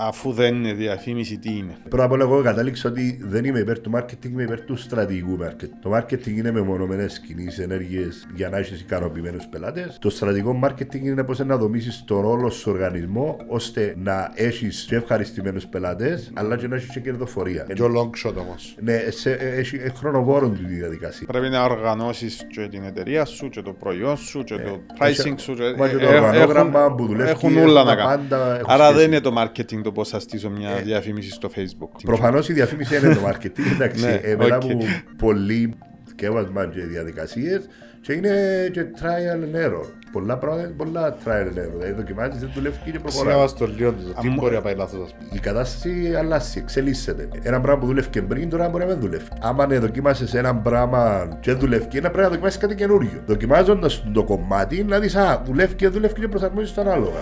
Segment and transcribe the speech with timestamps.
[0.00, 1.76] Αφού δεν είναι διαφήμιση, τι είναι.
[1.88, 5.38] Πρώτα απ' όλα, εγώ κατάληξα ότι δεν είμαι υπέρ του marketing, είμαι υπέρ του στρατηγικού
[5.42, 5.68] marketing.
[5.82, 9.96] Το marketing είναι μεμονωμένες κινήσεις, ενέργειες για να έχεις ικανοποιημένους πελάτες.
[10.00, 14.96] Το στρατηγικό marketing είναι πώς να δομήσεις τον όλο σου οργανισμό ώστε να έχεις και
[14.96, 17.66] ευχαριστημένους πελάτες, αλλά και να έχεις και κερδοφορία.
[17.74, 18.76] Και ο long shot όμως.
[18.80, 21.26] Ναι, σε, έχει ε, χρονοβόρο τη διαδικασία.
[21.26, 25.54] Πρέπει να οργανώσεις και την εταιρεία σου, και το προϊόν σου, και το pricing σου.
[25.54, 28.28] και- Μα και το ε, οργανόγραμμα έχουν- που δουλεύει, Έχουν όλα να τα κάνουν.
[28.28, 28.98] πάντα έχουν Άρα σχέση.
[28.98, 31.88] δεν είναι το marketing το πώς θα στήσω μια διαφήμιση στο Facebook.
[32.04, 34.04] Προφανώς η διαφήμιση είναι το marketing, εντάξει.
[34.04, 34.62] Ναι, ε, μετά οκ.
[34.62, 34.78] από
[35.18, 35.74] πολύ
[36.10, 37.68] σκεύασμα και διαδικασίες
[38.00, 38.30] και είναι
[38.72, 39.84] και trial and error.
[40.12, 41.70] Πολλά πράγματα, πολλά trial and error.
[41.76, 43.34] Δηλαδή δοκιμάζεις, δεν δουλεύει και προχωράει.
[43.34, 44.14] Σιγά στο λίγο του.
[44.20, 45.28] Τι μου- μπορεί να πάει λάθος, ας πούμε.
[45.32, 47.28] Η κατάσταση αλλάζει, εξελίσσεται.
[47.42, 49.24] Ένα πράγμα που δουλεύει και πριν, τώρα μπορεί να μην δουλεύει.
[49.40, 53.22] Άμα ναι, δοκίμασε ένα πράγμα και δεν δουλεύει, ένα πρέπει να δοκιμάσεις κάτι καινούριο.
[53.26, 57.18] Δοκιμάζοντας το κομμάτι, να δεις, Α, δουλεύει και δουλεύει και προσαρμόζεις το ανάλογα.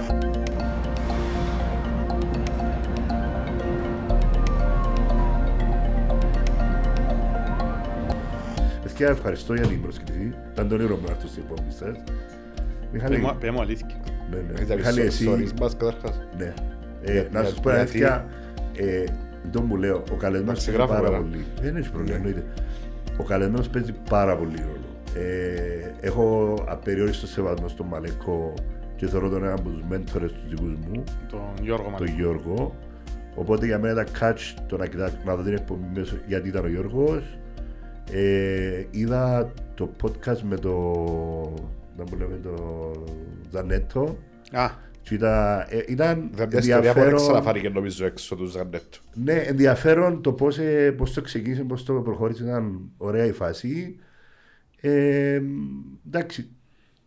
[8.98, 10.34] Παιδιά, ευχαριστώ για την πρόσκληση.
[10.52, 11.96] Ήταν τον ήρωα μου να έρθω στην υπόμνη σας.
[12.92, 13.86] Μιχάλη, Πες μου- πες μου αλήθεια.
[14.30, 14.60] ναι, ναι.
[14.60, 16.20] Ήταν Μιχάλη, εσύ, stories μας καταρχάς.
[16.38, 16.54] ναι.
[17.02, 18.26] Ε, Για- να για- σα πω γιατί- αλήθεια,
[18.76, 19.04] ε,
[19.50, 21.18] το μου λέω, ο καλεσμένο Εντάξει, παίζει γράφω πάρα τώρα.
[21.20, 21.44] πολύ.
[21.60, 22.44] Δεν έχει πρόβλημα, εννοείται.
[23.18, 24.88] Ο καλεσμένο παίζει πάρα πολύ ρόλο.
[25.26, 28.54] Ε, έχω απεριόριστο σεβασμό στον Μαλέκο
[28.96, 32.10] και θεωρώ τον ένα από τους μέντορες τους δικούς μου, Τον Γιώργο τον Μαλή.
[32.10, 32.74] Γιώργο.
[33.34, 36.64] Οπότε για μένα ήταν catch το να, κοιτάξω, να δω την εκπομπή μέσω γιατί ήταν
[36.64, 37.38] ο Γιώργος.
[38.10, 40.72] Ε, είδα το podcast με το.
[41.96, 42.54] Να μου λέμε το.
[43.50, 44.18] Ζανέτο.
[44.52, 44.70] Α,
[45.02, 49.00] Και ήταν, ε, ήταν Δεν μια ιστορία που δεν ενδιαφέρον, ξαναφάνηκε νομίζω έξω του Ζανέτου.
[49.14, 53.98] ναι, ενδιαφέρον το πώς, ε, πώς το ξεκίνησε, πώς το προχώρησε, ήταν ωραία η φάση.
[54.80, 55.40] Ε,
[56.06, 56.48] εντάξει,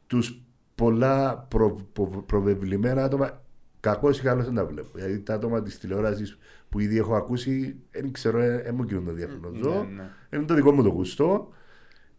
[0.07, 0.41] τους
[0.75, 3.43] πολλά προ, προ- προβεβλημένα άτομα,
[3.79, 4.87] κακώς ή καλώς δεν τα βλέπω.
[4.93, 6.37] Δηλαδή τα άτομα της τηλεόρασης
[6.69, 9.69] που ήδη έχω ακούσει, δεν ξέρω, δεν μου κινούν το διαφημνό ζω.
[9.73, 10.09] ναι, ναι.
[10.37, 11.49] Είναι το δικό μου το γούστο.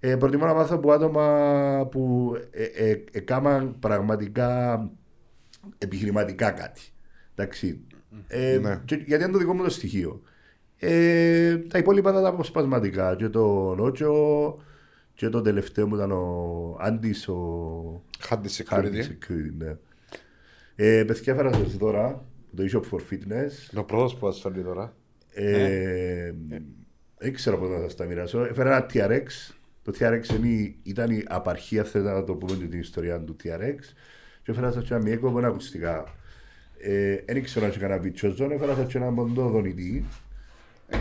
[0.00, 4.90] Ε, προτιμώ να μάθω από άτομα που ε, ε, έκαναν πραγματικά
[5.78, 6.80] επιχειρηματικά κάτι.
[7.34, 7.80] Εντάξει.
[8.26, 8.80] Ε, Ναι.
[8.84, 10.22] και- γιατί είναι το δικό μου το στοιχείο.
[10.78, 13.16] Ε, τα υπόλοιπα ήταν τα αποσπασματικά.
[13.16, 14.14] Και το Νότσο
[15.14, 19.02] και το τελευταίο μου ήταν ο Άντις, ο Χάντι Hardy security.
[19.02, 19.52] Security.
[19.58, 19.76] Ναι.
[20.76, 22.24] Ε, παιδιά, φέρα σας τώρα
[22.56, 23.72] το eShop for Fitness.
[23.72, 24.94] Είναι ο πρώτος που μας φέρνει τώρα.
[25.34, 26.32] Ε,
[27.18, 28.44] Δεν ξέρω πώς να σας τα μοιράσω.
[28.44, 29.52] Έφερα ένα TRX.
[29.82, 33.78] Το TRX είναι, ήταν η απαρχία, θέλετε να το πούμε και την ιστορία του TRX.
[34.42, 36.14] Και έφερα σας και ένα μιέκο με ένα ακουστικά.
[36.78, 40.04] Ε, Δεν ήξερα αν είχε κανένα βιτσόζον, έφερα σας και ένα ποντό δονητή.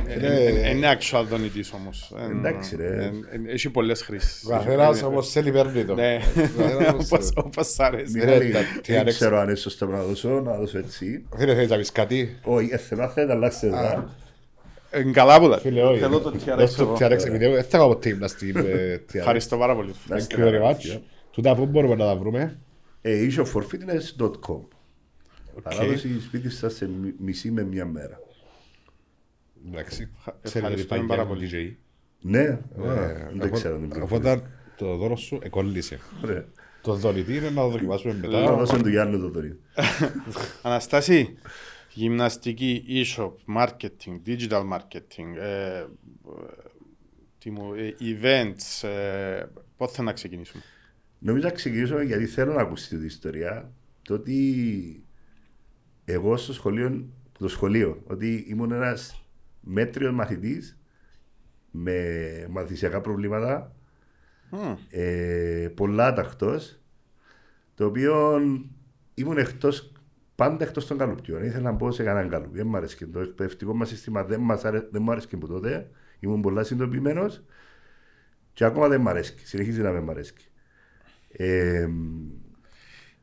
[0.07, 2.13] Ε, Είναι actual δονητής όμως.
[2.19, 2.87] Ε, Εντάξει, ρε.
[2.87, 3.05] ε,
[3.47, 4.45] ε, Έχει πολλές χρήσεις.
[4.45, 5.95] Ο καθένας όμως θέλει παίρνει το.
[5.95, 6.17] Ναι,
[6.57, 8.13] καθένας όπως- όπως σ' αρέσει.
[8.13, 9.09] Μιχάλη, τα δεν TRX.
[9.09, 11.25] ξέρω αν είναι σωστό να δώσω, να δώσω έτσι.
[11.35, 12.37] Δεν θέλεις να πεις κάτι.
[12.43, 14.13] Όχι, ε, θέλω να θέλετε, αλλάξτε τα.
[14.91, 15.99] Ε, Καλά που τα Φίλε, όχι.
[15.99, 16.93] Θέλω το TRX Δώσ' το εγώ.
[16.93, 18.61] TRX επειδή εγώ δεν θα κάνω ποτέ γυμναστή με
[19.11, 19.15] TRX.
[19.15, 19.93] Ευχαριστώ πάρα πολύ.
[20.07, 20.75] Να Thank είστε you very καλά, much.
[20.75, 21.01] παιδιά.
[21.31, 22.59] Τούτα αφού μπορούμε να τα βρούμε.
[23.01, 24.59] Ε, eShopforfitness.com
[25.63, 28.19] Παράδοση σπίτι σας σε μι- μισή με μια μέρα.
[29.67, 30.09] Εντάξει.
[30.43, 31.49] ευχαριστούμε Ξέρετε τι πάρα πάει πολύ.
[31.51, 31.75] DJ.
[32.21, 33.77] Ναι, Ε, α, δεν ξέρω.
[33.77, 34.31] την πληροφορία.
[34.31, 35.99] Οπότε το δώρο σου εκολλήσε.
[36.23, 36.45] Ωραία.
[36.81, 38.55] Το δωρητή είναι να το δοκιμάσουμε Να μετά.
[38.55, 39.59] δώσω του Γιάννου το δωρή.
[40.61, 41.37] Αναστάση,
[41.93, 45.85] γυμναστική, e-shop, marketing, digital marketing, ε, ε,
[47.37, 49.43] τι μου, ε, events, ε,
[49.77, 50.63] πότε θα να ξεκινήσουμε;
[51.19, 53.71] Νομίζω να ξεκινήσω γιατί θέλω να ακούσετε την ιστορία.
[54.01, 55.03] Το ότι
[56.05, 57.05] εγώ στο σχολείο,
[57.39, 59.23] το σχολείο, ότι ήμουν ένας
[59.61, 60.79] μέτριος μαθητής
[61.71, 63.75] με μαθησιακά προβλήματα,
[64.51, 66.81] Μμ, ε, πολλά αταχτός,
[67.75, 68.39] το οποίο
[69.13, 69.91] ήμουν εκτός,
[70.35, 71.43] πάντα εκτός των καλουπιών.
[71.43, 72.57] Ήθελα να μπω σε κανέναν καλουπι.
[72.57, 73.05] Δεν μου άρεσε.
[73.05, 75.89] Το εκπαιδευτικό μας σύστημα δεν, μας άρε, δεν μου άρεσε από τότε.
[76.19, 77.43] Ήμουν πολλά συνειδητοποιημένος
[78.53, 79.35] και ακόμα δεν μου αρέσει.
[79.43, 80.33] Συνεχίζει να με μ' αρέσει.
[81.31, 81.87] Ε,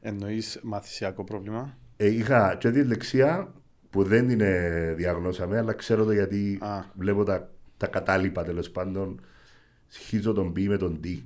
[0.01, 3.55] Εννοείς μαθησιακό πρόβλημα; ε, είχα και δυσλεξία
[3.91, 6.83] που δεν την ε, διαγνώσαμε, αλλά ξέρω το γιατί Α.
[6.94, 9.21] βλέπω τα, τα κατάλοιπα τέλος πάντων.
[9.88, 11.23] Συγχύζω τον B με τον D.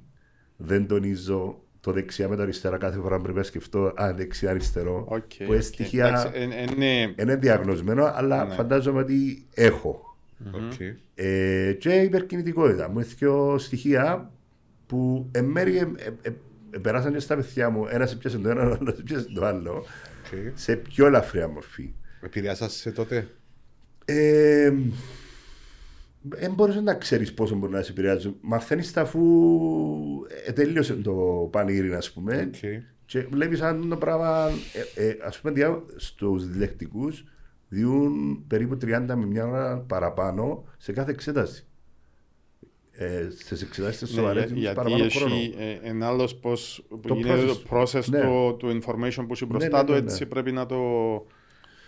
[0.57, 3.93] Δεν τονίζω το δεξιά με το αριστερά κάθε φορά που πρέπει να σκεφτώ.
[4.01, 5.05] Α, δεξιά, αριστερό.
[5.09, 5.62] Οκ, που είναι οκ.
[5.62, 6.07] στοιχεία.
[6.07, 8.55] Εντάξει, ε, ε, ναι, Είναι διαγνωσμένο, αλλά Ναι.
[8.55, 10.17] φαντάζομαι ότι έχω.
[10.53, 10.81] Οκ.
[11.15, 12.89] Ε, και υπερκινητικότητα.
[12.91, 14.31] Μου έχει δύο στοιχεία
[14.87, 16.33] που εν μέρει ε, ε, ε,
[16.71, 17.87] ε, περάσαν και στα παιδιά μου.
[17.91, 19.73] Ένας έπιασε το ένα, ο άλλος έπιασε το άλλο.
[19.75, 20.39] Οκ.
[20.55, 21.93] Σε πιο ελαφριά μορφή.
[22.21, 23.28] Επηρεάσαν σε τότε;
[24.05, 24.72] Ε,
[26.22, 28.34] δεν μπορείς να ξέρεις πόσο μπορεί να σε επηρεάζει.
[28.40, 29.20] Μαθαίνεις τα αφού
[30.46, 32.50] ε, τελείωσε το πανηγύρι, ας πούμε.
[32.55, 32.82] Οκ.
[33.06, 34.50] Και βλέπεις αν το πράγμα,
[34.94, 37.25] ε, ε, ας πούμε, διά, στους δυσλεκτικούς,
[37.69, 41.64] διούν περίπου 30 με μια ώρα παραπάνω σε κάθε εξέταση.
[42.93, 45.34] Ε, Στις εξετάσεις τι Ναι, σοβαρές για- διούν γιατί παραπάνω χρόνο.
[45.34, 47.81] έχει ε, ένα άλλο πώς Το γίνεται το process.
[47.81, 48.20] process Ναι.
[48.20, 50.28] του, του information που έχει μπροστά ναι, του, ναι, έτσι ναι.
[50.28, 50.76] πρέπει να το...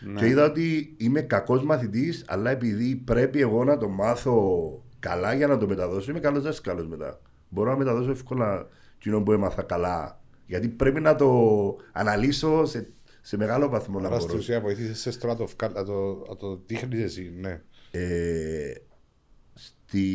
[0.05, 0.21] Ναι.
[0.21, 5.47] Και είδα ότι είμαι κακός μαθητής, αλλά επειδή πρέπει εγώ να το μάθω καλά για
[5.47, 7.21] να το μεταδώσω, είμαι καλός δάσκαλος μετά.
[7.49, 10.21] Μπορώ να μεταδώσω εύκολα εκείνο που έμαθα καλά.
[10.47, 11.31] Γιατί πρέπει να το
[11.93, 14.29] αναλύσω σε, σε μεγάλο βαθμό να Άρα μπορώ.
[14.29, 17.63] στην ουσία βοηθήσεις σε στο να το, βγάλ- να το, να το δείχνεις εσύ, ναι.
[17.91, 18.73] Ε,
[19.55, 20.07] στη...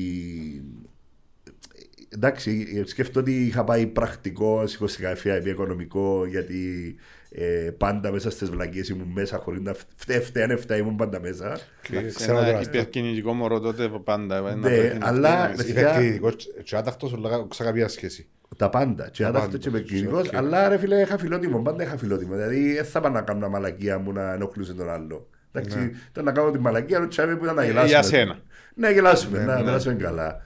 [2.10, 6.96] Εντάξει, σκέφτομαι ότι είχα πάει πρακτικό, σηκωστικά επί οικονομικό, γιατί
[7.32, 11.60] ε, πάντα μέσα στις βλακίες ήμουν μέσα χωρίς να φταίει, φταίει, φταίει, ήμουν πάντα μέσα.
[11.82, 14.38] Και Εντάξει, ξέρω Ένα τώρα, υπερκινητικό μωρό τότε πάντα.
[14.38, 18.28] ένα Ναι, πρέπει να αλλά- φταίει, Παιδιά- υπερκριτικός και άταχτος, αλλά ξα καμία σχέση.
[18.58, 19.10] Τα πάντα.
[19.10, 19.70] Και άταχτος πάντα.
[19.70, 20.20] και επικοινωνικό.
[20.20, 20.36] Οκ.
[20.36, 21.62] Αλλά ρε φίλε, είχα φιλότιμο.
[21.62, 22.34] Πάντα είχα φιλότιμο.
[22.34, 25.30] Δηλαδή, δεν θα πάω να κάνω μαλακία μου να ενοχλούσε τον άλλο.
[25.52, 27.90] Εντάξει, ήταν να κάνω τη μαλακία, αλλά τσάβη που ήταν να Ε, γελάσουμε.
[27.92, 28.40] για σένα.
[28.76, 29.64] Ναι, γελάσουμε, Ναι, να ναι.
[29.64, 30.42] περάσουμε καλά.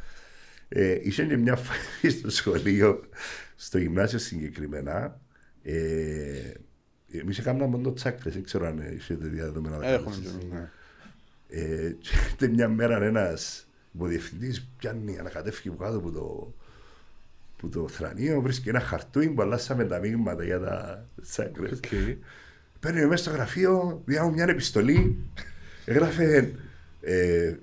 [0.70, 3.00] Ε, είχε και μια φάση στο σχολείο,
[3.56, 5.20] στο γυμνάσιο συγκεκριμένα.
[7.12, 9.78] Ε, Εμείς έκαναμε μόνο το τσάκρε, δεν ξέρω αν έχετε διαδεδομένα.
[9.78, 10.42] να Έχουμε κάνετε κι εσείς.
[10.44, 10.70] εμείς, ναι.
[11.50, 16.54] Ε, και έρχεται μια μέρα ένας υποδιευθυντή, πιάνει, ανακατεύει από κάτω από το,
[17.58, 21.70] που το θρανείο, βρίσκει ένα χαρτούι που αλλάσαμε τα μείγματα για τα τσάκρε.
[22.80, 25.18] Παίρνει μέσα στο γραφείο, διά μου μια επιστολή,
[25.86, 26.54] έγραφε
[27.02, 27.56] ε,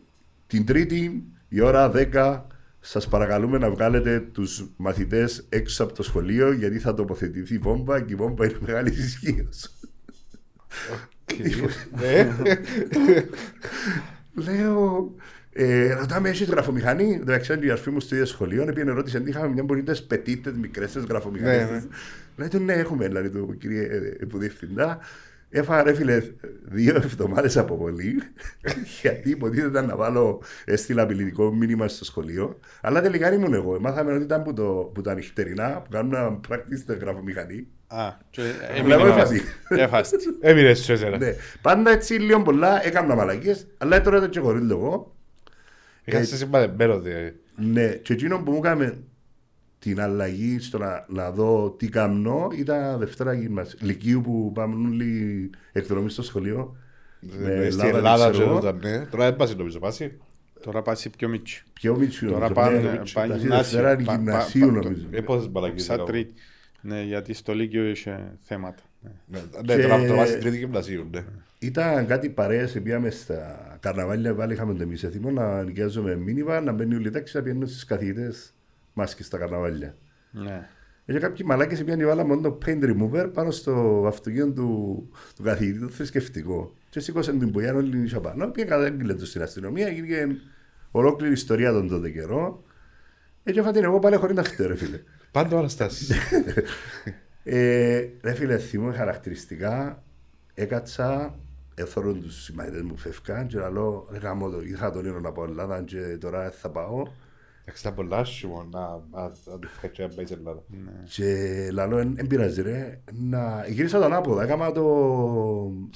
[0.47, 2.41] την Τρίτη η ώρα 10
[2.81, 8.13] σας παρακαλούμε να βγάλετε τους μαθητές έξω από το σχολείο γιατί θα τοποθετηθεί βόμβα και
[8.13, 9.49] η βόμβα είναι μεγάλη ισχύω.
[12.01, 12.37] Ναι.
[14.35, 15.15] Λέω,
[15.53, 17.19] ε, ρωτάμε, έχει γραφομηχανή.
[17.21, 20.87] Εντάξει, η αρφή μου στο ίδιο σχολείο, επειδή ερώτησε αν είχαμε μια πολύ πετίτε μικρέ
[20.95, 21.71] Ναι, γραφομηχανέ.
[21.71, 21.83] ναι.
[22.37, 24.99] Λέει του, ναι, έχουμε, δηλαδή του κύριε ε, υποδιευθυντά.
[25.50, 26.23] Έφαγα ρε φίλε
[26.62, 28.23] δύο εβδομάδες αποβολή
[29.00, 32.59] γιατί υποτίθεται να βάλω έστειλα απειλητικό μήνυμα στο σχολείο.
[32.81, 33.81] Αλλά τελικά ήμουν εγώ.
[33.81, 37.67] Μάθαμε ότι ήταν που, το, που τα νυχτερινά που κάνουν practice στην γραφομηχανή.
[37.87, 38.43] Α, και
[38.85, 39.43] Βλέπω έμεινε έφαση.
[39.69, 40.17] έφαστη.
[40.41, 41.19] Έμεινες σου εσένα.
[41.19, 41.35] Ναι.
[41.62, 45.15] Πάντα έτσι λίγο πολλά έκανα μαλακίες, αλλά τώρα το και χωρίς λόγο.
[46.05, 47.35] Είχα σε συμπαθεμένο, δηλαδή.
[47.56, 48.99] Ναι, και εκείνο που μου έκανε
[49.79, 53.79] την αλλαγή στο να, να δω τι κάνω ήταν Δευτέρα γυμνασίου.
[53.83, 56.77] Λυκείου που πάμε όλοι εκδρομή στο σχολείο.
[57.21, 58.59] Με Ε, Στην Ελλάδα, Ελλάδα ξέρω εγώ.
[58.59, 59.07] ήταν, ναι.
[59.07, 60.19] Τώρα δεν πάσει νομίζω, πάσει.
[60.63, 61.65] Τώρα πάσει πιο μίτσι.
[61.73, 62.31] Πιο μίτσιο.
[62.31, 63.49] Τώρα νομίζω, πάνε- ναι, πάνε τα γυμνάσιο.
[63.79, 65.07] Δευτέρα είναι Πα- πα- γυμνασίου πα- νομίζω.
[65.11, 66.11] Ε, πόσες μπαλακίες Σαν έκανα.
[66.11, 66.33] τρίτη.
[66.81, 68.83] Ναι, γιατί στο Λύκειο είχε θέματα.
[69.01, 69.11] Ναι.
[69.27, 71.25] Ναι, Ναι, Και- τώρα το βάζει στην τρίτη γυμνασίου, ναι.
[71.59, 76.73] Ήταν κάτι παρέες, πήγαμε στα καρναβάλια, πάλι είχαμε το εμείς έτοιμο να νοικιάζουμε μήνυμα, να
[76.73, 78.53] μπαίνει όλη η τάξη, να πηγαίνουν στις καθηγητές
[78.99, 79.97] μάσκες στα καρναβάλια.
[80.31, 80.69] Ναι.
[81.05, 85.79] Και κάποιοι μαλάκες πήγαν βάλα μόνο το paint remover πάνω στο αυτοκίνητο του, του καθηγητή,
[85.79, 86.75] το θρησκευτικό.
[86.91, 90.37] Και σήκωσαν την πουλιά όλη νύχια πάνω, πήγαν κατάγγειλε το στην αστυνομία, γίνηκε
[90.91, 92.62] ολόκληρη ιστορία των τότε καιρό.
[93.43, 95.01] Έτσι έφα την εγώ πάλι χωρίς να φταίω, ρε φίλε.
[95.31, 96.11] Πάντα ο Αναστάσης.
[97.51, 100.03] Ε, ρε φίλε, θυμούμαι χαρακτηριστικά,
[100.55, 101.39] έκατσα,
[101.75, 105.44] έθωρον τους συμμαχητές μου φεύγαν και λέω, ρε γάμο το, είχα τον όνειρο να πάω
[105.44, 107.06] Ελλάδα και τώρα δεν θα πάω.
[107.69, 108.81] Εντάξει, ήταν πολλά άσχημο να
[109.11, 110.62] να- να του φκατσέ να πάει σε Ελλάδα.
[111.09, 113.67] Και λαλό, δεν πειράζει ρε, να...
[113.69, 114.85] γύρισα τον άποδα, έκανα το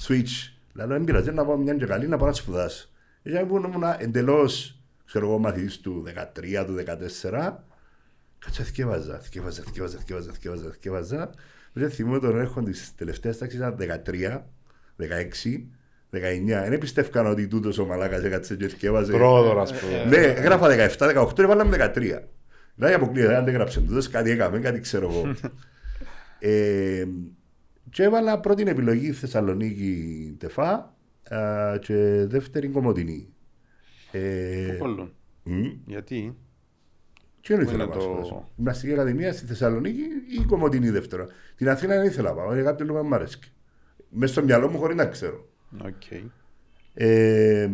[0.07, 0.51] switch.
[0.73, 2.89] Λαλό, δεν πειράζει να πάω μια και καλή να πάω να σπουδάσω.
[3.23, 6.03] Γιατί που ήμουν εντελώς, ξέρω εγώ, μαθητής του
[6.43, 7.63] 13, του 14,
[8.39, 11.29] κάτσα θυκεύαζα, θυκεύαζα, θυκεύαζα, θυκεύαζα, θυκεύαζα, θυκεύαζα.
[11.73, 14.45] Μετά θυμούμαι τον έρχον της τελευταίας τάξης ήταν 13,
[14.97, 15.67] 16,
[16.13, 16.69] 19.
[16.69, 19.11] Δεν πιστεύκαν ότι τούτος ο μαλάκας έκατσε και θυκεύαζε.
[19.11, 20.05] Πρόοδο, ας πούμε.
[20.05, 20.67] Ναι, έγραφα
[20.97, 22.23] 17, 18, έβαλαμε 13.
[22.75, 25.35] Δηλαδή αποκλείεται, αν δεν έγραψε τούτος, κάτι έκαμε, κάτι ξέρω εγώ.
[26.39, 27.05] ε,
[27.89, 33.27] και έβαλα πρώτη επιλογή Θεσσαλονίκη ΤΕΦΑΑ, και δεύτερη Κομωτινή.
[34.11, 34.19] Ε,
[34.71, 35.13] Πού κολλούν.
[35.43, 36.37] μ, Γιατί;
[37.41, 38.07] και δεν Πού ήθελα είναι να πάω.
[38.07, 38.49] το- σπουδάσω.
[38.55, 41.27] Γυμναστική Ακαδημία στη Θεσσαλονίκη ή η Κομωτινή δεύτερο.
[41.55, 43.39] Την Αθήνα δεν ήθελα να πάω, για κάποιο λόγο δεν μ' αρέσει.
[44.09, 45.47] Μες στο μυαλό μου χωρίς να ξέρω.
[45.85, 46.21] Οκ.
[46.93, 47.69] Ε,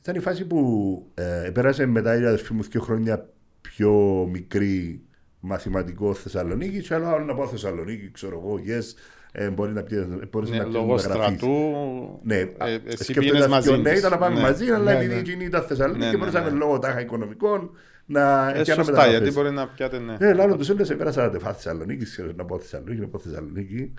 [0.00, 3.28] ήταν η φάση που ε, πέρασε μετά η αδερφή μου δύο χρόνια
[3.60, 3.92] πιο
[4.30, 5.02] μικρή
[5.40, 8.84] μαθηματικό Θεσσαλονίκη και άλλο να πάω Θεσσαλονίκη, ξέρω εγώ, yes,
[9.32, 11.36] ε, μπορεί να πιέζει, μπορείς Ναι, να λόγω πιέζεις να γραφείς.
[11.38, 12.20] στρατού.
[12.22, 12.46] Ναι, ε,
[12.84, 13.98] εσύ σκέφτομαι πήγαινες τα μαζί πιο νέοι της.
[14.00, 14.40] ήταν να πάμε Ναι.
[14.40, 15.20] μαζί, αλλά Ναι, επειδή ναι.
[15.20, 16.56] εκείνη ήταν Θεσσαλονίκη Ναι, και ναι, μπορούσαμε ναι.
[16.56, 17.70] λόγω τάχα οικονομικών
[18.06, 19.34] να Ε, πιάνουμε σωστά, γιατί μεταγραφές.
[19.34, 20.16] μπορεί να πιάτε ναι.
[20.18, 23.92] Ε, λάλλον τους έλεγες, πέρασα να τεφά Θεσσαλονίκη, ξέρω, να πάω Θεσσαλονίκη, να πάω Θεσσαλονίκη.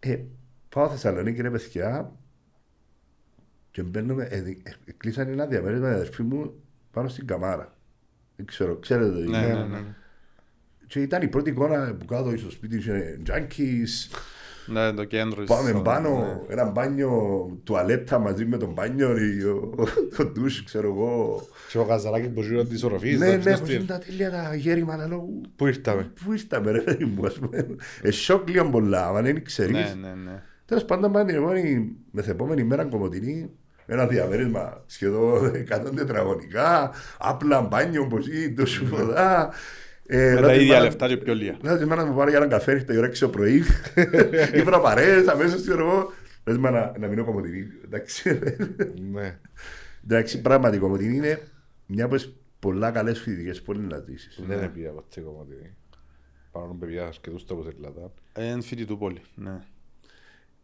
[0.00, 0.18] Ε,
[0.74, 2.12] πάω Θεσσαλονίκη, ρε παιδιά,
[3.70, 6.52] και μπαίνουμε, ε, δι- ε, κλείσαν ένα διαμέρισμα η αδερφή μου
[6.90, 7.74] πάνω στην καμάρα.
[8.36, 9.54] Δεν ξέρω, ξέρετε το Ναι, είναι.
[9.54, 9.78] ναι, ναι.
[10.86, 14.16] Και ήταν η πρώτη εικόνα που κάτω στο σπίτι, είχε junkies,
[14.66, 15.44] Ναι, το κέντρο.
[15.44, 16.52] Πάμε της- πάνω, ναι.
[16.52, 17.10] ένα μπάνιο
[17.64, 19.74] τουαλέτα μαζί με τον μπάνιο, ή ο-
[20.16, 21.40] το ντους, ξέρω εγώ.
[21.70, 23.18] Και ο Καζαλάκης που γύρω της οροφής.
[23.18, 23.80] Ναι, εντάξει, ναι, στο πως στυλ.
[23.82, 27.38] είναι τα τέλεια τα γέρημα, αλλά λέω, Πού ήρθαμε; πού ήρθαμε ρε παιδί μου, ας
[27.38, 27.66] πούμε.
[28.02, 29.72] Ε, σοκ λίγο πολλά, αν δεν ξέρεις.
[29.72, 30.42] Ναι, ναι, ναι.
[30.70, 33.50] Τέλος πάντων, πάνε την επόμενη, μεθεπόμενη μέρα κομμωτινή,
[33.86, 39.50] με ένα διαμέρισμα σχεδόν 100 τετραγωνικά, απλά μπάνιο, πως ή το σουβοδά.
[40.06, 41.56] Ε, Με να τα τη ίδια μάνα- λεφτά και πιο λίγα.
[41.62, 43.62] Να τη μάνα μου πάρω για έναν καφέ, ήρθε η ώρα 6 το πρωί.
[44.60, 46.12] Ήπρα παρέες, αμέσως ξέρω εγώ.
[46.44, 47.66] Λες μα να, να μείνω κομμωτινή.
[47.84, 48.38] Εντάξει.
[49.12, 49.38] Ναι.
[50.04, 51.40] Εντάξει, πράγματι η κομμωτινή είναι
[51.86, 54.42] μια από τις πολλά καλές φοιτητικές πόλεις να ζήσεις.
[54.46, 55.74] Δεν είναι πια ποτέ κομμωτή.
[56.52, 58.12] Πάνω παιδιά και τους τόπους Ελλάδα.
[58.32, 59.20] Εν φοιτητού πόλη.
[59.34, 59.58] Ναι.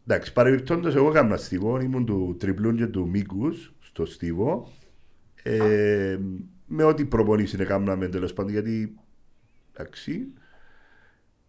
[0.09, 4.71] Εντάξει, παρεμπιπτόντως εγώ έκανα στίβο, ήμουν του τριπλούν και του μήκους στο στίβο.
[5.43, 6.17] Ε,
[6.65, 8.95] με ό,τι προπονήσεις έκαναμε τέλος πάντων, γιατί
[9.73, 10.27] εντάξει.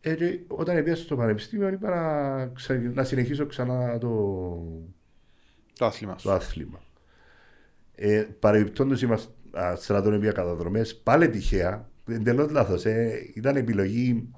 [0.01, 4.09] Ε, και όταν έπιασα στο πανεπιστήμιο είπα να, ξα- να συνεχίσω ξανά το,
[5.79, 6.27] Το άθλημα σου.
[6.29, 6.81] το άθλημα.
[7.95, 14.29] Ε, Παρεμπιπτόντως είμαστε α, στρατών επί καταδρομές, πάλι τυχαία, εντελώς λάθος, ε, ήταν επιλογή,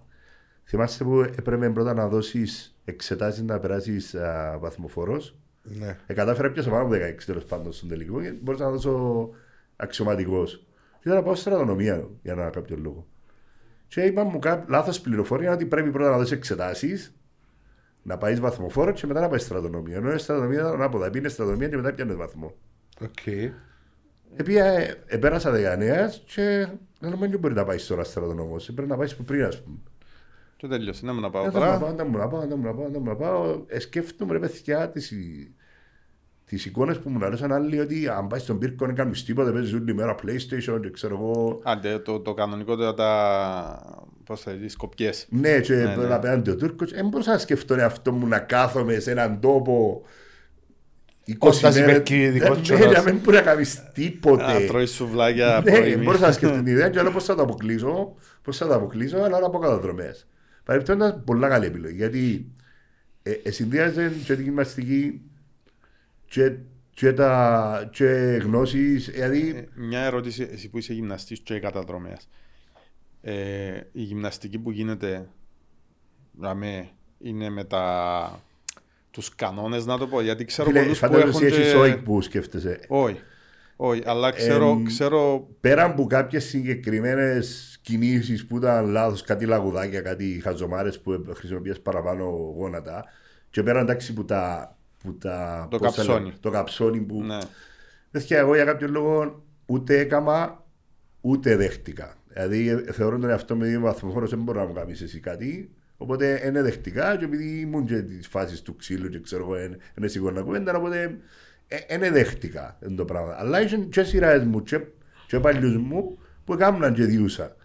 [0.64, 5.34] θυμάστε που έπρεπε πρώτα να δώσεις εξετάσεις να περάσεις α, βαθμοφορός.
[5.62, 5.96] Ναι.
[6.06, 9.28] Ε, κατάφερα πια πάνω από 16 τέλος πάντων στον τελικό και μπορούσα να δώσω
[9.76, 10.66] αξιωματικός.
[10.90, 13.06] Και ήταν να πάω στρατονομία για να κάποιο λόγο.
[13.88, 14.64] Και είπα μου κά...
[14.68, 17.14] λάθος πληροφορία ότι πρέπει πρώτα να δώσεις εξετάσεις,
[18.02, 19.96] να πάει βαθμοφόρο και μετά να πάεις στρατονομία.
[19.96, 21.10] Ενώ η στρατονομία ήταν ανάποδα.
[21.10, 22.54] Πήγαινε στρατονομία και μετά πιάνες βαθμό.
[23.00, 23.26] Οκ.
[24.36, 25.56] Επία, ε, επέρασα 19
[26.34, 26.68] και
[27.00, 28.68] δεν νομίζω μπορεί να πάει τώρα στρατονομός.
[28.68, 29.78] Ε, Πρέπει να πάεις που πριν, ας πούμε.
[30.60, 31.04] Και τέλειωσε.
[31.06, 31.78] Να μου να πάω Δεν μου να τώρα.
[31.78, 33.62] πάω, δεν μου να πάω, δεν μου να πάω, δεν μου να πάω.
[33.66, 35.12] Ε, σκέφτομαι ρε παιδιά τις,
[36.44, 39.72] τις εικόνες που μου αρέσαν άλλοι ότι αν πάει στον πύρκο δεν κάνεις τίποτα, παίζεις
[39.72, 41.60] όλη μέρα PlayStation και ξέρω εγώ.
[41.62, 44.06] Άντε, το, το κανονικό το τα.
[44.24, 45.26] Πώς θα δει, κοπιές.
[45.30, 46.14] Ναι, και Ναι, ναι, ναι.
[46.14, 46.90] απέναντι ο Τούρκος.
[46.92, 50.02] Δεν μπορούσα να σκεφτώ τον εαυτό μου να κάθομαι σε έναν τόπο
[51.28, 51.90] 20 Κώστας μέρες.
[51.90, 52.92] υπερκυριδικός Ναι, τσόνος.
[52.92, 54.42] να μην μπορεί να κάνεις τίποτε.
[54.52, 55.96] Να τρώεις σουβλάκια Ναι, πρωί.
[55.96, 59.16] μπορούσα να σκεφτώ την ιδέα και άλλο πώς θα το αποκλείσω, πώς θα το αποκλείσω,
[59.18, 60.26] αλλά να πω καταδρομές.
[60.64, 62.52] Παρεπτόντως, πολλά καλή επιλογή, γιατί
[63.22, 65.20] ε, ε, συνδυάζεται και την γυμναστική
[66.26, 66.56] και,
[66.90, 68.06] και, τα, και
[68.42, 72.28] γνώσεις, δηλαδή Ε, Μια ερώτηση, εσύ που είσαι γυμναστής και καταδρομέας.
[73.22, 75.28] Ε, η γυμναστική που γίνεται
[76.32, 76.88] δαμέ,
[77.18, 78.42] είναι με τα
[79.10, 81.78] τους κανόνες να το πω γιατί ξέρω φίλε, πολλούς που φαντάζομαι έχουν εσύ έχεις και...
[81.78, 82.80] όικ που σκέφτεσαι.
[82.88, 83.20] όχι
[83.76, 90.00] όχι αλλά ξέρω, Εμ, ξέρω Πέρα από κάποιες συγκεκριμένες κινήσεις που ήταν λάθος, κάτι λαγουδάκια,
[90.00, 92.24] κάτι χαζομάρες που χρησιμοποιείς παραπάνω
[92.56, 93.04] γόνατα
[93.50, 94.74] και πέρα εντάξει που τα...
[95.02, 96.24] Που τα Το πώς τα καψόνι.
[96.24, 97.38] λέω, το καψόνι που ναι.
[98.10, 100.64] Παιδιά, εγώ για κάποιο λόγο ούτε έκαμα
[101.20, 102.14] ούτε δέχτηκα.
[102.28, 105.70] Δηλαδή ε, θεωρώ τον εαυτό μου δύο βαθμοφόρο δεν μπορώ να μου κάνεις εσύ κάτι.
[105.96, 110.06] Οπότε είναι δεχτικά και επειδή ήμουν και της φάσης του ξύλου και ξέρω εγώ είναι
[110.06, 111.18] σίγουρα κουβέντα, οπότε
[111.90, 113.34] είναι δέχτηκα είναι το πράγμα.
[113.38, 114.80] Αλλά είχε και σειράς μου και,
[115.26, 117.56] και παλιούς μου που έκαναν και διούσα.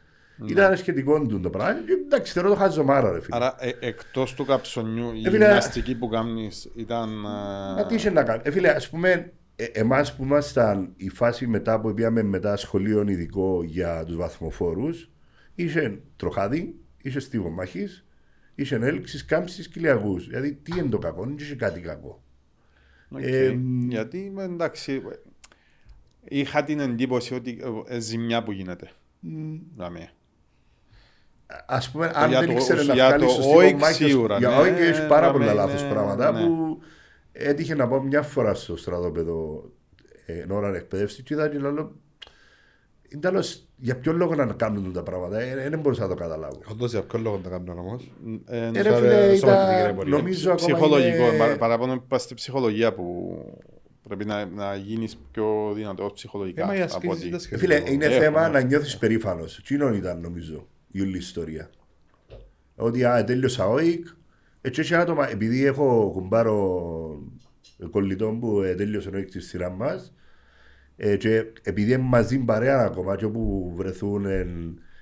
[0.46, 3.36] Ήταν σχετικό του το πράγμα και εντάξει θεωρώ το χαζομάρα ρε φίλε.
[3.36, 7.28] άρα ε, εκτός του καψονιού η Ε, φίλε, γυμναστική που κάνεις ήταν ε,
[7.76, 8.46] Μα τι είχε να κάνεις.
[8.46, 13.02] Ε, φίλε, ας πούμε, ε, εμάς που ήμασταν η φάση μετά που πήγαμε μετά σχολείο
[13.08, 15.10] ειδικό για τους βαθμοφόρους,
[15.56, 18.06] είχε τροχάδι, είχε στίβο μάχης,
[18.56, 20.28] είχε έλξεις, κάμψεις, κοιλιαγούς.
[20.28, 22.24] Δηλαδή, τι είναι το κακό, δεν είχε κάτι κακό.
[23.10, 23.22] οκ.
[23.22, 25.02] ε, γιατί εντάξει
[26.24, 28.90] είχα την εντύπωση ότι ε, ε, ζημιά που γίνεται
[29.76, 30.10] δαμέ.
[31.66, 33.96] Ας πούμε, αν Για δεν το- ήξερε να για βγάλει το στο στίβο όικ μάχης,
[34.08, 36.40] σίγουρα, για ναι, όικ έχεις πάρα να πολλά μην λάθος είναι- πράγματα ναι.
[36.46, 36.80] που
[37.32, 39.64] έτυχε να πάω μια φορά στο στρατόπεδο
[40.26, 41.70] ε, εν ώρα εκπαίδευσης και είδα και λέω
[43.10, 46.60] είναι τέλος, για ποιο λόγο να κάνουν τα πράγματα, ε, δεν μπορούσα να το καταλάβω.
[46.72, 48.12] Όντως για ποιο λόγο τα κάνουν όμως.
[48.48, 50.18] Ε, Ε, ναι, ρε Σοβα- φίλε, σωματική ήταν, ρεπορία.
[50.18, 51.28] νομίζω ακόμα ψυχολογικό.
[51.28, 53.38] είναι- παρα- Παραπάνω είπα στη ψυχολογία που
[54.08, 56.64] πρέπει να, να γίνεις πιο δυνατός ψυχολογικά.
[56.64, 57.60] Ε, μα οι από ασκήσεις ότι- ήταν σχετικό.
[57.74, 58.60] Φίλε, είναι Ε, θέμα ναι.
[58.60, 59.62] να νιώθεις περήφανος.
[59.64, 60.68] Κοινόν ήταν νομίζω
[60.98, 61.70] η όλη ιστορία.
[62.76, 64.08] Ότι α, τέλειωσα όικ,
[64.62, 67.24] έτσι έχει άτομα, επειδή έχω κουμπάρο
[67.90, 70.14] κολλητών που ε, τέλειωσε όικ στη σειράς μας,
[70.98, 74.48] ε, και επειδή είναι μαζί παρέα ακόμα και όπου βρεθούν, ε,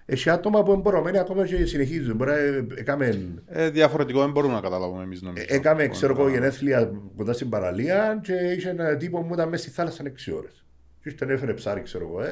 [0.05, 2.15] έχει άτομα που είναι μπορωμένοι ακόμα και συνεχίζουν.
[2.15, 5.45] Μπορεί να ε, έκαμε Ε, διαφορετικό δεν μπορούμε να καταλάβουμε εμείς νομίζω.
[5.47, 9.33] Ε, Έκαμε, Λοιπόν, ξέρω εγώ, να- γενέθλια κοντά στην παραλία και είχε ένα τύπο που
[9.33, 10.65] ήταν μέσα στη θάλασσα 6 ώρες.
[11.03, 12.21] Και ήρθε έφερε ψάρι, ξέρω εγώ.
[12.21, 12.29] Ε,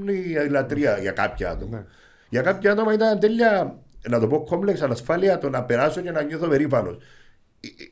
[0.00, 1.86] είναι η λατρεία για κάποια άτομα.
[2.28, 2.40] Ναι.
[2.40, 3.78] Για κάποια άτομα ήταν τέλεια,
[4.08, 6.96] να το πω, κόμπλεξ ανασφάλεια το να περάσω και να νιώθω περήφανος.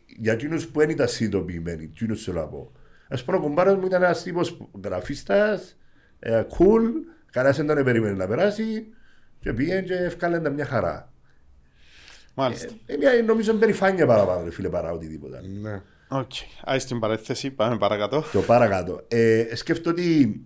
[0.07, 2.73] Για εκείνους που δεν ήταν συνειδητοποιημένοι, εκείνου θέλω να πω.
[3.09, 5.77] Ας πούμε, ο κουμπάρος μου ήταν ένας τύπος γραφίστας,
[6.19, 6.83] ε, cool,
[7.31, 8.87] κανένας δεν τον περίμενε να περάσει
[9.41, 11.13] και πήγαινε και έβκαλεν τα μια χαρά.
[12.35, 12.73] Μάλιστα.
[12.87, 15.41] Ε, Είναι νομίζω περηφάνεια παραπάνω, ρε φίλε, παρά οτιδήποτε.
[15.63, 15.83] Ναι.
[16.09, 16.33] Οκ.
[16.65, 18.25] Άι στην παρένθεση, πάμε παρακάτω.
[18.33, 19.01] Το παρακάτω.
[19.09, 20.41] Ε, σκέφτομαι ότι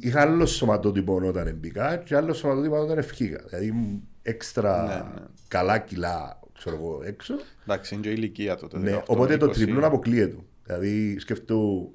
[0.00, 3.42] είχα άλλο σωματότυπο όταν μπήκα και άλλο σωματότυπο όταν ευκήκα.
[3.48, 5.26] Δηλαδή ήμουν έξτρα Ναι, ναι.
[5.48, 7.34] καλά κιλά ξέρω εγώ, έξω.
[7.62, 8.78] Εντάξει, είναι και η ηλικία τότε.
[8.78, 9.52] Ναι, 18, οπότε το 20.
[9.52, 10.36] τριπλό αποκλείεται.
[10.64, 11.88] Δηλαδή σκέφτομαι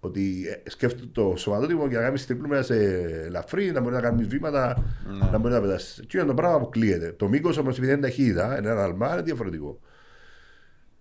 [0.00, 2.76] ότι ε, σκέφτομαι το σωματότυπο για να κάνεις τριπλό μέσα σε
[3.24, 5.30] ελαφρύ, να μπορείς να κάνεις βήματα, Ναι.
[5.30, 6.04] να μπορείς να πετάσεις.
[6.08, 7.12] Τι είναι το πράγμα αποκλείεται.
[7.12, 9.80] Το μήκος όμως επειδή είναι ταχύτητα, είναι ένα αλμά, είναι διαφορετικό.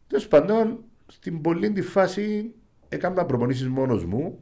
[0.07, 2.53] Τέλος πάντων, στην πολλή τη φάση
[2.89, 4.39] έκανα προπονήσεις μόνος μου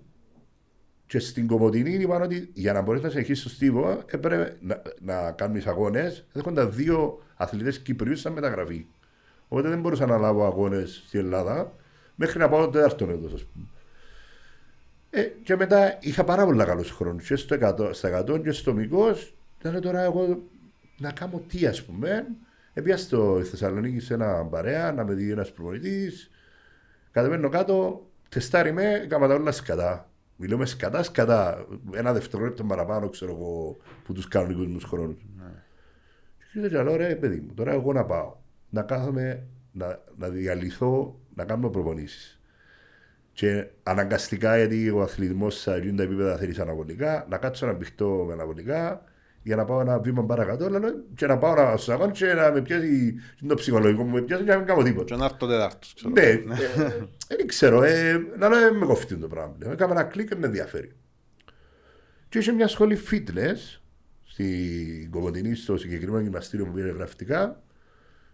[1.14, 5.32] και στην Κομωτινή είπαν ότι για να μπορείς να συνεχίσει στο στίβο έπρεπε να, να
[5.32, 6.26] κάνεις αγώνες.
[6.34, 8.86] Έρχονταν δύο αθλητές Κυπρίου σαν μεταγραφή.
[9.48, 11.76] Οπότε δεν μπορούσα να λάβω αγώνες στην Ελλάδα
[12.16, 13.66] μέχρι να πάω το τέταρτο έτος, ας πούμε.
[15.10, 18.74] Ε, και μετά είχα πάρα πολλά καλούς χρόνους και στο 100, στα 100 και στο
[18.74, 19.18] μικρό.
[19.60, 20.44] Ήταν τώρα εγώ
[20.98, 22.26] να κάνω τι, ας πούμε.
[22.74, 26.32] Έπια στο στη Θεσσαλονίκη σε ένα παρέα να με δει ένας προπονητής.
[27.12, 30.08] Κατεβαίνω κάτω, τεστάρι με, έκανα τα όλα σκατά.
[30.36, 31.66] Μιλούμε σκατάς, σκατά.
[31.94, 35.26] Ένα δευτερόλεπτο παραπάνω, ξέρω εγώ, που τους κανονικού μου χρόνους.
[36.54, 38.36] Και λέω, λέω, ρε παιδί μου, τώρα εγώ να πάω,
[38.70, 42.42] να κάθομαι, να, να διαλυθώ, να κάνω προπονήσεις.
[43.34, 48.24] Και αναγκαστικά, γιατί ο αθλητισμός σε εκείνα τα επίπεδα θέλεις αναβολικά, να κάτσω να μπηχτώ
[48.28, 49.04] με αναβολικά
[49.44, 50.82] για να πάω ένα βήμα παρακάτω λέω,
[51.16, 53.16] και να πάω να σου αγώνω και να με πιάσει
[53.48, 55.06] το ψυχολογικό μου, με πιάσει και να μην κάνω τίποτα.
[55.06, 56.14] Και να έρθει το τέταρτος, ξέρω.
[56.14, 57.84] Ναι, ε, δεν ξέρω.
[57.84, 59.56] Ε, να λέω, ε, με κοφτεί το πράγμα.
[59.58, 59.74] πλέον.
[59.74, 60.92] Έκανα ένα κλικ και με ενδιαφέρει.
[62.30, 63.80] Και είχε μια σχολή fitness
[64.24, 67.64] στην Κομωτινή, στο συγκεκριμένο γυμναστήριο που πήρε γραφτικά.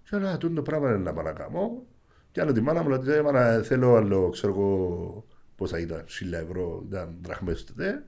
[0.10, 1.86] Και λέω, «Α, τούτο το πράγμα είναι να πάω να κάνω.
[2.32, 5.26] Και άλλο τη μάνα μου λέει, «Εμάνα, θέλω άλλο, ξέρω εγώ,
[5.56, 8.04] πόσα ήταν, χίλια ευρώ, ήταν δραχμές τότε.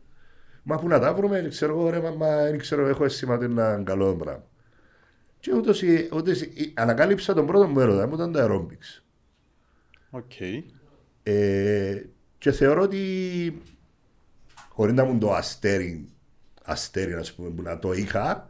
[0.64, 3.46] Μα πού να τα βρούμε, ξέρω εγώ, ρε, μα, μα δεν ξέρω, έχω αίσθημα ότι
[3.46, 4.46] είναι ένα καλό πράγμα.
[5.40, 9.04] Και ούτως, ή- ούτως, ή- ανακάλυψα τον πρώτο μου έρωτα μου ήταν το aerobics.
[10.10, 10.32] OK.
[11.24, 12.04] Ε,
[12.38, 13.62] και θεωρώ ότι
[14.70, 16.10] χωρίς να ήμουν το αστέρι,
[16.64, 18.48] αστέρι ας πούμε, που να το είχα,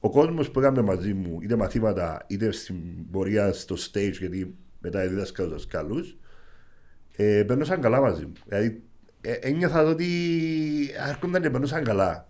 [0.00, 5.08] ο κόσμος που έκαμε μαζί μου, είτε μαθήματα, είτε στην πορεία στο stage, γιατί μετά
[5.08, 6.04] δίδασκα τους δασκάλους,
[7.16, 8.32] ε, περνούσαν καλά μαζί μου.
[8.46, 8.82] Δηλαδή,
[9.20, 10.06] ε, ένιωθα ότι
[11.08, 12.28] έρχονταν και περνούσαν καλά.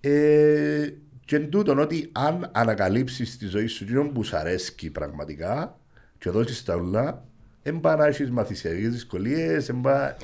[0.00, 0.88] Ε,
[1.24, 5.78] και εν τούτον ότι αν ανακαλύψεις τη ζωή σου εκείνο που σου αρέσει πραγματικά
[6.18, 7.24] και δώσει τα ούλα,
[7.62, 9.72] δεν πάει να έχεις μαθησιακές δυσκολίες,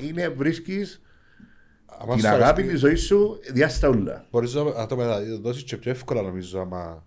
[0.01, 1.01] είναι βρίσκεις
[2.01, 4.25] Άμα την σου αρέσει, αγάπη τη ζωή σου διάστα ούλα.
[4.31, 7.05] Μπορείς να να το μεταδώσεις και πιο εύκολα νομίζω άμα...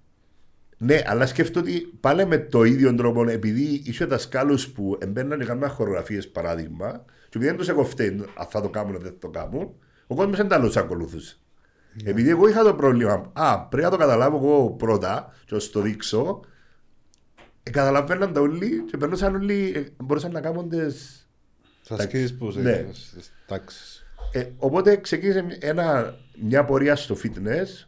[0.78, 5.44] Ναι, αλλά σκέφτομαι ότι πάλι με το ίδιο τρόπο, επειδή είσαι δασκάλους που εμπαίναν και
[5.44, 9.12] κάνουν χορογραφίες παράδειγμα, και επειδή δεν τους έχω φταίει αν θα το κάνουν ή δεν
[9.12, 9.74] θα το κάνουν,
[10.06, 11.36] ο κόσμος δεν τα άλλο ακολουθούσε.
[12.04, 15.70] Επειδή εγώ είχα το πρόβλημα, Α, πρέπει να το καταλάβω εγώ πρώτα, και να σου
[15.70, 16.40] το δείξω,
[17.62, 21.28] ε, καταλαβαίναν τα όλοι και περνούσαν όλοι, ε, μπορούσαν να κάνουν τις
[21.82, 22.86] Θα ασκήσεις που Ναι.
[22.92, 24.06] στις τάξεις.
[24.32, 27.86] Ε, οπότε ξεκίνησε ένα, μια πορεία στο fitness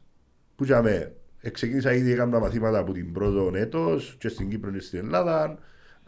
[0.56, 1.12] που είχαμε.
[1.40, 5.58] Ε, ξεκίνησα ήδη, έκανα μαθήματα από την πρώτο έτος και στην Κύπρο και στην Ελλάδα.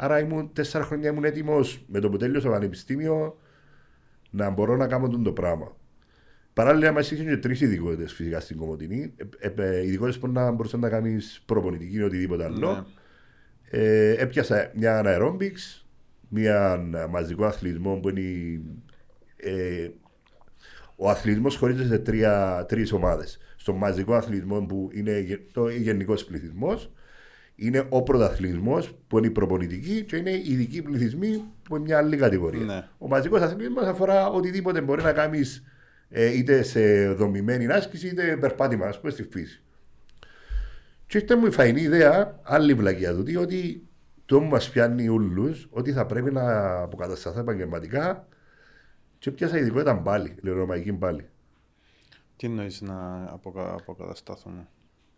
[0.01, 3.39] Άρα ήμουν τέσσερα χρόνια ήμουν έτοιμος με το που τέλειωσα το πανεπιστήμιο
[4.31, 5.77] να μπορώ να κάνω τον το πράγμα.
[6.53, 9.15] Παράλληλα, μας είχαν και τρεις ειδικότητες φυσικά στην Κομωτινή.
[9.39, 12.73] Ε, ε, ειδικότητες που να μπορούσε να κάνεις προπονητική ή οτιδήποτε άλλο.
[12.73, 12.83] Ναι.
[13.81, 15.85] Ε, έπιασα μια aerobics,
[16.29, 16.77] μια
[17.11, 18.63] μαζικό αθλητισμό που είναι η-
[19.37, 19.89] ε,
[20.97, 23.39] ο αθλητισμός χωρίζεται σε τρία, τρεις ομάδες.
[23.57, 26.93] Στο μαζικό αθλητισμό που είναι γε- το γενικός πληθυσμός,
[27.61, 31.99] είναι ο πρωταθλητισμός που είναι η προπονητική και είναι οι ειδικοί πληθυσμοί που είναι μια
[31.99, 32.65] άλλη κατηγορία.
[32.65, 32.89] Ναι.
[32.99, 35.63] Ο μαζικός αθλητισμός αφορά οτιδήποτε μπορεί να κάνεις
[36.09, 39.63] ε, είτε σε δομημένη άσκηση είτε περπάτημα, ας πούμε, στη φύση.
[41.07, 43.87] Και ήρθε μου η φαϊνή ιδέα, άλλη βλακία του, ότι
[44.25, 48.29] το μου μας πιάνει όλους ότι θα πρέπει να αποκατασταθώ επαγγελματικά
[49.19, 51.29] και πιάσα ειδικότητα πάλι, λεωρωμαϊκή πάλι.
[52.37, 53.75] Τι εννοείς να αποκα...
[53.75, 54.69] αποκατασταθούμε;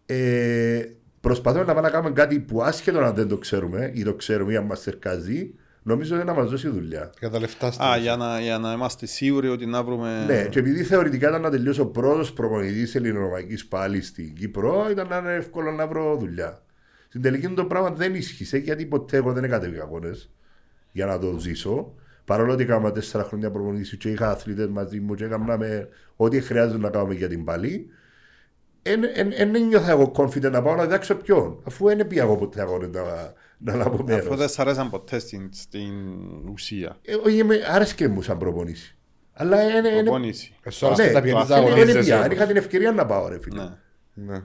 [0.07, 0.85] Ε,
[1.20, 4.52] προσπαθούμε να πάμε να κάνουμε κάτι που άσχετο αν δεν το ξέρουμε ή το ξέρουμε
[4.52, 7.11] ή αν μας τερκάζει, νομίζω ότι να μας δώσει δουλειά.
[7.18, 8.00] Για τα λεφτά στην Α, ουσία.
[8.00, 10.24] για να, για να είμαστε σίγουροι ότι να βρούμε...
[10.26, 15.16] Ναι, και επειδή θεωρητικά ήταν να τελειώσω πρώτος προπονητής ελληνομαϊκή πάλι στην Κύπρο, ήταν να
[15.16, 16.62] είναι εύκολο να βρω δουλειά.
[17.09, 20.30] Στην τελική το πράγμα δεν ίσχυσε γιατί ποτέ εγώ δεν έκατεβηκα αγώνες
[20.92, 21.94] για να το ζήσω.
[22.24, 26.40] Παρόλο ότι έκανα τέσσερα χρόνια προπονητής και είχα αθλητές μαζί μου και έκανα με ό,τι
[26.40, 27.87] χρειάζεται να κάνουμε για την πάλι,
[28.83, 31.61] δεν ένιωθα εγώ confident να πάω να διδάξω ποιον.
[31.64, 33.03] Αφού δεν πήγα εγώ ποτέ αγώνε να,
[33.59, 34.37] να λάβω Αφού μέρο.
[34.37, 35.93] δεν σ' αρέσαν ποτέ στην, στην
[36.53, 36.97] ουσία.
[37.05, 38.97] Ε, όχι, με άρεσε μου σαν προπονήση.
[39.33, 40.03] Αλλά είναι.
[40.03, 40.55] Προπόνηση.
[40.62, 42.37] Ε, σου άρεσε Ναι, τα πιενείς το να αθλητισμό δεν αγωνίζεσαι πήγα, δεν όμως.
[42.37, 43.62] είχα την ευκαιρία να πάω, ρε φίλε.
[43.62, 43.71] Ναι.
[44.14, 44.43] Ναι.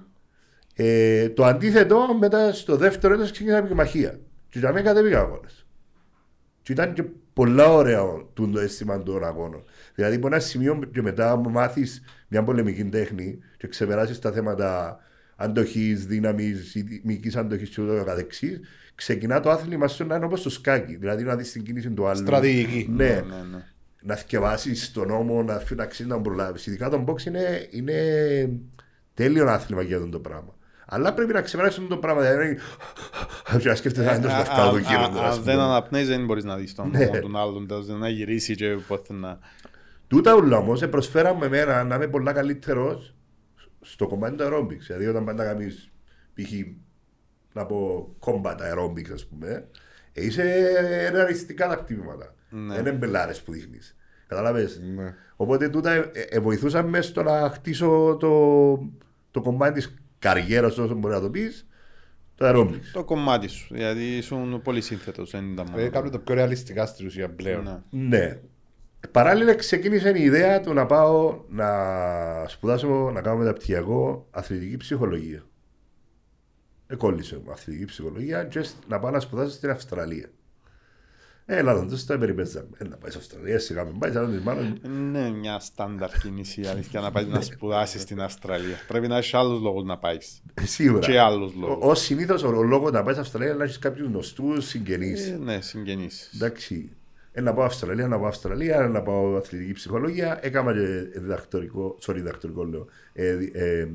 [0.76, 4.20] Ε, το αντίθετο, μετά στο δεύτερο έτος ξεκίνησα επιμαχία.
[4.50, 5.66] Και για μένα κατέβηκα αγώνες.
[6.62, 9.64] Και ήταν και πολλά ωραίο το αίσθημα των αγώνων.
[9.96, 15.00] Δηλαδή, από ένα σημείο και μετά μου μάθεις μια πολεμική τέχνη και ξεπεράσεις τα θέματα
[15.36, 18.60] αντοχής, δύναμης, μυϊκής αντοχής και ούτω καθεξής,
[18.96, 20.96] ξεκινά το άθλημα σου να είναι όπως το σκάκι.
[20.96, 22.18] Δηλαδή, να δεις την κίνηση του άλλου.
[22.18, 22.88] Στρατηγική.
[22.92, 23.06] Ναι.
[23.06, 23.64] Ναι, ναι, ναι.
[24.02, 26.66] Να θυκευάσει τον νόμο, να φύγει να προλάβεις.
[26.66, 27.94] Ειδικά το box είναι, είναι
[29.14, 30.54] τέλειο άθλημα για αυτό το πράγμα.
[30.88, 32.22] Αλλά πρέπει να ξεπεράσεις αυτό το πράγμα.
[32.22, 32.58] Δηλαδή,
[33.64, 35.00] να σκέφτεσαι αν Ε, το α- λαφκά το α- γύρω.
[35.22, 37.06] α- Αν δεν αναπνέεις δεν μπορείς να δεις τον Ναι.
[37.06, 39.40] νόμο του άλλου, τέλος, να γυρίσεις και πότε να...
[40.16, 43.16] Τούτα όλα όμω προσφέραμε εμένα να είμαι πολλά καλύτερος
[43.82, 44.86] στο κομμάτι του aerobics.
[44.88, 45.92] Δηλαδή, όταν πάντα κάνεις
[46.34, 46.52] π.χ.
[47.54, 49.68] να πω combat aerobics, ας πούμε,
[50.14, 50.44] ε, είσαι
[51.12, 52.36] ρεαλιστικά τα κτήματα.
[52.50, 52.74] Ναι.
[52.74, 53.96] Δεν είναι μπελάρες που δείχνεις.
[54.28, 54.70] Κατάλαβε.
[54.96, 55.14] Ναι.
[55.36, 58.76] Οπότε τούτα ε, ε, βοηθούσαν μες στο να χτίσω το,
[59.32, 61.68] το κομμάτι της καριέρας, όσο μπορεί να το πεις,
[62.36, 62.90] το aerobics.
[62.94, 65.90] Το κομμάτι σου, γιατί ήσουν πολύ σύνθετος, δεν ήταν Ε, μόνο.
[65.90, 67.84] Κάνουν το πιο ρεαλιστικά στην ουσία πλέον.
[67.90, 68.40] Ναι.
[69.06, 69.12] Ναι.
[69.12, 71.68] Παράλληλα ξεκίνησε η ιδέα του να πάω να
[72.48, 75.44] σπουδάσω, να κάνω μεταπτυχιακό αθλητική ψυχολογία.
[76.88, 80.30] Εκόλλησε μου αθλητική ψυχολογία και σ- να πάω να σπουδάσω στην Αυστραλία.
[81.48, 82.68] Ε, Ελλάδα, το τα περιπέζαμε.
[82.78, 84.78] Ε, να πάει στην Αυστραλία, σιγά μην πάει, σαν τη μάνα μου.
[84.86, 88.76] Είναι μια στάνταρ κίνηση η αλήθεια να πάει να σπουδάσεις στην Αυστραλία.
[88.88, 90.42] Πρέπει να έχεις άλλους λόγους να πάεις.
[90.54, 91.00] Ε, Σίγουρα.
[91.08, 91.78] Και άλλους λόγους.
[91.86, 95.28] Ω συνήθως ο λόγος να πάεις στην Αυστραλία είναι να έχεις κάποιους γνωστούς συγγενείς.
[95.30, 96.32] Ε, Ναι, συγγενείς.
[96.36, 96.90] Εντάξει.
[97.38, 100.40] Ε, να πάω Αυστραλία, να πάω Αυστραλία, να πάω αθλητική ψυχολογία.
[100.42, 103.88] Έκανα και διδακτορικό, sorry, διδακτορικό λέω, ε, δι- ε,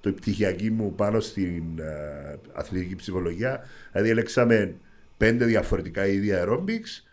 [0.00, 3.60] το πτυχιακή μου πάνω στην ε, αθλητική ψυχολογία.
[3.92, 4.74] Δηλαδή, έλεξαμε
[5.16, 7.04] πέντε διαφορετικά είδη aerobics,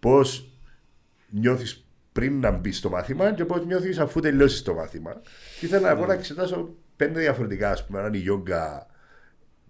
[0.00, 0.50] πώς
[1.30, 5.20] νιώθεις πριν να μπεις στο μάθημα και πώς νιώθεις αφού τελειώσεις το μάθημα.
[5.60, 8.86] Και ήθελα εγώ να εξετάσω πέντε διαφορετικά, ας πούμε, αν είναι η yoga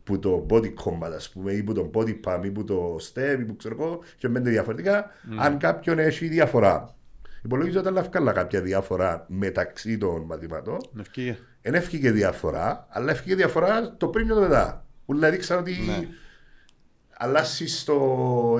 [0.06, 3.36] που το body combat, ας πούμε, ή που το body pump, ή που το step,
[3.40, 6.94] ή που ξέρω εγώ, και πέντε διαφορετικά, αν κάποιον έχει διαφορά.
[7.44, 10.78] Υπολογίζω ότι θα βγάλα κάποια διαφορά μεταξύ των μαθηματών.
[11.00, 11.36] Ευκήγε.
[11.62, 14.84] Δεν έφυγε διαφορά, αλλά έφυγε διαφορά το πριν και το μετά.
[15.06, 16.06] Που δηλαδή δείξαν ότι Ναι.
[17.18, 17.94] αλλάσεις το...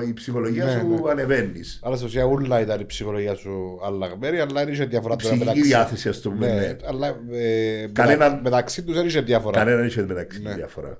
[0.07, 1.11] η ψυχολογία Ναι, σου, ναι.
[1.11, 1.79] ανεβαίνεις.
[1.83, 5.39] Άρα στην ουσία ούλα ήταν η ψυχολογία σου αλλαγμένη, αλλά δεν είχε διαφορά τώρα Ψυχική
[5.45, 5.61] μεταξύ.
[5.67, 6.47] διάθεση, ας το πούμε.
[6.47, 6.75] Ναι, ναι.
[6.87, 9.57] αλλά ε, Κανένα- μετα- μεταξύ τους δεν είχε διαφορά.
[9.57, 10.53] Κανένα δεν είχε μεταξύ Ναι.
[10.53, 10.97] διαφορά.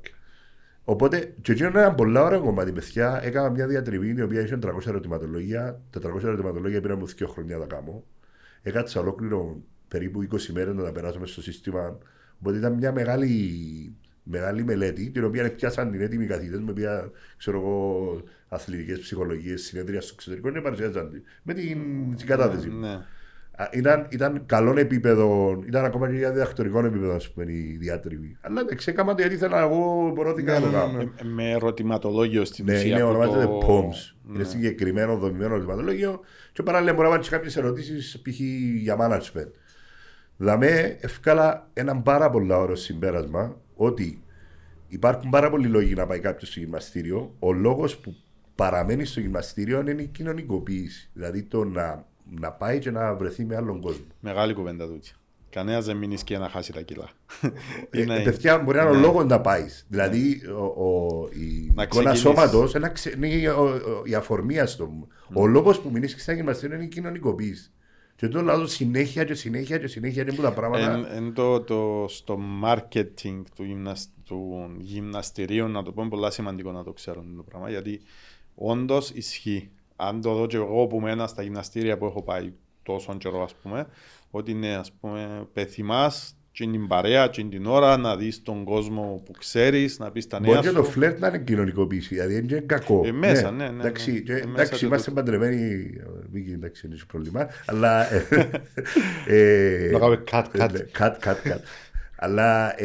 [0.89, 3.19] Οπότε, και εκείνο είναι ένα πολύ ωραίο κομμάτι, παιδιά.
[3.23, 5.81] Έκανα μια διατριβή η οποία είχε 300 ερωτηματολόγια.
[5.89, 8.03] Τα 300 ερωτηματολόγια πήραν μου δύο χρόνια να τα κάνω.
[8.61, 11.97] Έκατσα ολόκληρο περίπου 20 μέρες να τα περάσουμε στο σύστημα.
[12.39, 17.57] Οπότε ήταν μια μεγάλη, μεγάλη μελέτη, την οποία πιάσαν την έτοιμοι καθηγητές με οποία ξέρω
[17.57, 21.21] εγώ αθλητικές ψυχολογίες, συνέδρια στο εξωτερικό και παρουσιάζαν τη.
[21.43, 21.79] Με την
[22.15, 22.69] συγκατάθεση.
[22.69, 22.89] Ναι.
[22.89, 23.05] Α,
[23.71, 28.37] Ήταν, ήταν καλό επίπεδο, ήταν ακόμα και για διδακτορικό επίπεδο, ας πούμε, η διάτριβη.
[28.41, 30.99] Αλλά εντάξει, έκανα το γιατί ήθελα εγώ, μπορώθηκα να το κάνω.
[30.99, 32.87] Ε, Με ερωτηματολόγιο στην Ναι, ουσία.
[32.87, 34.15] είναι που ονομάζεται το- POMS.
[34.23, 34.35] Ναι.
[34.35, 36.19] Είναι συγκεκριμένο δομημένο ερωτηματολόγιο
[36.53, 38.39] και παράλληλα μπορεί να βάλει κάποιες ερωτήσεις π.χ.
[38.81, 39.51] για management.
[40.37, 44.23] Δηλαδή, ευκάλα ένα πάρα πολύ ωραίο συμπέρασμα ότι
[44.87, 47.35] υπάρχουν πάρα πολλοί λόγοι να πάει κάποιος στο γυμναστήριο.
[47.39, 48.15] Ο λόγος που
[48.55, 51.09] παραμένει στο γυμναστήριο είναι η κοινωνικοποίηση.
[51.13, 52.05] Δηλαδή το να,
[52.39, 54.05] να πάει και να βρεθεί με άλλον κόσμο.
[54.19, 55.11] Μεγάλη κουβέντα τούτη.
[55.49, 57.09] Κανένας δεν μείνει και να χάσει τα κιλά.
[57.89, 58.99] Ε, Είναι- Παιδιά, μπορεί να είναι ο ναι.
[59.01, 59.85] λόγος να πάεις.
[59.89, 62.19] Δηλαδή, ο, ο, η Να εικόνα ξεκινήσεις.
[62.21, 62.73] σώματος
[63.15, 65.07] είναι η, ο- ο- η αφορμία στο.
[65.33, 67.71] Ο λόγος που μείνεις στα γυμναστήρια είναι η κοινωνικοποίηση.
[68.15, 70.91] Και το λέω συνέχεια και συνέχεια και συνέχεια είναι που τα πράγματα.
[70.93, 76.31] Εν, εν το, το, στο marketing του, γυμνασ, του γυμναστηρίου, να το πω, είναι πολύ
[76.31, 78.01] σημαντικό να το ξέρουν το πράγμα, γιατί
[78.55, 79.69] όντως ισχύει.
[79.99, 82.51] Αν το δω και εγώ που μένα στα γυμναστήρια που έχω πάει
[82.83, 83.87] τόσο καιρό, ας πούμε,
[84.31, 89.21] ότι είναι, ας πούμε, πεθυμάς και την παρέα, και την ώρα, να δεις τον κόσμο
[89.25, 90.73] που ξέρεις, να πεις τα νέα Μπορεί και σου.
[90.73, 93.01] το φλερτ να είναι κοινωνικοποίηση, δηλαδή είναι και κακό.
[93.05, 93.79] Ε, μέσα, ναι, ναι, ναι.
[93.79, 95.89] Εντάξει, και- Ε, μέσα εντάξει και είμαστε το- παντρεμένοι.
[96.31, 97.47] Μίκη, εντάξει, δεν έχει πρόβλημα.
[97.65, 98.05] Αλλά.
[98.13, 98.27] ε,
[99.27, 100.73] ε, Να κάνουμε cut, cut.
[100.73, 101.33] ε, cut,
[102.19, 102.25] cut, cut.
[102.25, 102.75] Αλλά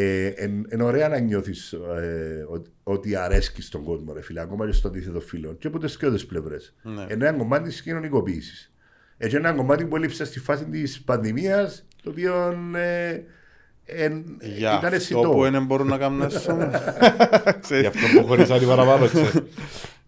[0.73, 1.75] είναι ωραία να νιώθεις
[2.83, 5.53] ότι αρέσκεις στον κόσμο, ρε φίλε, ακόμα και στο αντίθετο φίλο.
[5.55, 6.75] Και από τις και τις πλευρές.
[6.83, 7.07] Ναι.
[7.11, 8.73] Είναι ένα κομμάτι της κοινωνικοποίησης.
[9.18, 13.21] Έτσι, ένα κομμάτι που έλειψε στη φάση της πανδημίας, το οποίο ε,
[13.85, 15.21] εν- Για ήταν αυτό αισθητό.
[15.31, 16.57] που δεν μπορούν να κάνουν έσω.
[17.81, 19.35] Γι' αυτό που χωρίσαν οι παραπάνω, ξέρεις.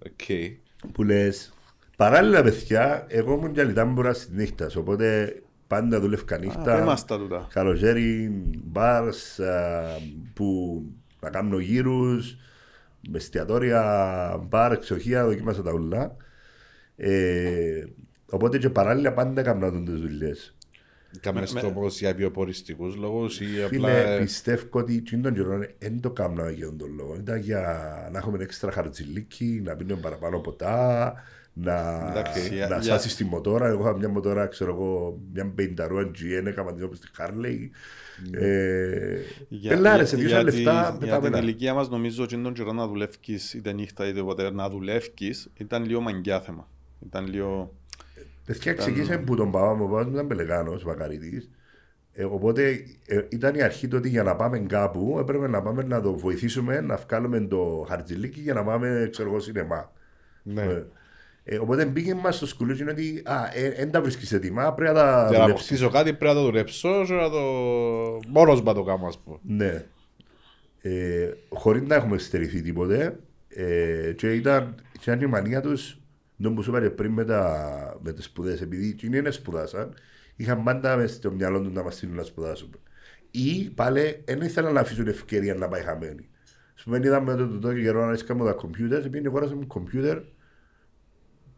[0.06, 0.52] Οκ.
[0.92, 1.52] που λες.
[1.96, 4.76] Παράλληλα, παιδιά, εγώ ήμουν και λιτάμπουρα στη νύχτας.
[4.76, 5.36] Οπότε
[5.74, 6.84] πάντα δούλευκα Πες νύχτα.
[6.84, 7.46] μας τα τούτα.
[7.52, 8.30] Καλοκαίρι,
[8.64, 9.40] μπαρς
[10.34, 10.82] που
[11.20, 12.36] να κάνω γύρους,
[13.08, 16.16] με εστιατόρια, μπαρ, ξοχεία, δοκίμασα τα ούλα.
[16.96, 17.84] Ε,
[18.30, 20.56] οπότε και παράλληλα πάντα έκανα τις δουλειές.
[21.20, 23.68] Κάμες Με- το όμως για βιοποριστικούς λόγους ή απλά...
[23.68, 27.16] Φίλε, ε, πιστεύω ότι εκείνον τον καιρό δεν το κάναμε για τον λόγο.
[27.16, 27.60] Ήταν για
[28.12, 31.14] να έχουμε έξτρα χαρτζιλίκι, να πίνουμε παραπάνω ποτά,
[31.56, 33.66] να, Εντάξει, για- να για- σάσεις τη μοτόρα.
[33.66, 37.68] Εγώ είχα μια μοτόρα, ξέρω εγώ, μια πενταρούα GN, έκανα την όπως τη Harley.
[38.40, 39.16] Ε,
[39.68, 41.38] Πελάρε, σε δύο για λεφτά τη- Για την πετάμενα.
[41.38, 45.84] ηλικία μας νομίζω ότι τον καιρό να δουλεύεις είτε νύχτα είτε ποτέ να δουλεύεις ήταν
[45.84, 46.68] λίγο μαγκιά θέμα.
[47.06, 47.74] Ήταν λίγο...
[48.46, 51.50] Παιδιά ξεκίνησε που τον παπά μου, ο παπάς μου ήταν πελεγάνος, μακαρίτης.
[52.12, 55.82] Ε, οπότε ε, ήταν η αρχή το ότι για να πάμε κάπου έπρεπε να πάμε
[55.82, 59.92] να το βοηθήσουμε να βγάλουμε το χαρτζιλίκι για να πάμε, ξέρω εγώ, σινεμά.
[60.42, 60.62] Ναι.
[60.62, 60.86] Ε,
[61.44, 63.22] ε, οπότε μπήκε μας στο σκουλούτσι ότι
[63.76, 65.50] δεν τα βρίσκεις έτοιμα, πρέπει να τα Για να δουλέψεις.
[65.50, 67.40] αποκτήσω κάτι πρέπει να το δουλέψω και να το...
[68.28, 69.38] Μόνος μου να το κάνω ας πούμε.
[69.42, 69.84] Ναι.
[70.80, 73.18] Ε, Χωρί να έχουμε στερηθεί τίποτε.
[73.48, 75.76] Ε, και ήταν, και ήταν η μανία του,
[76.36, 79.94] νομίζω που σου είπα και πριν με, τα, με τις σπουδές, επειδή εκείνοι δεν σπουδάσαν,
[80.36, 82.76] είχαν πάντα μες στο μυαλό του να μας στείλουν να σπουδάσουμε.
[83.30, 86.28] Ή πάλι δεν ήθελαν να αφήσουν ευκαιρία να πάει χαμένη.
[86.74, 90.18] Σου πούμε, είδαμε το τότε καιρό να ρίσκαμε τα κομπιούτερ, επειδή αγόρασαμε μου κομπιούτερ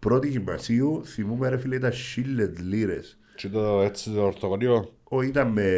[0.09, 3.19] πρώτη γυμνασίου, θυμούμαι ρε φίλε ήταν χίλιες λίρες.
[3.37, 4.93] Και το έτσι το ορθογωνίο.
[5.09, 5.71] Ο, ήταν, με,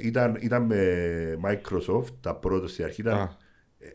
[0.00, 3.36] ήταν, ήταν με Microsoft, τα πρώτα στην αρχή ήταν Α.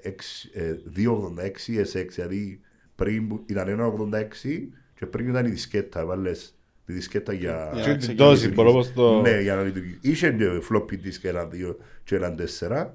[0.02, 2.60] εξ- ε, 286 SX, δηλαδή
[2.96, 6.56] πριν που- ήταν 186 και πριν ήταν η δισκέτα, βάλες
[6.86, 7.70] τη δισκέτα για...
[7.74, 8.16] Για Και να την ξεκινήσεις.
[8.42, 9.22] δόση μπορώ πως το...
[9.22, 9.98] Ναι, για να λειτουργήσει.
[10.02, 12.94] Είχε και floppy disk ένα δύο και έναν τέσσερα.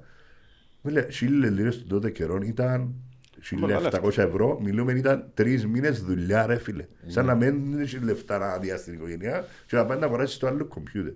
[0.81, 2.95] Μου λέει, χίλιες λίρες τον τότε καιρό ήταν Πολλά
[3.42, 4.61] 1.700 ευρώ.
[4.62, 6.87] Μιλούμε ήταν τρεις μήνες δουλειά ρε φίλε.
[7.07, 7.33] Σαν Ναι.
[7.33, 10.64] να μην έχεις λεφτά να διάσει την οικογένεια και να πάει να αγοράσεις το άλλο
[10.64, 11.12] κομπιούτερ.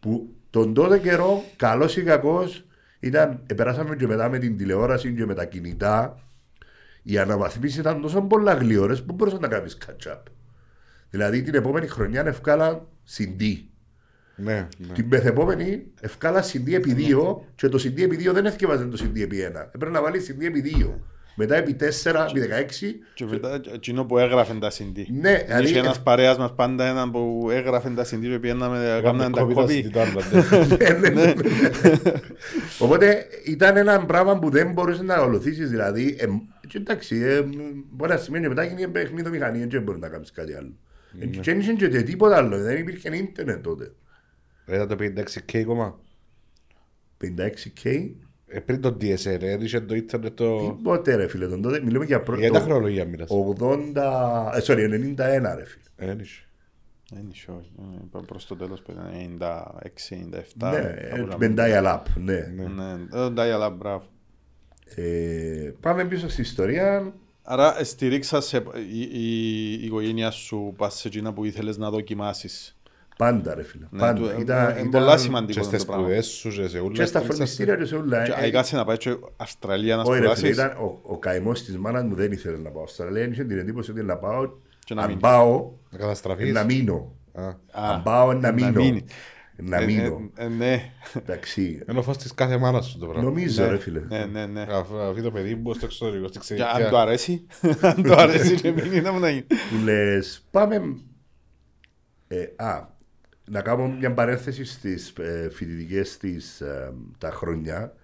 [0.00, 2.64] Που τον τότε καιρό, καλός ή κακός,
[3.00, 6.22] ήταν, περάσαμε και μετά με την τηλεόραση και με τα κινητά.
[7.02, 10.22] Οι αναβαθμίσεις ήταν τόσο πολλά γλυόρες που μπορούσαν να κάνεις catch-up.
[11.10, 13.42] Δηλαδή την επόμενη χρονιά ευκάλα CD.
[14.36, 14.92] Ναι, ναι.
[14.94, 19.20] Την μεθεπόμενη ευκάλα CD επί 2 και το CD επί 2 δεν έφτιαβαζε το CD
[19.20, 19.60] επί 1.
[19.74, 20.90] Έπρεπε να βάλεις CD επί 2.
[21.40, 21.84] Μετά επί 4,
[22.28, 22.94] επί 16.
[23.14, 25.04] Και μετά εκείνο που έγραφε τα CD.
[25.08, 29.00] Ναι, δηλαδή, Είχε ε- ένας παρέας μας πάντα έναν που έγραφε τα CD και πήγαιναμε
[29.02, 29.90] κάναμε τα κόπη.
[30.78, 31.34] Ναι, ναι, ναι, ναι.
[32.78, 35.70] Οπότε ήταν ένα πράγμα που δεν μπορούσες να ακολουθήσεις.
[35.70, 36.26] Δηλαδή, ε,
[36.68, 37.42] και εντάξει, ε,
[37.90, 40.72] μπορεί να σημαίνει και μετά γίνει παιχνίδι μηχανή, δεν μπορείς να κάνεις κάτι άλλο.
[41.18, 43.92] Ε, Και δεν είχε και τίποτα άλλο, δεν υπήρχε ίντερνετ τότε.
[44.66, 45.98] Ήταν το 56K κόμμα.
[47.24, 48.10] 56K,
[48.48, 50.58] Ε, πριν το DSL, ε, είχε το ίντερνετ το...
[50.76, 52.60] τίποτε ρε φίλε, τον τότε μιλούμε για Για τα πρώτο.
[52.60, 53.30] χρονολογία μοίρας.
[53.30, 53.96] 80,
[54.54, 55.16] ε, sorry, 91
[55.56, 55.82] ρε φίλε.
[55.96, 56.42] Ε, δεν είχε.
[57.10, 57.70] Δεν είχε, όχι.
[57.78, 60.70] Ε, είπα Προς το τέλος που ήταν 96-97.
[60.70, 62.40] Ναι, ε, με dial-up, ναι.
[62.40, 64.04] Ναι, ε, dial-up, μπράβο.
[64.94, 67.14] Ε, πάμε πίσω στη ιστορία.
[67.42, 68.56] Άρα στηρίξα σε,
[68.92, 72.77] η, η, η οικογένεια σου πας σε εκείνα που ήθελες να δοκιμάσεις.
[73.18, 73.86] Πάντα ρε φίλε.
[73.90, 74.20] Ναι, Πάντα.
[74.20, 76.04] του- ε, Ήταν- ε, ήταν- πολλά σημαντικό Και είναι στις το πράγμα.
[76.06, 76.92] σπουδές σου και σε όλα.
[76.92, 78.22] Και στα στήριξες φροντιστήρια και σε όλα.
[78.24, 80.56] Και ε, αν κάτσε να πάει και Αυστραλία να Όχι ρε φίλε, σπουδάσεις.
[80.56, 82.82] ήταν ο, ο καημός της μάνας μου δεν ήθελε να πάω.
[82.82, 84.48] Αυστραλία είχε την εντύπωση ότι να πάω,
[84.84, 85.22] Και να αν μείνεις.
[85.22, 86.52] πάω, Να καταστραφείς.
[86.52, 87.12] να μείνω.
[87.32, 87.42] Α.
[87.46, 88.70] Α, Αν πάω, να μείνω.
[88.82, 89.02] μείνεις.
[89.56, 90.30] Να Ε, μείνω.
[90.36, 91.84] ε, ε, Ναι, Εντάξει.
[91.90, 93.22] Είναι ο φως της κάθε μάνας σου το πράγμα.
[93.28, 94.00] Νομίζω Ναι, ρε φίλε.
[94.08, 94.66] ναι, ναι, ναι.
[94.70, 96.90] Αφού αφού το παιδί μου στο εξωτερικό, στην Και αν ξενικιά.
[96.90, 97.46] το αρέσει,
[97.80, 99.42] αν το αρέσει και μείνει να μου να γίνει.
[99.42, 100.82] Που λες, πάμε...
[102.28, 102.96] Ε, α,
[103.50, 107.94] να κάνω μια παρένθεση στις ε, φοιτητικές της ε, τα χρόνια.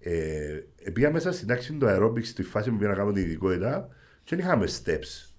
[0.00, 0.60] Ε,
[0.92, 3.88] πήγα μέσα στην τάξη του aerobics στη φάση που πήγα να κάνω την ειδικότητα
[4.24, 5.32] και δεν είχαμε steps.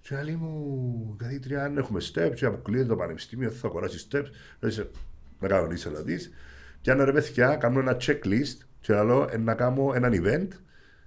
[0.00, 4.26] Και λέει μου, καθήτρια, αν έχουμε steps και αποκλείεται το πανεπιστήμιο, θα αγοράσεις steps.
[4.60, 4.90] Λέει,
[5.40, 6.30] να κάνω ίσελα της.
[6.80, 10.48] Και αν ρε παιδιά, κάνω ένα checklist και λέω ε, να κάνω έναν event,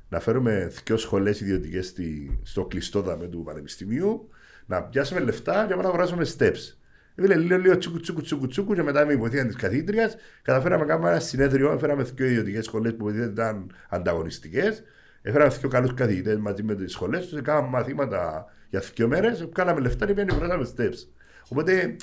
[0.10, 4.30] να φέρουμε δύο σχολές ιδιωτικές στη, στο κλειστό δαμε του πανεπιστημίου,
[4.65, 6.81] να πιάσουμε λεφτά και να αγοράσουμε steps.
[7.21, 10.81] Έβγαλε λίγο, λίγο τσούκου, τσούκου, τσούκου, τσούκου και μετά με η βοήθεια της καθήτριας καταφέραμε
[10.84, 11.71] να κάνουμε ένα συνέδριο.
[11.71, 14.84] Έφεραμε δύο ιδιωτικές σχολές που δεν ήταν ανταγωνιστικές.
[15.21, 17.41] Έφεραμε δύο καλούς καθηγητές μαζί με τις σχολές τους.
[17.41, 19.47] Κάναμε μαθήματα για δύο μέρες.
[19.53, 21.07] Κάναμε λεφτά και πήγαμε βράσαμε steps.
[21.49, 21.95] Οπότε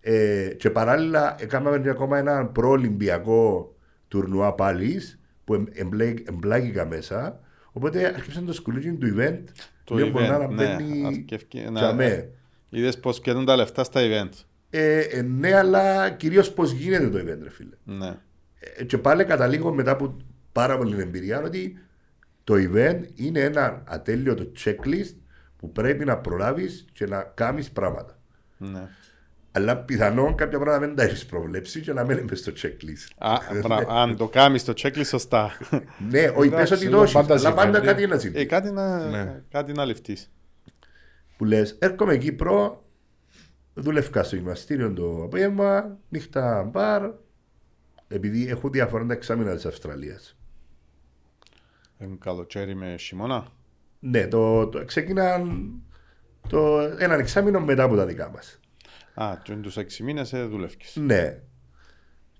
[0.00, 3.74] ε, και παράλληλα έκαναμε και ακόμα ένα προολυμπιακό
[4.08, 5.00] τουρνουά πάλι
[5.44, 7.40] που εμ- εμπλέ- εμπλάκηκα μέσα.
[7.72, 9.42] Οπότε άρχισαν το σκουλίκι του event.
[9.84, 12.28] Το λίγο μπορεί event, να ναι, μπαίνει αρκεύκει να- τζαμέ.
[12.68, 14.30] Είδες πως καίνουν τα λεφτά στα event.
[14.74, 17.74] Ε, ε, ναι, αλλά κυρίως πώς γίνεται το event, ρε φίλε.
[17.84, 18.16] Ναι.
[18.76, 20.16] Ε, και πάλι καταλήγω μετά από
[20.52, 21.78] πάρα πολύ εμπειρία ότι
[22.44, 25.14] το event είναι ένα ατέλειωτο checklist
[25.56, 28.18] που πρέπει να προλάβεις και να κάνεις πράγματα.
[28.58, 28.88] ναι.
[29.54, 33.10] Αλλά πιθανόν κάποια πράγματα δεν τα έχεις προβλέψει και να μένει μες στο checklist.
[33.18, 35.50] Α, μπρα- αν το κάνεις το checklist σωστά.
[36.10, 37.86] ναι, όχι πες Εντάξει, ότι είναι το έχεις, πάντα αλλά πάντα συμβαίνει.
[37.86, 38.46] κάτι να ε, συμβεί.
[38.46, 39.42] κάτι να, Ναι.
[39.50, 40.30] κάτι να ληφθείς.
[41.36, 42.84] Που λες, έρχομαι Κύπρο,
[43.74, 47.10] Δούλευκα στο γυμναστήριο το απόγευμα, νύχτα μπαρ,
[48.08, 50.36] επειδή έχω διαφορά τα εξάμεινα της Αυστραλίας.
[51.98, 53.46] Ε, καλοκαίρι με χειμώνα;
[54.00, 55.72] Ναι, το, το ξεκίναν
[56.48, 58.60] το, έναν εξάμεινο μετά από τα δικά μας.
[59.14, 60.96] Α, και τους έξι μήνες ε, δούλευκες.
[60.96, 61.42] Ναι.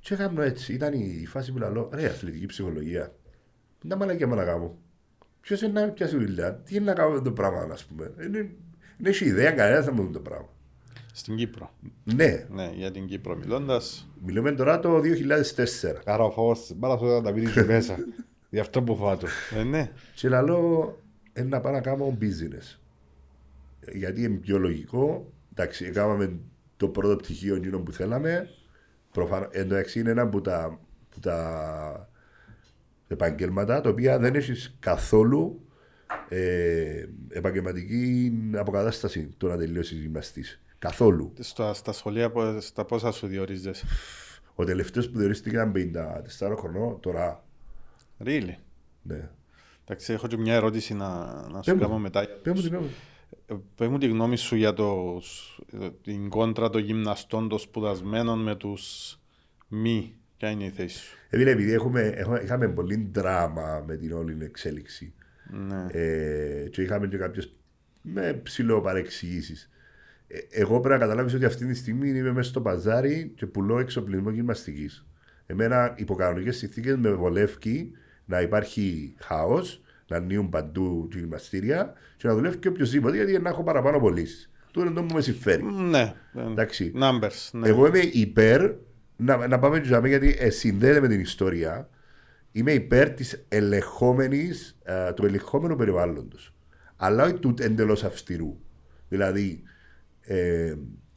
[0.00, 0.72] Και έκανα έτσι.
[0.72, 3.14] Ήταν η φάση που λέω, ρε, αθλητική ψυχολογία.
[3.84, 4.78] Να μαλακιά μου να κάνω.
[5.40, 8.14] Ποιος είναι να με πιάσει δουλειά, τι είναι να κάνω με το πράγμα, ας πούμε.
[8.24, 8.38] Είναι,
[8.98, 10.48] είναι έχει ιδέα κανένας θα μου δει το πράγμα.
[11.12, 11.70] Στην Κύπρο.
[12.04, 14.08] Ναι, Ναι, για την Κύπρο μιλώντας.
[14.24, 16.02] μιλούμε τώρα το 2004.
[16.04, 17.96] Άρα ο φόβος της μπάλας όταν τα πήρε μέσα.
[18.50, 19.26] Γι' αυτό που φάτω.
[19.58, 19.90] Ε, ναι.
[20.14, 20.98] Και λέω,
[21.36, 22.78] είναι να πάω να κάνω business.
[23.92, 25.32] Γιατί είναι πιο λογικό.
[25.52, 26.38] Εντάξει, έκαναμε
[26.76, 28.48] το πρώτο πτυχίο εκείνο που θέλαμε.
[29.12, 32.08] Προφανώς, εντάξει, είναι ένα από τα, που τα
[33.08, 35.66] επαγγέλματα τα οποία δεν έχεις καθόλου
[36.28, 40.62] ε, επαγγελματική αποκατάσταση το να τελειώσεις γυμναστής.
[40.82, 41.32] Καθόλου.
[41.38, 43.86] Στα, στα σχολεία πο- στα πόσα σου διορίζεσαι.
[44.54, 47.44] Ο τελευταίος που διορίστηκε ήταν 54 χρονών, τώρα.
[48.24, 48.54] Really;
[49.02, 49.28] Ναι.
[49.84, 51.08] Εντάξει, έχω και μια ερώτηση να,
[51.48, 51.80] να σου Πες μου.
[51.80, 52.26] κάνω μετά.
[52.42, 52.84] Πες μου την ώρα.
[53.46, 55.20] Ε, Πες μου τη γνώμη σου για το,
[56.02, 59.16] την κόντρα των γυμναστών των σπουδασμένων με τους
[59.68, 60.14] μη.
[60.36, 64.44] Ποια είναι η θέση σου; Επειδή, επειδή έχουμε, έχουμε, είχαμε πολύ δράμα με την όλη
[64.44, 65.14] εξέλιξη.
[65.50, 65.86] Ναι.
[65.90, 67.50] Ε, και είχαμε και κάποιες
[68.02, 69.68] με ψηλό παρεξηγήσει.
[70.34, 73.78] Ε, εγώ πρέπει να καταλάβεις ότι αυτή τη στιγμή είμαι μέσα στο παζάρι και πουλώ
[73.78, 75.06] εξοπλισμό γυμναστικής.
[75.46, 77.92] Εμένα υπό κανονικέ συνθήκες με βολεύει
[78.24, 83.48] να υπάρχει χάος, να ανοίγουν παντού και γυμναστήρια και να δουλεύει και οποιοδήποτε γιατί να
[83.48, 84.50] έχω παραπάνω πωλήσεις.
[84.70, 85.62] Τούτο είναι το που με συμφέρει.
[85.64, 86.14] Ναι.
[86.34, 86.92] ε, Εντάξει.
[86.96, 87.50] Numbers.
[87.52, 87.68] Ναι.
[87.68, 88.72] Εγώ είμαι υπέρ
[89.16, 91.88] να, να πάμε τζαμί γιατί ε, συνδέεται με την ιστορία.
[92.52, 96.54] Είμαι υπέρ της ελεγχόμενης, ε, του ελεγχόμενου περιβάλλοντος.
[96.96, 98.56] Αλλά όχι του εντελώς αυστηρού.
[99.08, 99.62] Δηλαδή,
[100.22, 100.74] ε,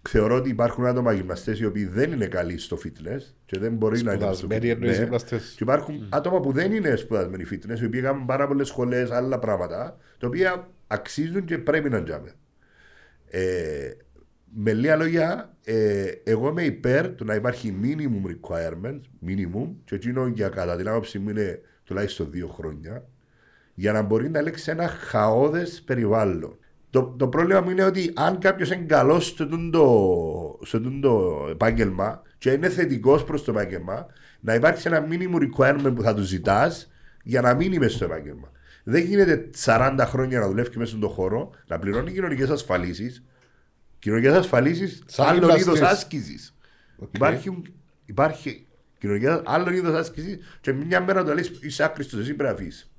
[0.10, 4.02] θεωρώ ότι υπάρχουν άτομα γυμναστές οι οποίοι δεν είναι καλοί στο fitness και δεν μπορεί
[4.02, 4.74] να είναι στο Σπουδασμένοι fitness.
[4.74, 5.04] εννοείς Ναι.
[5.04, 5.54] γυμναστές.
[5.58, 9.40] Και υπάρχουν άτομα που δεν είναι σπουδασμένοι fitness, οι οποίοι κάνουν πάρα πολλές σχολές, άλλα
[9.40, 12.32] πράγματα, τα οποία αξίζουν και πρέπει να τζάμε.
[13.30, 13.92] Ε,
[14.58, 20.28] με λίγα λόγια, ε, εγώ είμαι υπέρ του να υπάρχει minimum requirements, minimum, και εκείνο
[20.28, 23.06] για κατά την άποψή μου είναι τουλάχιστον δύο χρόνια,
[23.74, 26.58] για να μπορεί να λέξει ένα χαόδες περιβάλλον.
[26.96, 32.22] Το, το πρόβλημα μου είναι ότι αν κάποιος είναι καλός στο τούντο, στο τούντο επάγγελμα
[32.38, 34.06] και είναι θετικός προς το επάγγελμα,
[34.40, 36.92] να υπάρξει ένα minimum requirement που θα του ζητάς
[37.24, 38.52] για να μείνει μέσα στο επάγγελμα.
[38.84, 43.24] Δεν γίνεται 40 χρόνια να δουλεύει μέσα στον χώρο, να πληρώνει κοινωνικές ασφαλίσεις.
[44.00, 45.76] Κοινωνικές ασφαλίσεις Σαν άλλων γυμναστής.
[45.76, 46.56] είδο άσκησης.
[47.12, 47.62] Υπάρχει,
[48.06, 52.56] υπάρχει κοινωνικές άλλων είδο άσκησης και μια μέρα το λες είσαι άκριστος, εσύ πρέπει να
[52.56, 52.90] αφήσει.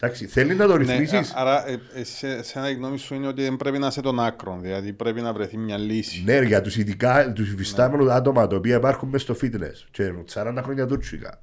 [0.00, 3.14] Εντάξει, θέλεις να το Ναι, ρυθμίσεις; α- άρα, ε, ε, σε, σε ένα γνώμη σου
[3.14, 4.60] είναι ότι δεν πρέπει να είσαι των άκρων.
[4.62, 6.22] Δηλαδή πρέπει να βρεθεί μια λύση.
[6.24, 10.60] Ναι, για τους ειδικά, τους υφιστάμενους άτομα τα οποία υπάρχουν μέσα στο fitness και 40
[10.62, 11.40] χρόνια τουρκικά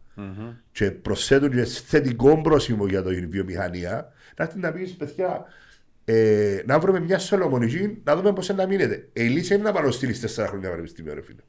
[0.72, 5.46] και προσθέτουν και θετικό πρόσημο για την βιομηχανία, να έρθει να πεις παιδιά,
[6.06, 9.08] ε, να βρούμε μια σολομονική να δούμε πώς να μείνετε.
[9.14, 11.42] Ε, η λύση είναι να παροστείλει 4 χρόνια πανεπιστήμιο, ρε φίλε.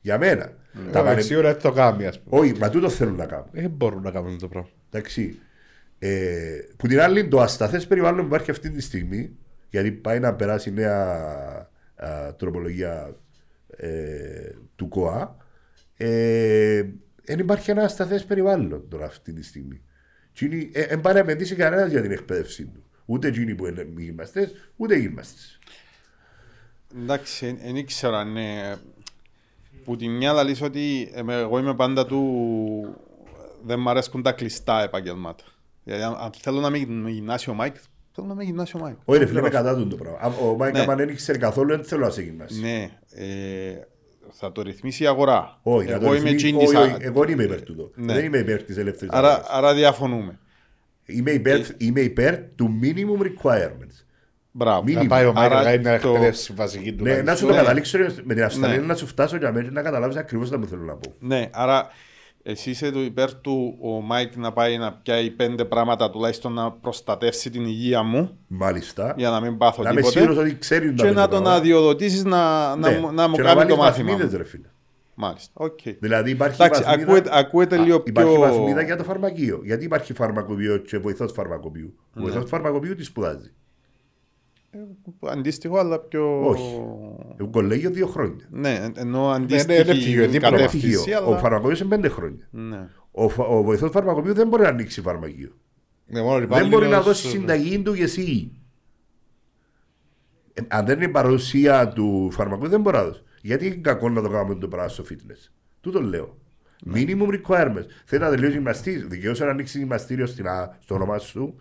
[0.00, 0.44] Για μένα.
[0.44, 1.20] Τα Τα πανε...
[1.20, 2.40] σίγουρα δεν το κάνει, ας πούμε.
[2.40, 3.46] Όχι, μα τούτο θέλουν να κάνουν.
[3.52, 4.68] Δεν μπορούν να κάνουν το πράγμα.
[4.90, 5.38] Εντάξει.
[6.04, 9.36] Ε, που την άλλη, το ασταθές περιβάλλον που υπάρχει αυτή τη στιγμή,
[9.70, 10.96] γιατί πάει να περάσει η νέα
[11.94, 13.16] α, τροπολογία
[13.76, 15.36] ε, του ΚΟΑ,
[15.96, 16.84] ε,
[17.24, 19.82] δεν υπάρχει ένα ασταθές περιβάλλον τώρα αυτή τη στιγμή.
[20.38, 22.84] Δεν ε, πάει να επενδύσει κανένας για την εκπαίδευσή του.
[23.04, 25.40] Ούτε εκείνοι που είναι γυμναστέ, ούτε οι γυμναστέ.
[26.96, 28.76] Εντάξει, δεν ήξερα αν είναι...
[29.84, 32.22] Που τη μια λαλείς ότι ε, εγώ είμαι πάντα του...
[33.64, 35.44] Δεν μ' αρέσκουν τα κλειστά επαγγελμάτα.
[35.84, 37.74] Δηλαδή αν, αν θέλω να είμαι γυμνάσιο Μάικ,
[38.14, 38.96] θέλω να είμαι γυμνάσιο Μάικ.
[39.04, 40.18] Όχι, ρε φίλε, είμαι κατά του το πράγμα.
[40.20, 40.92] Α, Ο Μάικα, Ναι.
[40.92, 42.60] αν δεν ήξερε καθόλου, δεν θέλω να σε γυμνάσει.
[42.60, 43.26] Ναι, ε,
[44.30, 45.58] θα το ρυθμίσει η αγορά.
[45.62, 47.92] Όχι, να το εγώ είμαι ρυθμίσει- εκείνης όχι, α- όχι, εγώ δεν είμαι υπέρ του.
[47.94, 48.12] Ναι.
[48.14, 50.38] Δεν είμαι υπέρ της ελεύθερης Άρα, άρα διαφωνούμε.
[51.04, 54.04] Είμαι υπέρ, είμαι υπέρ του minimum requirements.
[54.50, 54.82] Μπράβο.
[54.82, 57.04] Μη- Να πάει ο Μάικλ Άρα να κάνει μια το- εκπαίδευση βασική του.
[57.04, 57.22] Ναι, κάνει.
[57.22, 57.56] να σου το Ναι.
[57.58, 58.86] καταλήξω ρε, με την Αυστραλία Ναι.
[58.86, 61.14] να σου φτάσω για μένα να καταλάβεις ακριβώς τι μου θέλω να πω.
[61.18, 61.88] Ναι, άρα
[62.42, 66.70] εσύ είσαι το υπέρ του ο Μάικ να πάει να πιάει πέντε πράγματα τουλάχιστον να
[66.72, 69.14] προστατεύσει την υγεία μου Μάλιστα.
[69.16, 72.76] για να μην πάθω να είμαι τίποτε σίγουρος ότι ξέρεις και να τον αδειοδοτήσεις να,
[72.76, 72.98] να, Ναι.
[72.98, 74.08] μου- να μου και κάνει βάλεις το μάθημα.
[74.10, 74.38] βαθμίδες, μου.
[74.38, 74.66] ρε φίλε.
[75.14, 75.78] Μάλιστα, οκ.
[75.98, 78.12] Δηλαδή υπάρχει Εντάξει, βαθμίδα, ακούεται, ακούεται λίγο πιο...
[78.22, 79.60] υπάρχει βαθμίδα για το φαρμακείο.
[79.64, 82.22] Γιατί υπάρχει φαρμακοποιός και βοηθός φαρμακοποιού; Ο Ναι.
[82.22, 83.50] βοηθός φαρμακοποιού τι σπουδάζει.
[85.20, 86.46] Αντίστοιχο, αλλά πιο...
[86.48, 86.80] Όχι.
[87.40, 88.46] Εγώ κολέγιο δύο χρόνια.
[88.50, 90.56] Ναι, ενώ ναι, είναι αντίστοιχη πτυχίο, δίπλωμα.
[90.56, 91.16] κατεύθυνση, Πτυχίο.
[91.18, 91.26] αλλά...
[91.26, 92.48] Ο φαρμακοποιός είναι πέντε χρόνια.
[92.50, 92.88] Ναι.
[93.10, 95.50] Ο, φα- ο βοηθός φαρμακοποιού δεν μπορεί να ανοίξει φαρμακείο.
[96.06, 98.52] Ναι, μόνο Δεν υπάλληλος, μπορεί να δώσει ε, συνταγή του και εσύ.
[100.52, 103.22] Ε, αν δεν είναι η παρουσία του φαρμακού, δεν μπορεί να δώσει.
[103.42, 105.50] Γιατί είναι κακό να το κάνουμε το πράγμα στο fitness.
[105.80, 106.36] Τούτο λέω.
[106.94, 107.86] Minimum requirements.
[108.04, 111.54] Θέλει να τελειώσει γυμναστή, δικαιούσε να ανοίξεις γυμναστήριο στην, α- στο όνομα σου.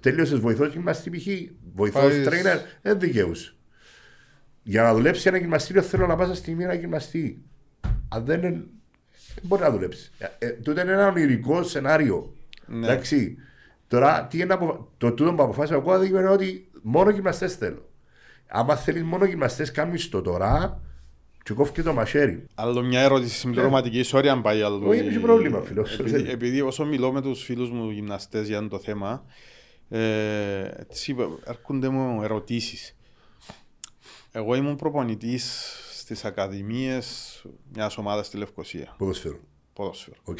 [0.00, 1.26] Τελείωσες βοηθός γυμναστή π.χ.
[1.74, 3.54] Βοηθός Πάεις- trainer, δεν δικαιούσε.
[4.62, 7.42] Για να δουλέψεις ένα γυμναστήριο θέλω να πάσα στιγμή ένα γυμναστή.
[8.08, 8.64] Αν δεν είναι.
[9.34, 10.12] Δεν μπορεί να δουλέψεις.
[10.18, 12.34] Ε, ε, τούτο είναι ένα ονειρικό σενάριο.
[12.66, 12.86] Ναι.
[12.86, 13.36] Εντάξει.
[13.88, 14.92] Τώρα, τι είναι απο...
[14.98, 17.88] το τούτο που αποφάσισα εγώ δεν είναι ότι μόνο γυμναστές θέλω.
[18.46, 20.80] Άμα θέλεις μόνο γυμναστές, κάνεις το τώρα
[21.42, 22.46] και κόφει και το μαχαίρι.
[22.54, 24.78] Άλλο μια ερώτηση συμπληρωματική, sorry αν πάει άλλο.
[24.78, 24.86] Ναι.
[24.88, 25.98] Όχι, έχει πρόβλημα, φίλος.
[25.98, 29.24] Επειδή, επειδή όσο μιλώ με τους φίλους μου γυμναστές για το θέμα,
[29.88, 32.96] ε, τις είπα, έρχονται μου ερωτήσεις.
[34.32, 39.40] Εγώ ήμουν προπονητής στις ακαδημίες μιας ομάδας στη Λευκοσία, Ποδοσφαίρο.
[39.72, 40.16] ποδόσφαιρο.
[40.24, 40.38] Οκ.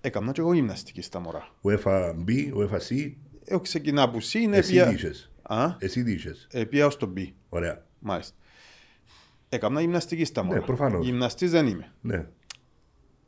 [0.00, 1.48] Έκανα και εγώ γυμναστική στα μωρά.
[1.62, 3.12] UEFA B, UEFA C.
[3.44, 4.86] Έχω ξεκινά που C, είναι Εσύ πια...
[4.88, 7.86] τι είχες; Α, Εσύ τι είχες; ε, πια ως το B, Ωραία.
[7.98, 8.34] μάλιστα.
[9.48, 10.60] Έκανα γυμναστική στα μωρά.
[10.60, 11.04] προφανώς.
[11.06, 11.92] Γυμναστής δεν είμαι.
[12.00, 12.26] Ναι.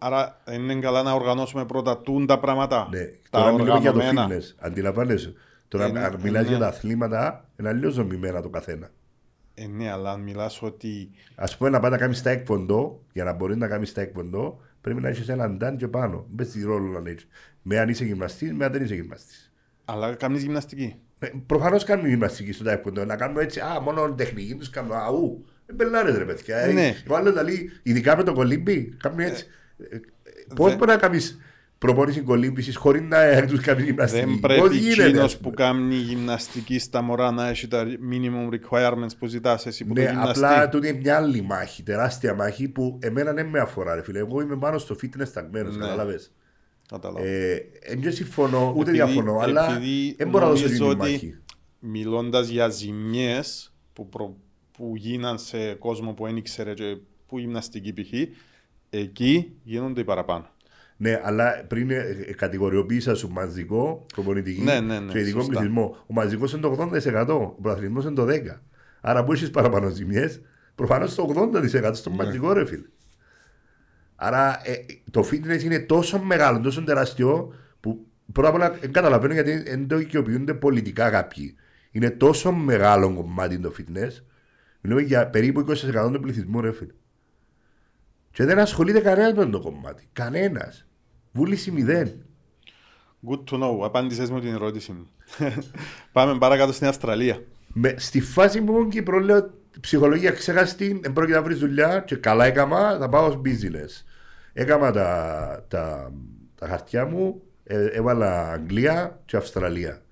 [0.07, 2.89] Άρα δεν είναι καλά να οργανώσουμε πρώτα τούν τα πράγματα.
[2.91, 3.05] ναι.
[3.31, 4.37] Τα Τώρα μιλούμε για το οργανωμένα.
[4.37, 4.55] fitness.
[4.59, 5.33] Αντιλαμβάνεσαι.
[5.69, 6.49] Τώρα, Ε, ναι, αν μιλάς ναι.
[6.49, 8.91] για τα αθλήματα, είναι αλλιώς δομημένα το καθένα.
[9.55, 13.33] Ε, ναι, αλλά αν μιλάς ότι Α πούμε να πάει να κάνεις τάικποντο, για να
[13.33, 16.27] μπορεί να κάνεις τάικποντο, πρέπει να έχεις έναν ντάν και πάνω.
[16.29, 17.27] Μπε στη ρόλο να έχει.
[17.63, 19.53] Με αν είσαι γυμναστής, με αν δεν είσαι γυμναστής.
[19.85, 20.95] αλλά κάνεις γυμναστική.
[21.47, 23.05] Προφανώς κάνουμε γυμναστική στο τάικποντο.
[23.05, 24.95] Να κάνουμε έτσι, Α, μόνο τεχνική τους κάνουμε.
[24.97, 25.45] Αού.
[25.67, 26.67] Δεν μπελάρες ρε παιδιά.
[26.73, 26.87] Ναι.
[26.87, 29.47] Ε, Ο άλλο λέει, ειδικά με το κολύμπι, κάνουμε έτσι.
[30.57, 31.39] Πώς δεν- μπορεί να κάνεις
[31.79, 35.55] προπόνηση κολύμπησης χωρίς να τους κάνεις γυμναστική; Δεν Πώς πρέπει γίνεται, εκείνος ας που πούμε.
[35.55, 40.09] κάνει γυμναστική στα μωρά να έχει τα minimum requirements που ζητάς εσύ που το Ναι,
[40.09, 40.45] γυμναστή.
[40.45, 43.95] απλά τούτη είναι μια άλλη μάχη, τεράστια μάχη που εμένα δεν με αφορά.
[43.95, 44.19] Ρε, φίλε.
[44.19, 45.79] Εγώ είμαι πάνω στο fitness ταγμένο, Ναι.
[45.79, 46.33] κατάλαβες;
[46.89, 47.27] Κατάλαβα.
[47.27, 47.63] Ε,
[47.99, 51.35] δεν συμφωνώ, ούτε Επειδή- διαφωνώ, αλλά επειδή δεν μπορώ να δώσω νομίζω την ότι μάχη.
[51.79, 54.37] Μιλώντας για ζημιές που, προ...
[54.73, 56.97] που γίναν σε κόσμο που δεν ήξερε και
[57.27, 58.13] που γυμναστική π.χ.
[58.99, 60.49] εκεί γίνονται οι παραπάνω.
[60.97, 65.53] Ναι, αλλά πριν ε, ε, κατηγοριοποίησα σου μαζικό, προπονητική Ναι, ναι, ναι, και ειδικό σωστά.
[65.59, 65.97] πληθυσμό.
[66.07, 68.61] Ο μαζικός είναι το 80%, ο πρωταθλητισμό είναι το 10%.
[69.01, 70.41] Άρα που έχεις παραπάνω ζημιές,
[70.75, 71.51] προφανώς το
[71.83, 72.17] 80% στο Ναι.
[72.17, 72.87] μαζικό ρε φίλε.
[74.17, 74.73] Άρα ε,
[75.11, 79.89] το fitness είναι τόσο μεγάλο, τόσο τεράστιο, που πρώτα απ' όλα δεν καταλαβαίνω γιατί δεν
[79.89, 81.55] το οικειοποιούνται πολιτικά κάποιοι.
[81.91, 84.23] Είναι τόσο μεγάλο κομμάτι το fitness,
[84.81, 86.93] μιλούμε για περίπου 20% του πληθυσμού, ρε φίλε.
[88.35, 90.09] Και δεν ασχολείται κανένας με το κομμάτι.
[90.13, 90.87] Κανένας.
[91.33, 92.25] Βούληση μηδέν.
[93.29, 93.85] Good to know.
[93.85, 95.07] Απάντησες μου την ερώτηση μου.
[96.13, 97.43] Πάμε παρακάτω στην Αυστραλία.
[97.73, 102.17] Με, στη φάση που ήμουν Κύπρο, λέω ψυχολογία ξεχαστή, δεν πρόκειται να βρεις δουλειά και
[102.17, 104.05] καλά έκαμα, θα πάω ως business.
[104.53, 106.13] Έκανα τα, τα,
[106.55, 110.03] τα χαρτιά μου, ε, έβαλα Αγγλία και Αυστραλία.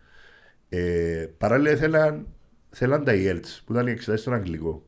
[0.69, 2.27] Ε, παράλληλα θέλαν,
[2.71, 4.87] θέλαν τα IELTS, που ήταν οι εξετάσεις στον Αγγλικό.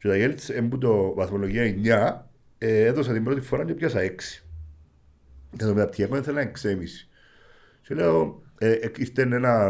[0.00, 2.26] Και τα IELTS, εμπού το βαθμολογία 9,
[2.58, 4.44] ε, έδωσα την πρώτη φορά και πιάσα 6.
[5.56, 7.08] Και το μεταπτυχιακό ήθελα 6,5.
[7.82, 9.66] Και λέω, ε, ε, ήρθε ένα,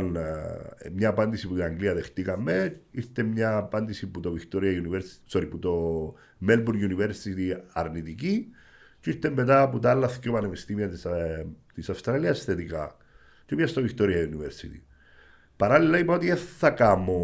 [0.79, 5.47] ε, μια απάντηση που την Αγγλία δεχτήκαμε, ήρθε μια απάντηση που το Victoria University, sorry,
[5.51, 6.15] που το
[6.49, 8.49] Melbourne University αρνητική
[9.01, 12.97] και ήρθε μετά από τα άλλα δύο πανεπιστήμια της, ε, της Αυστραλίας θετικά.
[13.47, 14.81] Και πήγα στο Victoria University.
[15.61, 17.15] Παράλληλα είπα ότι δεν θα κάνω,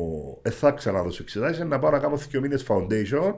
[0.42, 3.34] δεν θα ξαναδώσω εξετάσεις, να πάω να κάνω δύο μήνες foundation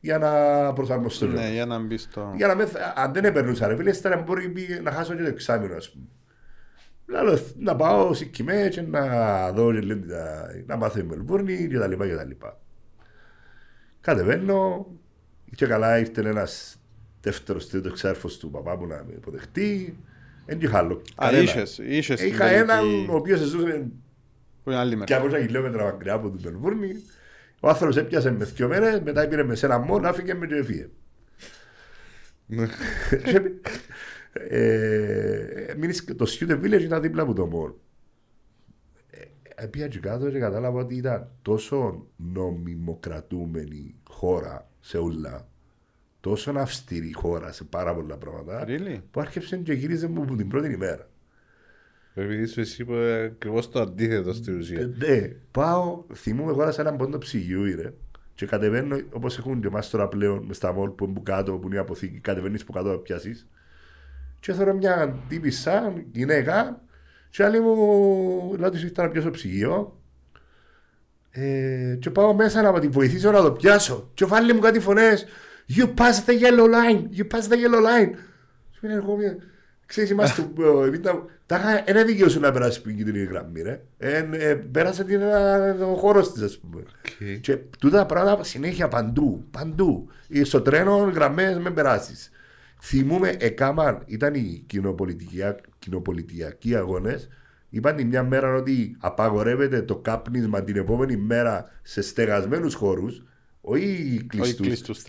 [0.00, 1.26] για να προσαρμοστώ.
[1.26, 2.32] ναι, για να μπει στο...
[2.36, 5.28] Για να με, αν δεν επερνούσα ρε φίλε, ύστερα μπορεί πει- να χάσω και το
[5.28, 6.04] εξάμεινο ας πούμε.
[7.22, 11.68] Λέω, να πάω σε Κιμές και να δω και λίγο τα- να μάθω η Μελβούρνη
[11.68, 12.60] και τα λοιπά και τα λοιπά.
[14.00, 14.86] Κατεβαίνω
[15.54, 16.76] και καλά ήρθε ένας
[17.20, 19.96] δεύτερος τρίτος εξάρφος του παπά μου να με υποδεχτεί.
[20.46, 20.94] Δεν είχα άλλο.
[20.94, 21.42] Α, κανένα.
[21.42, 23.86] είχες, είχες την Είχα τελική- έναν ο οποίος ζούσε
[24.66, 25.22] Που είναι άλλη μέρα.
[25.24, 26.92] 200 χιλιόμετρα μακριά από την Μελβούρνη.
[27.60, 30.54] Ο άνθρωπος έπιασε μες δύο μέρες, μετά πήρε μες σε ένα μόν, άφηκε με και
[30.54, 30.88] έφυγε.
[34.32, 37.74] ε, μείνεις- το Student Village ήταν δίπλα από το mall.
[39.56, 45.48] Ε, πήγα και κάτω και κατάλαβα ότι ήταν τόσο νομιμοκρατούμενη χώρα σε ούλα,
[46.20, 48.98] τόσο αυστηρή χώρα σε πάρα πολλά πράγματα, Really?
[49.10, 51.08] που άρχισε και γύριζε μου από την πρώτη ημέρα.
[52.18, 54.90] Επειδή σου εσύ είπε ακριβώς το αντίθετο στην ουσία.
[54.98, 57.92] Ναι, πάω, θυμούμαι εγώ σε έναν πόντο ψυγείου, ρε.
[58.34, 61.52] Και κατεβαίνω, όπως έχουν και εμάς τώρα πλέον με στα μόλ που είναι που κάτω,
[61.52, 63.48] που είναι η αποθήκη, κατεβαίνεις που κάτω να πιάσεις.
[64.40, 66.82] Και θέλω μια τύπησα, γυναίκα,
[67.30, 70.00] και άλλη μου λέω τη ήρθα να πιάσω ψυγείο.
[71.30, 74.10] Ε, και πάω μέσα να τη βοηθήσω να το πιάσω.
[74.14, 75.26] Και βάλει μου κάτι φωνές.
[75.76, 78.10] You pass the yellow line, you pass the yellow line.
[78.70, 79.36] Σου είναι εγώ μια.
[79.86, 80.42] Ξέρεις, είμαστε...
[80.82, 83.80] ε, εμείς τα- Τα είχα ένα δικαίωση να περάσεις την κίτρινη γραμμή, ρε.
[83.98, 86.80] Ε, ε, πέρασε την, ε, ο χώρος της, ας πούμε.
[86.82, 87.40] Οκ.
[87.40, 90.08] Και τούτα τα πράγματα συνέχεια παντού, παντού.
[90.28, 92.30] Ε, Στο τρένο γραμμές με περάσεις.
[92.82, 97.28] Θυμούμε, εκάμαν, ήταν οι κοινοπολιτικια- κοινοπολιτιακοί αγώνες.
[97.70, 103.24] Είπαν την μια μέρα ότι απαγορεύεται το κάπνισμα την επόμενη μέρα σε στεγασμένους χώρους,
[103.60, 105.02] όχι κλειστούς, κλειστούς,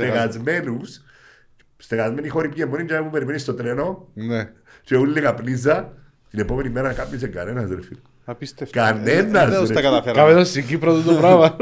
[1.78, 1.86] στεγασμένους.
[1.86, 4.50] Στεγασμένοι χώροι πια μπορεί να μου περιμένεις στο τρένο Ναι.
[4.84, 5.94] και όλοι καπνίζα.
[6.30, 8.00] Την επόμενη μέρα κάπνιζε κανένας ρε φίλε.
[8.26, 8.80] Απίστευτο.
[8.80, 9.74] Κανένας, Ε, Δεν ρε.
[9.74, 10.22] τα καταφέραμε.
[10.30, 11.56] Κάμε το στην Κύπρο το πράγμα.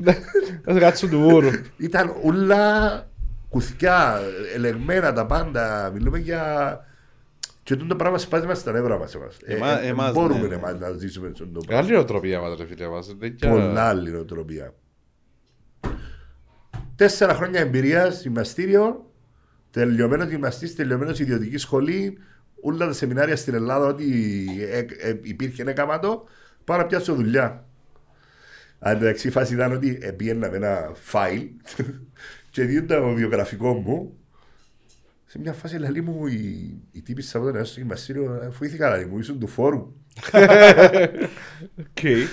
[0.64, 1.48] Να σε κάτσουν του βούρου.
[1.76, 2.68] Ήταν όλα
[3.48, 4.20] κουθιά,
[4.54, 5.90] ελεγμένα τα πάντα.
[5.94, 6.78] Μιλούμε για.
[7.62, 9.36] Και αυτό το πράγμα σπάζει μας στα νεύρα μας εμάς.
[9.44, 10.54] Ε, Εμά- ε, εμάς, μπορούμε ναι.
[10.54, 11.84] εμάς να ζήσουμε αυτό το πράγμα.
[11.84, 13.14] Άλλη νοοτροπία μας ρε φίλε μας.
[13.18, 14.74] Δεν και- Πολλά άλλη νοοτροπία.
[16.96, 19.09] Τέσσερα χρόνια εμπειρίας γυμναστήριο,
[19.70, 22.18] τελειωμένος γυμναστής, τελειωμένος ιδιωτική σχολή.
[22.62, 26.24] Όλα τα σεμινάρια στην Ελλάδα, ότι ε, ε, υπήρχε ένα καμάτο,
[26.64, 27.64] πάω να πιάσω δουλειά.
[28.78, 31.48] Αν εντάξει, η φάση ήταν ότι ε, πήγαινα με ένα φάιλ
[32.50, 34.14] και δίνω το βιογραφικό μου.
[35.26, 39.18] Σε μια φάση λαλή μου η, η τύπη Σαββατό στο γυμναστήριο, «Ε, φοήθηκα λαλή μου,
[39.18, 39.78] ήσουν του φόρου.
[41.80, 42.02] Οκ.
[42.04, 42.26] Ε,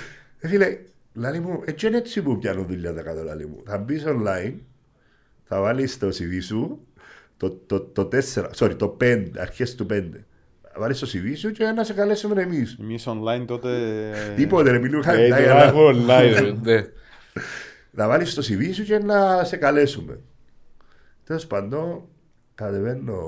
[0.48, 0.78] φίλε,
[1.14, 3.64] λαλή μου, έτσι είναι έτσι που πιάνω δουλειά τα κάτω λαλή μου.
[3.66, 4.54] Θα μπεις online,
[5.44, 6.88] θα βάλεις το CV σου,
[7.38, 10.04] το, το, το 4, sorry, το 5, αρχές του 5.
[10.74, 12.78] Θα βάλεις το CV σου και να σε καλέσουμε εμείς.
[12.82, 13.70] Εμείς online τότε...
[14.36, 15.44] Τίποτε ρε, μιλούμε Ε, χάρη.
[15.46, 16.56] τώρα έχω online.
[16.62, 16.86] ναι.
[17.92, 20.20] Να βάλεις το CV σου και να σε καλέσουμε.
[21.24, 22.04] Τέλος πάντων,
[22.56, 23.22] κατεβαίνω,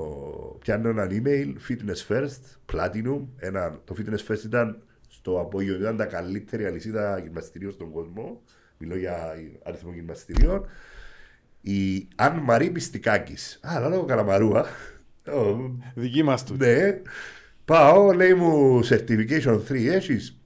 [0.60, 2.40] πιάνω ένα email, fitness first,
[2.72, 3.20] platinum.
[3.36, 8.40] Ένα, το fitness first ήταν στο απόγειο, ήταν τα καλύτερη αλυσίδα γυμναστηρίων στον κόσμο.
[8.78, 9.34] Μιλώ για
[9.64, 10.66] αριθμό γυμναστηρίων.
[11.60, 13.60] Η Αν Μαρή Πιστικάκης.
[13.62, 14.66] Α, λέω καλαμαρούα.
[15.26, 16.54] Ω, Δική μας του.
[16.58, 17.00] ναι.
[17.64, 20.40] Πάω, λέει μου certification 3 έχεις;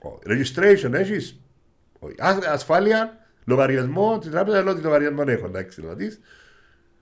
[0.00, 0.18] Όχι.
[0.26, 1.40] Registration έχεις;
[1.98, 2.14] Όχι.
[2.18, 6.12] Α- Ασφάλεια, λογαριασμό, την τράπεζα λέω ότι λογαριασμό έχω, εντάξει, δηλαδή.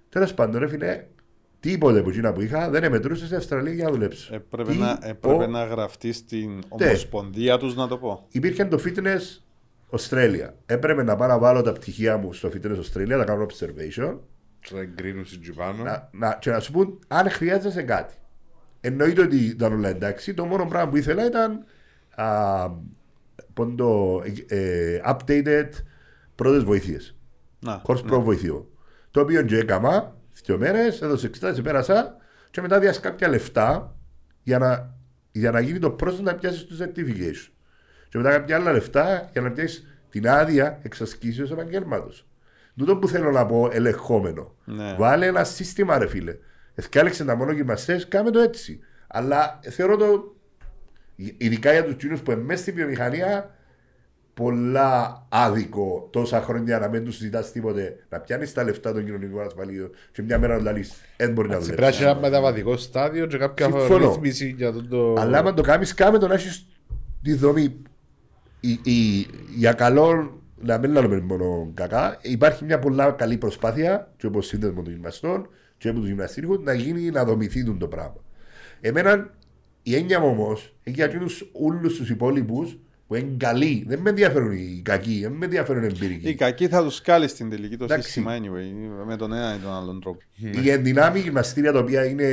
[0.08, 1.04] Τέλος πάντων, ρε φίλε,
[1.60, 4.34] τίποτε που εκείνα που είχα δεν εμετρούσε στην Αυστραλία για να δουλέψω.
[4.34, 8.26] Έπρεπε Τι να, έπρεπε ο- να γραφτείς στην ομοσπονδία τους να το πω.
[8.30, 9.40] Υπήρχε το Fitness
[9.90, 10.48] Australia.
[10.66, 14.18] Έπρεπε να πάω να βάλω τα πτυχία μου στο Fitness Australia, να κάνω observation
[14.60, 15.82] Θα εγκρίνουν στην Τζιπάνο.
[15.82, 18.14] να, να, και να σου πούν αν χρειάζεσαι κάτι.
[18.80, 20.34] Εννοείται ότι ήταν όλα εντάξει.
[20.34, 21.64] Το μόνο πράγμα που ήθελα ήταν
[22.14, 22.70] α,
[23.52, 25.68] πόντο, ε, updated
[26.34, 27.16] πρώτες βοήθειες.
[27.58, 28.70] Να, Course Pro βοηθείο.
[29.10, 32.16] Το οποίο και έκανα δύο μέρες, έδωσε 60, σε πέρασα
[32.50, 33.96] και μετά διάσκα κάποια λεφτά
[34.42, 34.94] για να,
[35.32, 37.50] για να γίνει το πρόσθετο να πιάσεις το certification.
[38.16, 42.26] Και μετά κάποια άλλα λεφτά για να πιάσει την άδεια εξασκήσεως επαγγέλματος.
[42.76, 44.54] Τούτο που θέλω να πω ελεγχόμενο.
[44.64, 44.94] Ναι.
[44.98, 46.36] Βάλε ένα σύστημα, ρε φίλε.
[46.74, 48.80] Ευκάλεξε τα μόνο γυμναστές, κάμε το έτσι.
[49.06, 50.34] Αλλά θεωρώ το,
[51.16, 53.54] ειδικά για τους κοινού που είναι μέσα στη βιομηχανία,
[54.34, 59.46] πολλά άδικο τόσα χρόνια να μην τους ζητάς τίποτε, να πιάνεις τα λεφτά των κοινωνικών
[59.46, 60.92] ασφαλείων και μια μέρα να λύσει.
[61.16, 62.02] Δεν μπορεί να Πρέπει να έχεις δουλέψει.
[62.02, 64.08] ένα μεταβατικό στάδιο και κάποια Συμφωνώ.
[64.08, 65.14] ρύθμιση για τον το...
[65.18, 66.66] Αλλά άμα το κάνεις, κάμε το να έχεις
[67.22, 67.82] τη δομή.
[68.66, 74.26] Η, η, για καλό, να μην λέμε μόνο κακά, υπάρχει μια πολλά καλή προσπάθεια και
[74.26, 75.48] όπως σύνδεσμο των γυμναστών
[75.78, 78.24] και από τους γυμναστήριου να γίνει να δομηθεί το πράγμα.
[78.80, 79.30] Εμένα
[79.82, 81.10] η έννοια μου όμως έχει για
[81.52, 83.84] όλους τους υπόλοιπους που είναι καλοί.
[83.88, 86.28] Δεν με ενδιαφέρουν οι κακοί, δεν με ενδιαφέρουν οι εμπειρικοί.
[86.28, 88.10] Οι κακοί θα τους κάλεις στην τελική το Εντάξει.
[88.10, 90.18] σύστημα anyway, με τον ένα ή τον άλλον τρόπο.
[90.62, 92.28] Οι ενδυνάμει γυμναστήρια τα οποία είναι,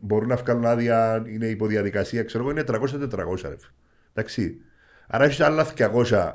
[0.00, 2.78] μπορούν να βγάλουν άδεια, είναι υποδιαδικασία, ξέρω εγώ, είναι 300-400.
[2.80, 3.56] ρε φίλε.
[4.12, 4.60] Εντάξει.
[5.06, 6.32] Άρα έχεις άλλα 200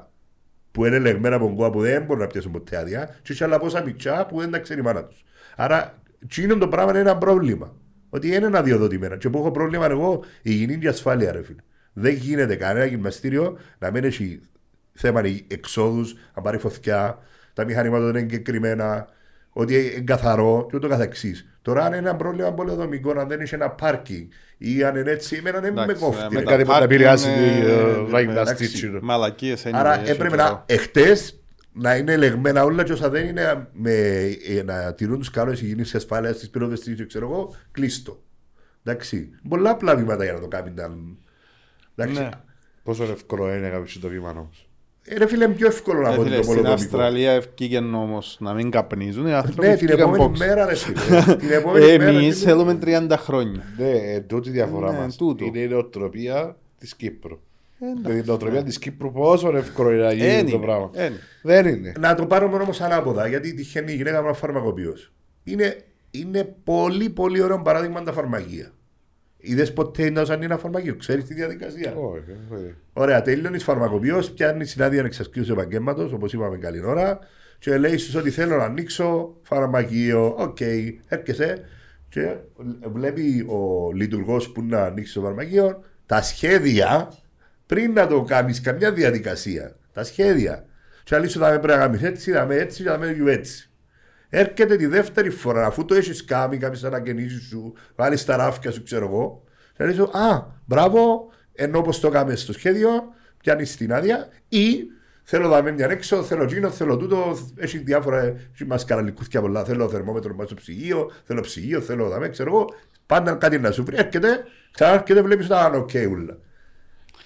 [0.72, 3.60] που είναι ελεγμένα από γκουά που δεν μπορούν να πιάσουν ποτέ άδεια, και έχεις άλλα
[3.60, 5.24] πόσα μητσά που δεν τα ξέρει η μάνα τους.
[5.56, 5.94] Άρα,
[6.28, 7.76] τσίνο το πράγμα είναι ένα πρόβλημα.
[8.10, 9.18] Ότι είναι ένα αδειοδοτημένα.
[9.18, 11.62] Και που έχω πρόβλημα εγώ, η υγιεινή και ασφάλεια, ρε φίλε.
[11.94, 14.42] Δεν γίνεται κανένα γυμναστήριο να μην έχει
[14.94, 17.20] θέμα εξόδους, αν πάρει φωτιά,
[17.54, 19.08] τα μηχανήματα δεν είναι εγκεκριμένα,
[19.54, 21.46] ότι είναι καθαρό και ούτω καθεξής.
[21.62, 25.36] Τώρα αν είναι ένα πρόβλημα πολεοδομικό, αν δεν έχει ένα πάρκινγκ ή αν είναι έτσι,
[25.36, 26.34] εμένα δεν με Εντάξει, κόφτει.
[26.34, 26.46] με ρε.
[26.46, 27.62] τα Κάτι που να πάρκινγκ επηρεάσει είναι-
[27.96, 28.66] τη ναι, ράγνα εντάξει.
[28.66, 29.00] στίτσινο.
[29.02, 29.72] Μαλακίες anyway.
[29.74, 30.50] Άρα έχει έπρεπε καιρό.
[30.50, 31.36] να εχθές
[31.74, 33.92] να είναι ελεγμένα όλα και όσα δεν είναι με,
[34.48, 38.24] ε, να τηρούν τους κανόνες υγιεινής και ασφάλειας της πυροδεστής ξέρω εγώ, κλείστο.
[38.84, 39.30] Εντάξει.
[39.50, 40.70] Πολλά απλά βήματα για να το κάνει.
[40.70, 41.18] ήταν-
[41.96, 42.22] Εντάξει.
[42.22, 42.30] Ναι.
[42.84, 44.70] Πόσο εύκολο είναι να κάνεις το βήμα όμως.
[45.06, 46.84] Ε, ρε φίλε, είναι πιο εύκολο να Ε, πω φίλε, το Στην πολεοδομικό.
[46.84, 50.38] Αυστραλία ευκήκε νόμος να μην καπνίζουν, οι άνθρωποι Ναι, την ευκήκαν επόμενη box.
[50.40, 51.36] μέρα, ρε φίλε.
[51.36, 52.04] Την επόμενη μέρα.
[52.04, 52.50] Εμείς φίλε.
[52.52, 53.64] θέλουμε 30 χρόνια.
[53.78, 55.16] Ναι, ε, τούτη η διαφορά Ναι, μας.
[55.16, 55.46] τούτο.
[55.46, 57.40] Είναι η νοοτροπία της Κύπρου.
[58.02, 60.90] Δηλαδή η νοοτροπία της Κύπρου πόσο εύκολο είναι να γίνει Εν το είναι, πράγμα.
[60.94, 61.14] εν.
[61.42, 61.94] Δεν είναι.
[62.00, 64.94] Να το πάρουμε όμως ανάποδα, γιατί τυχαίνει η γυναίκα μου φαρμακοποιός.
[65.44, 65.78] Είναι,
[66.12, 68.72] είναι πολύ πολύ ωραίο παράδειγμα τα φαρμακεία.
[69.42, 72.76] Είδες ποτέ να σαν ένα φαρμακείο, ξέρεις τη διαδικασία; Όχι, όχι.
[72.94, 77.20] Ωραία, τελειώνει φαρμακοποιός, πιάνει την άδεια εξασκήσεως επαγγέλματος, όπως είπαμε καλή ώρα,
[77.60, 80.36] και λέει σου ότι θέλω να ανοίξω φαρμακείο.
[80.38, 80.58] Οκ,
[81.08, 81.64] έρχεσαι
[82.10, 82.36] και
[82.94, 87.14] βλέπει ο λειτουργός που να ανοίξει το φαρμακείο τα σχέδια
[87.66, 89.76] πριν να το κάνεις καμιά διαδικασία.
[89.94, 90.66] Τα σχέδια.
[91.04, 93.71] Και λέει σου θα με πρέπει να κάνεις έτσι, θα με έτσι, θα με έτσι.
[94.34, 98.84] Έρχεται τη δεύτερη φορά, αφού το έχεις κάνει, κάποιες ανακαινήσεις σου, βάλεις τα ράφια σου,
[98.84, 99.44] ξέρω εγώ.
[99.78, 102.90] Και λέει σου, Α, μπράβο, ενώ όπως το κάνουμε στο σχέδιο,
[103.38, 104.84] πιάνεις την άδεια, ή
[105.24, 108.20] θέλω να με μια έξω, θέλω γίνο, θέλω τούτο, έχει διάφορα,
[108.54, 112.66] έχει μας καραλικούθια πολλά, θέλω θερμόμετρο μέσα στο ψυγείο, θέλω ψυγείο, θέλω δαμέ, ξέρω εγώ.
[113.06, 116.38] Πάντα κάτι να σου βρει, έρχεται, ξανάρχεται, βλέπεις τα άνω και ούλα.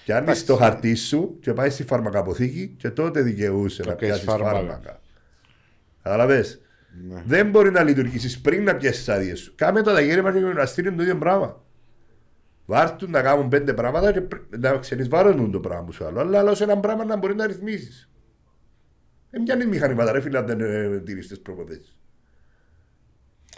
[0.04, 4.56] Πιάνεις το χαρτί σου και πάει στη φαρμακαποθήκη και τότε δικαιούσε να πιάσεις πιάσει φάρμακα.
[4.56, 5.00] φάρμακα.
[6.02, 6.60] Καταλαβες.
[7.08, 7.22] Ναι.
[7.26, 9.52] Δεν μπορεί να λειτουργήσεις πριν να πιάσεις τις άδειες σου.
[9.54, 11.64] Κάμε το αγέρεμα και το γυμναστήριο είναι το ίδιο πράγμα.
[12.66, 16.20] Βάρτουν να κάνουν πέντε πράγματα και πρ- να ξενισβάρουν το πράγμα σου άλλο.
[16.20, 18.10] Αλλά άλλο σε ένα πράγμα να μπορεί να ρυθμίσεις.
[19.30, 21.96] Δεν πιάνει μηχανήματα, ρε φίλε, αν δεν ε, τηρείς τις προποθέσεις.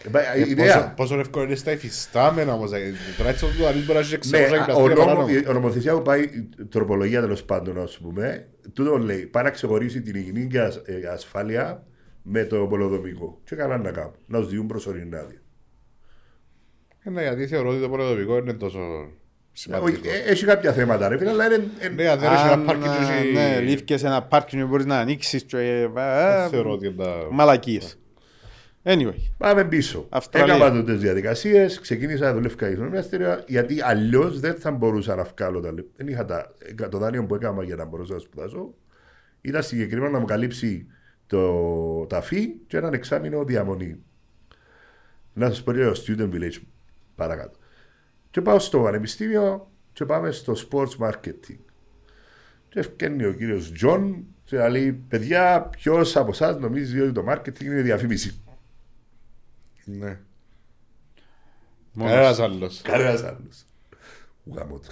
[0.03, 0.75] Ε, πα- η Ε, ιδέα.
[0.75, 2.71] πόσο- Πόσο εύκολο είναι στα υφιστάμενα όμως.
[2.71, 5.27] ε, Τώρα έτσι το αλλήλ μπορεί να έχει Ναι, 600 α, ο γυμναστήρια νόμο, παράνομο.
[5.49, 10.01] η νομοθεσία που πάει, η τροπολογία τέλος πάντων, α πούμε, τούτο λέει, πάει να ξεχωρίσει
[10.01, 11.83] την υγιεινή και ασ- ε, ασφάλεια
[12.21, 13.41] με το πολεοδομικό.
[13.43, 15.41] Και καλά να κάνουν, να τους διούν προσωρινή άδεια.
[17.03, 19.11] Ε, Ναι, γιατί θεωρώ ότι το προσωπικό είναι τόσο Όχι,
[19.51, 20.09] σημαντικό.
[20.09, 21.63] ε, Έχει κάποια θέματα, ρε φίλε, αλλά είναι.
[21.79, 24.67] ε, Ναι, αν δεν έχει ένα Αν, πάρκινγκ και έχει- Ναι, λήφκες ένα πάρκινγκ που
[24.67, 25.57] μπορείς να ανοίξεις και...
[25.57, 25.87] ε,
[26.39, 27.27] δεν θεωρώ ότι είναι τα...
[27.31, 27.99] Μαλακίες.
[28.83, 29.13] Anyway.
[29.37, 30.05] Πάμε πίσω.
[30.09, 30.55] Αυστραλία.
[30.55, 35.23] Έκανα τότε τις διαδικασίες, ξεκίνησα να δουλεύω στο γυμναστήριο, γιατί αλλιώς δεν θα μπορούσα να
[35.23, 35.91] βγάλω τα λεπτά.
[35.95, 36.53] Δεν είχα τα,
[36.89, 38.73] το δάνειο που έκανα για να μπορούσα να σπουδάσω.
[39.41, 40.87] Ήταν συγκεκριμένο να μου καλύψει
[41.29, 44.03] το ταφή και έναν εξάμεινο διαμονή.
[45.33, 46.61] Να σας πω λίγο student village
[47.15, 47.57] παρακάτω.
[48.31, 51.57] Και πάω στο πανεπιστήμιο και πάμε στο sports marketing.
[52.69, 57.61] Και εβκαίνει ο κύριος Τζον και λέει: Παιδιά, ποιος από εσάς νομίζει ότι το marketing
[57.61, 58.41] είναι διαφήμιση;
[59.85, 60.19] Ναι.
[61.93, 62.13] Μόνος.
[62.13, 62.81] Κανένας άλλος.
[62.81, 63.65] Κανένας άλλος.
[64.45, 64.87] Γαμώ το.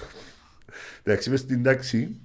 [1.03, 2.19] Εντάξει, μες στην τάξη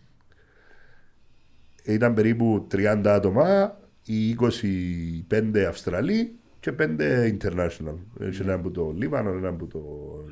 [1.82, 4.36] ήταν περίπου 30 άτομα, οι
[5.30, 6.82] 25 Αυστραλοί και 5
[7.40, 7.96] international.
[8.20, 9.80] Έχει ένα από το Λίβανο, ένα από το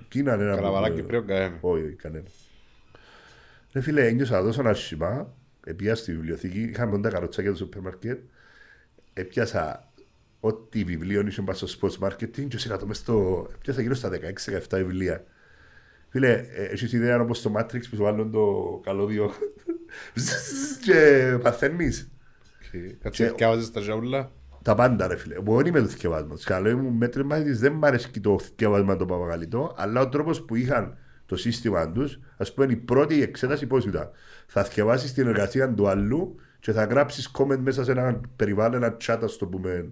[0.08, 0.94] Κίνα, ένα από Καραβαλά το...
[0.94, 1.58] Κυπρέων κανένα.
[1.60, 2.26] Όχι, όχι, κανένα.
[3.72, 8.20] Ρε φίλε, ένιωσα τόσο άσχημα, έπια στη βιβλιοθήκη, είχαμε τα καροτσάκια του σούπερ μάρκετ,
[9.12, 9.92] έπιασα
[10.40, 13.46] ό,τι βιβλίο είχε πάει στο sports marketing και σε μες στο...
[13.54, 14.10] έπιασα γύρω στα
[14.68, 15.24] 16-17 βιβλία.
[16.08, 19.32] Φίλε, ε, έχεις ιδέα όπως το Matrix που σου βάλουν το καλώδιο;
[20.84, 22.10] Και παθαίνεις.
[23.02, 24.30] Κάτσε Και- και άβαζες τα ζαούλα;
[24.62, 25.40] Τα πάντα ρε φίλε.
[25.40, 26.34] Μπορεί με το θκευάσμα.
[26.34, 30.08] Του καλό μου μέτρημα της δεν μ' αρέσει και το θκευάσμα το παπαγαλιτό, αλλά ο
[30.08, 30.96] τρόπος που είχαν
[31.26, 34.10] το σύστημα τους, ας πούμε, η πρώτη εξέταση πώς ήταν.
[34.46, 38.96] Θα θκευάσει την εργασία του αλλού και θα γράψεις comment μέσα σε ένα περιβάλλον, ένα
[39.06, 39.90] chat, ας το πούμε,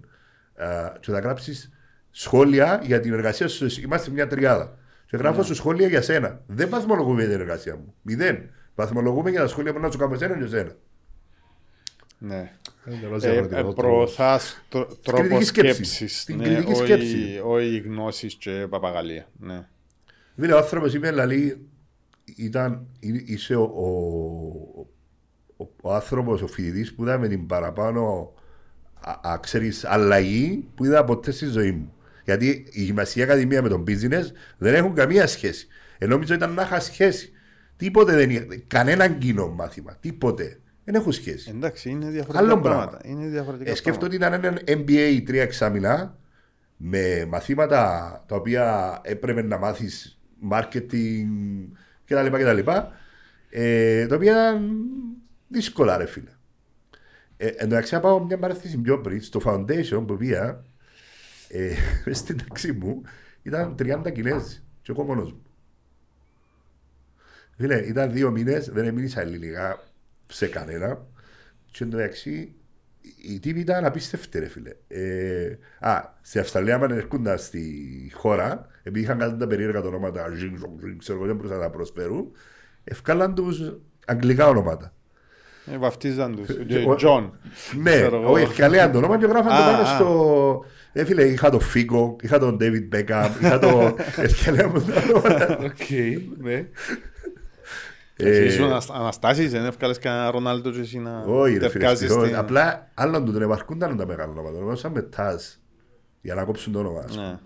[0.55, 1.71] α, και θα γράψεις
[2.11, 3.67] σχόλια για την εργασία σου.
[3.83, 4.77] Είμαστε μια τριάδα.
[5.05, 6.41] Και γράφω σου σχόλια για σένα.
[6.47, 7.93] Δεν βαθμολογούμε για την εργασία μου.
[8.01, 8.49] Μηδέν.
[8.75, 10.71] Βαθμολογούμε για τα σχόλια που να σου κάνω εσένα και εσένα.
[12.17, 12.51] Ναι.
[12.91, 13.81] Εντελώς Ε, διαφορετικό ε, τρόπο.
[13.81, 15.83] προωθάς τρο- τρόπο κριτική σκέψη.
[15.83, 16.21] σκέψης.
[16.21, 17.41] Στην ναι, κριτική όχι- σκέψη.
[17.43, 19.27] Όχι γνώσεις και παπαγαλία.
[19.39, 19.67] Ναι.
[20.35, 21.67] Δηλαδή ο άνθρωπος είπε, δηλαδή,
[22.35, 23.85] ήταν, είναι- είσαι ο, ο,
[25.57, 28.33] ο, ο άνθρωπος, ο φοιτητής που είδα με την παραπάνω
[29.01, 31.93] α, α, ξέρεις, αλλαγή που είδα ποτέ στη ζωή μου.
[32.25, 34.23] Γιατί η γυμναστική ακαδημία με τον business
[34.57, 35.67] δεν έχουν καμία σχέση.
[35.97, 37.31] Ενώ νομίζω ήταν να είχα σχέση.
[37.77, 38.45] Τίποτε δεν είχε.
[38.67, 39.97] Κανέναν κοινό μάθημα.
[39.99, 40.59] Τίποτε.
[40.91, 41.49] Δεν έχουν σχέση.
[41.55, 42.61] Εντάξει, είναι Άλλο διαφορετικά πράγμα.
[42.61, 43.01] πράγματα.
[43.03, 46.17] Είναι διαφορετικά Ε, σκέφτομαι ότι ήταν ένα MBA τρία εξάμεινα
[46.77, 50.19] με μαθήματα τα οποία έπρεπε να μάθεις
[50.51, 51.27] marketing
[52.05, 52.27] κτλ.
[52.31, 52.69] κτλ
[53.49, 54.71] ε, τα οποία ήταν
[55.47, 56.31] δύσκολα ρε φίλε.
[57.37, 60.63] Ε, εν τω μεταξύ να πάω μια παρέθεση πιο πριν στο foundation που πήγα
[61.47, 61.71] ε,
[62.05, 63.01] μες στην τάξη μου
[63.41, 65.41] ήταν 30 Κινέζοι και εγώ μόνος μου.
[67.57, 69.88] Φίλε, ήταν δύο μήνες, δεν έμεινησα ελληνικά
[70.31, 71.05] σε κανένα
[71.71, 72.53] και εν τω μεταξύ
[73.31, 74.71] οι τύποι ήταν απίστευτοι ρε φίλε.
[74.87, 77.73] Ε, α, στη Αυστραλία αν έρχονταν στη
[78.13, 81.57] χώρα, επειδή είχαν κάτι τα περίεργα τα ονόματα, ζινγκ, ζινγκ, ζινγκ, ξέρω εγώ, δεν μπορούσαν
[81.57, 82.31] να τα προφέρουν,
[82.83, 83.73] ευκάλαν τους
[84.05, 84.93] αγγλικά ονόματα.
[85.73, 86.47] Ε, βαφτίζαν τους.
[86.47, 87.39] Και Και ο- Τζον.
[87.81, 88.31] Ναι, Ξέρω εγώ.
[88.31, 89.95] όχι, ευκαλέαν το όνομα και γράφαν το Α, πάνω α.
[89.95, 90.65] στο...
[90.93, 93.95] Ε, φίλε, είχα το Φίγκο, είχα τον David Beckham, είχα το...
[94.17, 95.57] Ευκαλέαν μου τα ονόματα.
[95.57, 95.89] Οκ,
[96.37, 96.65] ναι.
[98.21, 101.83] Ε, Ήσουν ανασ- Αναστάσεις, δεν έφκαλες κανένα Ρονάλντο και εσύ να Όχι, ρε τα φίλε,
[101.83, 102.25] βγάζεις ευτυχώς.
[102.25, 104.57] στην- Απλά άλλον του δεν επαρκούνταν τα μεγάλα ονόματα.
[104.57, 105.43] Ονομάσαν με Τάζ
[106.21, 106.99] για να κόψουν το όνομα.
[106.99, 107.25] ας πούμε.
[107.27, 107.37] Ναι.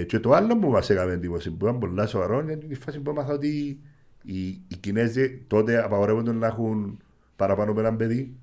[0.00, 3.00] Ε, και το άλλο που μας έκαμε εντύπωση που ήταν πολλά σοβαρό είναι η φάση
[3.00, 3.78] που έμαθα ότι
[4.22, 6.98] οι, οι Κινέζοι τότε απαγορεύονται να έχουν
[7.36, 8.34] παραπάνω από έναν παιδί.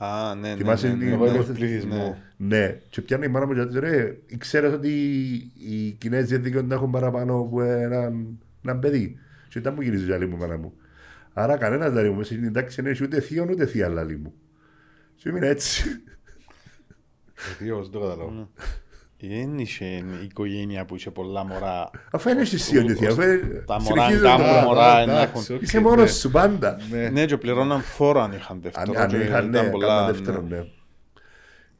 [0.00, 2.16] Α, ναι, ναι, Θυμάσαι ναι, την ναι, λόγω ναι, του πληθυσμού.
[2.36, 2.56] ναι.
[2.56, 4.90] Ναι, και πιάνει η μάνα μου και λέει, ρε, ξέρεις ότι
[5.68, 9.18] οι Κινέζοι δικαιούνται να έχουν παραπάνω από έναν, έναν παιδί.
[9.58, 10.72] Και ήταν μου γυρίζει η άλλη μου μάνα μου.
[11.32, 14.34] Άρα κανένας λέει μου μέσα στην τάξη δεν έχει ούτε θείο ούτε θεία λαλή μου.
[15.14, 15.84] Και έμεινα έτσι.
[17.46, 18.48] Γιατί όμως δεν το καταλάβω.
[19.20, 21.90] Δεν είχε οικογένεια που είχε πολλά μωρά.
[22.10, 23.08] Αφού είναι εσύ θείο και θεία.
[23.10, 24.62] αφού είναι- Τα μωρά, συνεχίζεται τα το πράγμα.
[24.62, 25.56] μωρά, εντάξει, να έχουν.
[25.56, 25.82] οκ, Είσαι ναι.
[25.88, 26.78] μόνος σου πάντα.
[26.90, 27.08] Ναι.
[27.08, 29.00] Ναι, και πληρώναν φόρο αν είχαν Αν, δεύτερο.
[29.00, 30.12] αν και είχαν, ήταν ναι, πολλά, κάμα ναι.
[30.12, 30.64] δεύτερο, ναι.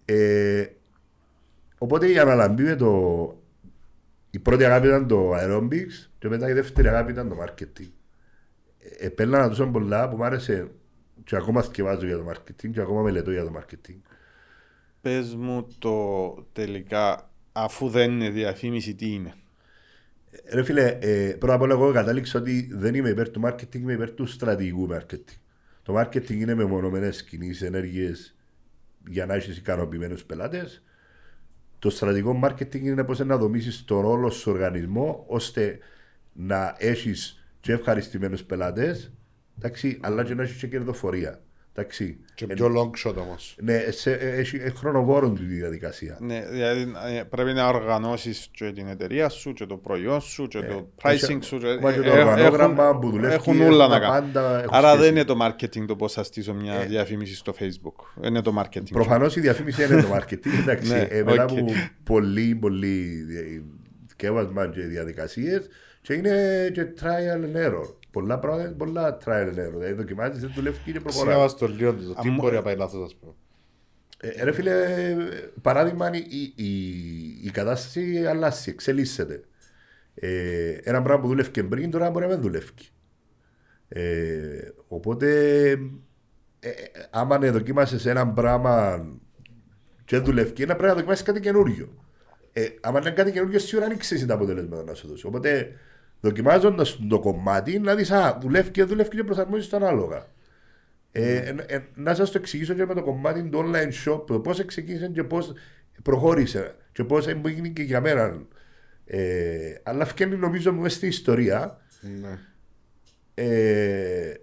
[0.05, 0.67] Ε,
[1.79, 2.93] οπότε η αναλαμπή με το...
[4.31, 7.91] Η πρώτη αγάπη ήταν το aerobics και μετά η δεύτερη αγάπη ήταν το marketing.
[8.79, 10.71] Ε, επέλανα τόσο πολλά που μου άρεσε
[11.25, 14.01] και ακόμα θυκευάζω για το marketing και ακόμα μελετώ για το marketing.
[15.01, 19.35] Πες μου το τελικά, αφού δεν είναι διαφήμιση, τι είναι;
[20.31, 23.75] Ε, Ρε φίλε, ε, πρώτα απ' όλα εγώ κατάληξα ότι δεν είμαι υπέρ του marketing,
[23.75, 25.37] είμαι υπέρ του στρατηγικού marketing.
[25.83, 28.37] Το marketing είναι μεμονωμένες κινήσεις, ενέργειες
[29.09, 30.83] για να έχεις ικανοποιημένους πελάτες.
[31.79, 35.79] Το στρατηγικό marketing είναι πώς να δομήσεις τον όλο σου οργανισμό ώστε
[36.33, 39.13] να έχεις και ευχαριστημένους πελάτες,
[39.59, 41.41] εντάξει, αλλά και να έχεις και κερδοφορία.
[41.75, 42.19] Εντάξει.
[42.35, 43.57] Και Ε, πιο long shot όμως.
[43.61, 46.19] ναι, σε, έχει ε, χρονοβόρον τη διαδικασία.
[46.21, 50.59] Ναι, δηλαδή ε, πρέπει να οργανώσεις και την εταιρεία σου και το προϊόν σου και
[50.59, 51.59] το έχει- pricing σου.
[51.59, 54.33] και- μα και το ε, οργανόγραμμα έχουν- που δουλεύει, Έχουν έχουν όλα τα να κάνουν.
[54.33, 55.03] πάντα, έχουν Άρα σχέση.
[55.03, 58.25] δεν είναι το marketing το πώς θα στήσω μια διαφήμιση στο facebook.
[58.27, 58.91] Είναι το marketing.
[58.93, 60.59] Προφανώς η διαφήμιση είναι το marketing.
[60.63, 61.51] Εντάξει, Ναι, ε, μετά οκ.
[61.51, 61.65] από
[62.05, 63.25] πολύ, πολύ
[64.07, 65.69] σκεύασμα και διαδικασίες
[66.01, 67.95] και είναι και trial and error.
[68.11, 69.73] Πολλά πράγματα, πολλά trial and error.
[69.73, 71.35] Δηλαδή δοκιμάζεις, δεν δουλεύει και προχωράει.
[71.35, 72.15] Σίγα στο λίγο του.
[72.23, 73.33] Τι Αν- μπορεί να πάει λάθος ας πούμε.
[74.21, 74.75] Ε, ρε φίλε,
[75.63, 76.71] παράδειγμα, η, η,
[77.43, 79.41] η κατάσταση αλλάζει, εξελίσσεται.
[80.15, 82.73] Ε, ένα πράγμα που δούλευε και πριν, τώρα μπορεί να μην δουλεύει.
[83.89, 85.69] Ε, οπότε,
[86.61, 86.73] ε, ε,
[87.11, 89.05] άμα ναι, δοκίμασες ένα πράγμα
[90.05, 91.89] και δεν δουλεύει, ένα πρέπει να δοκιμάσεις κάτι καινούριο.
[92.59, 95.27] Ε, άμα είναι κάτι καινούριο, σίγουρα δεν ξέρεις τα αποτελέσματα να σου δώσει.
[95.27, 95.73] Οπότε,
[96.21, 100.27] δοκιμάζοντας το κομμάτι, να δεις, Α, δουλεύει και δουλεύει και προσαρμόζεις το ανάλογα.
[101.13, 104.65] Ε, ε, ε, να σας το εξηγήσω και με το κομμάτι του online shop, πώς
[104.65, 105.53] ξεκίνησε και πώς
[106.03, 108.47] προχώρησε και πώς έγινε και για μένα.
[109.05, 111.81] Ε, αλλά φτιάχνει νομίζω μου στην ιστορία.
[112.21, 112.39] Ναι.
[113.35, 114.35] Ε,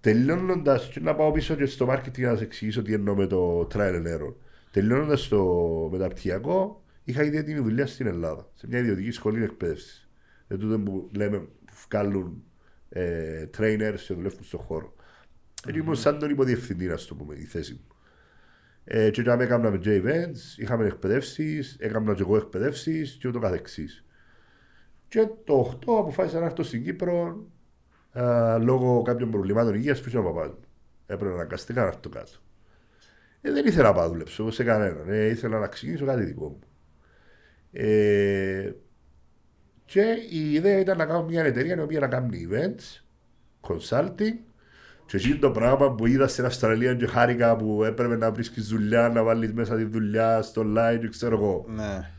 [0.00, 3.68] Τελειώνοντας, και να πάω πίσω και στο marketing να σας εξηγήσω τι εννοώ με το
[3.74, 4.34] trial and error.
[4.70, 5.44] Τελειώνοντας το
[5.92, 10.08] μεταπτυχιακό, Είχα ήδη έτοιμη δουλειά στην Ελλάδα, σε μια ιδιωτική σχολή εκπαίδευσης.
[10.46, 12.42] Δεν τούτο που λέμε που βγάλουν
[12.88, 14.94] ε, trainers και δουλεύουν στον χώρο.
[14.94, 15.74] Mm-hmm.
[15.74, 17.96] Ήμουν σαν τον υποδιευθυντή, να το πούμε, η θέση μου.
[18.84, 24.04] Ε, και όταν έκαναμε και events, είχαμε εκπαιδεύσεις, έκανα και εγώ εκπαιδεύσεις και ούτω καθεξής.
[25.08, 27.46] Και το 8 αποφάσισα να έρθω στην Κύπρο
[28.12, 30.60] α, λόγω κάποιων προβλημάτων υγείας που είχε ο παπά μου.
[31.06, 32.32] Έπρεπε αναγκαστικά να έρθω κάτω.
[33.40, 35.08] Ε, δεν ήθελα να πάω δουλέψω σε κανέναν.
[35.08, 36.67] Ε, ήθελα να ξεκινήσω κάτι δικό μου.
[37.72, 38.70] Ε,
[39.84, 43.02] και η ιδέα ήταν να κάνω μια εταιρεία η οποία να κάνει events,
[43.68, 44.36] consulting
[45.06, 49.08] και εκεί το πράγμα που είδα στην Αυστραλία και χάρηκα που έπρεπε να βρίσκεις δουλειά,
[49.08, 51.64] να βάλεις μέσα τη δουλειά στο live και ξέρω εγώ.
[51.68, 52.10] Ναι.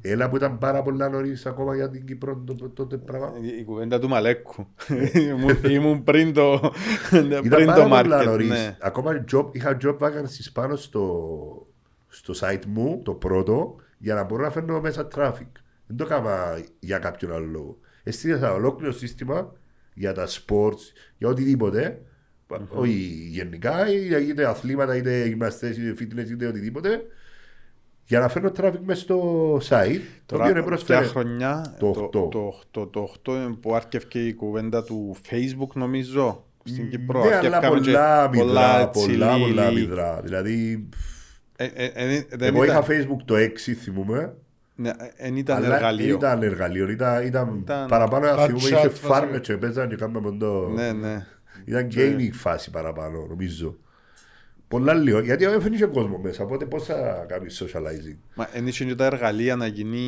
[0.00, 3.32] Έλα που ήταν πάρα πολλά νωρίς ακόμα για την Κύπρο το- το- τότε πράγμα.
[3.58, 4.66] Η κουβέντα του Μαλέκου.
[5.12, 6.72] Ήμουν- Ήμουν πριν το,
[7.12, 8.24] Ήταν πριν πάρα το πολλά market.
[8.24, 8.48] νωρίς.
[8.48, 8.76] Ναι.
[8.80, 11.66] Ακόμα job, είχα job vacancies πάνω στο,
[12.08, 15.46] στο site μου, το πρώτο, για να μπορώ να φέρνω μέσα traffic.
[15.86, 17.78] Δεν το έκανα για κάποιον άλλο λόγο.
[18.02, 19.52] Εστίασα ολόκληρο σύστημα
[19.94, 22.02] για τα sports, για οτιδήποτε.
[22.68, 22.92] Όχι
[23.30, 23.90] γενικά,
[24.28, 27.00] είτε αθλήματα, είτε γυμναστές, είτε fitness, είτε οτιδήποτε.
[28.04, 31.00] Για να φέρνω traffic μέσα στο site, το οποίο είναι Τώρα, πρόσφερε.
[31.00, 32.28] ποια χρονιά, Το το, οκτώ.
[32.30, 37.24] το, οκτώ, το οκτώ που άρκευκε η κουβέντα του Facebook νομίζω στην Κύπρο.
[37.24, 39.80] Ναι, αλλά Αρκεύκαμε και πολλά μηδρά, έτσι πολλά, πολλά λίλι.
[39.86, 40.20] μηδρά.
[40.24, 41.17] Δηλαδή, Ε, ε, ε, δεν
[42.38, 44.34] εγώ είχα ήταν- Facebook το 6, θυμούμαι.
[44.74, 46.14] ναι, ε, εν ήταν αλλά εργαλείο.
[46.14, 49.08] Ήταν εργαλείο, ήταν, ήταν, Ήταν- παραπάνω να Chat θυμούμε, chat, είχε βασικά.
[49.08, 50.68] φάρμες και παίζαν και κάναμε το...
[50.68, 51.26] Ναι, ναι.
[51.64, 53.76] Ήταν gaming φάση παραπάνω, νομίζω.
[54.68, 58.84] Πολλά λίγο, γιατί δεν είχε κόσμο μέσα, οπότε πώς θα κάνεις socializing; Μα εν είχε
[58.84, 59.98] και τα εργαλεία να γίνει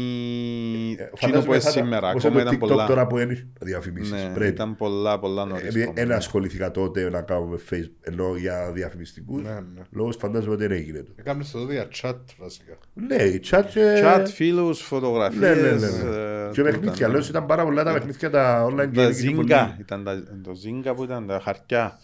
[0.99, 2.11] Ε, εκείνο που είναι θα ήταν- σήμερα.
[2.11, 2.87] όπως Ακόμα το ήταν TikTok πολλά.
[2.87, 4.13] τώρα που είναι διαφημίσεις.
[4.13, 4.51] Ναι, πρέπει.
[4.51, 5.63] ήταν πολλά, πολλά νωρίς.
[5.65, 6.15] Επειδή ακόμα, Ένα ναι.
[6.15, 9.83] ασχοληθήκα τότε να κάνουμε Facebook, ενώ για διαφημιστικούς, Ναι, ναι.
[9.91, 11.13] λόγω φαντάζομαι ότι δεν έγινε το.
[11.17, 12.73] Έκαμε στο δω για chat βασικά.
[12.95, 14.03] Ναι, η chat και...
[14.05, 15.41] Chat, φίλους, φωτογραφίες.
[15.41, 15.77] Ναι, ναι, ναι.
[15.77, 15.87] ναι.
[15.87, 17.13] ε, Και τούτα, παιχνίδια, ναι.
[17.13, 19.23] λέω ήταν πάρα πολλά τα παιχνίδια τα online Τα gaming.
[19.25, 21.99] είναι πολύ- Zynga, ήταν τα, το Zynga που ήταν τα χαρτιά.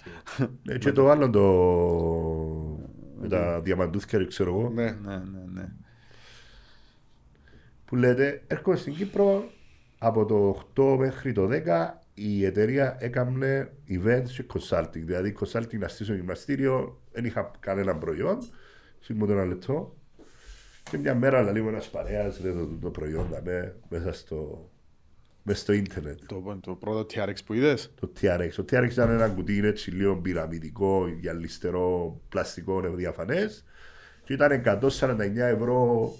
[0.62, 1.42] Ναι, Και το άλλο το...
[3.20, 4.68] με τα διαμαντούθια, ξέρω εγώ.
[4.68, 4.82] Ναι.
[4.82, 5.68] Ναι, ναι, ναι.
[7.84, 9.44] που λέτε έρχομαι στην Κύπρο
[9.98, 11.60] από το 8 μέχρι το 10
[12.14, 14.88] η εταιρεία έκανε events και consulting.
[14.92, 18.38] Δηλαδή consulting να στήσω γυμναστήριο, δεν είχα κανένα προϊόν.
[19.00, 19.96] Σίγουρα ένα λεπτό.
[20.90, 24.70] Και μια μέρα λέει μου ένας παρέας λέει, το, το προϊόν δαμε, μέσα στο,
[25.46, 26.18] μέσα στο ίντερνετ.
[26.26, 28.50] Το, το πρώτο TRX που είδες; Το TRX.
[28.56, 33.50] Το TRX ήταν ένα κουτί έτσι λίγο πυραμιδικό, γυαλιστερό, πλαστικό, διαφανέ.
[34.24, 36.12] Και ήταν 149 ευρώ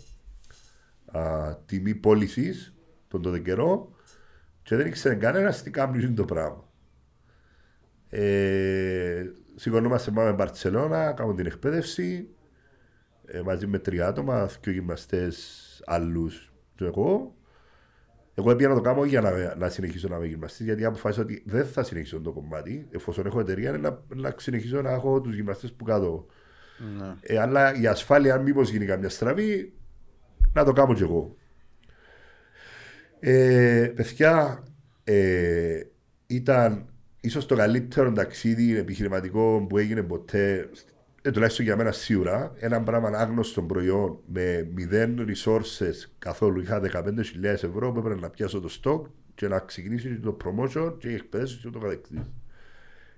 [1.06, 2.74] α, τιμή πώλησης
[3.08, 3.94] τον τότε καιρό
[4.62, 6.64] και δεν ήξερε κανένας τι κάνει το πράγμα.
[8.08, 9.24] Ε,
[9.54, 12.28] σηκωνόμαστε πάμε Μπαρτσελώνα, κάνουμε την εκπαίδευση
[13.26, 17.35] ε, μαζί με τρία άτομα, δύο γυμναστές άλλους και εγώ.
[18.38, 21.42] Εγώ έπια να το κάνω για να, να συνεχίσω να είμαι γυμναστής, γιατί αποφάσισα ότι
[21.46, 22.86] δεν θα συνεχίσω το κομμάτι.
[22.90, 26.26] Εφόσον έχω εταιρεία, να, να συνεχίσω να έχω τους γυμναστές που κάτω.
[26.98, 27.14] Ναι.
[27.20, 29.72] Ε, αλλά η ασφάλεια, αν μήπως γίνει καμιά στραβή,
[30.52, 31.36] να το κάνω κι εγώ.
[33.20, 34.64] Ε, παιδιά,
[35.04, 35.82] ε,
[36.26, 36.86] ήταν
[37.20, 40.70] ίσως το καλύτερο ταξίδι επιχειρηματικό που έγινε ποτέ,
[41.26, 46.60] ε, τουλάχιστον για μένα σίγουρα, ένα πράγμα άγνωστο προϊόν με μηδέν resources καθόλου.
[46.60, 51.08] Είχα 15.000 ευρώ που έπρεπε να πιάσω το stock και να ξεκινήσει το promotion και
[51.08, 52.32] η εκπαίδευση και το καθεξής.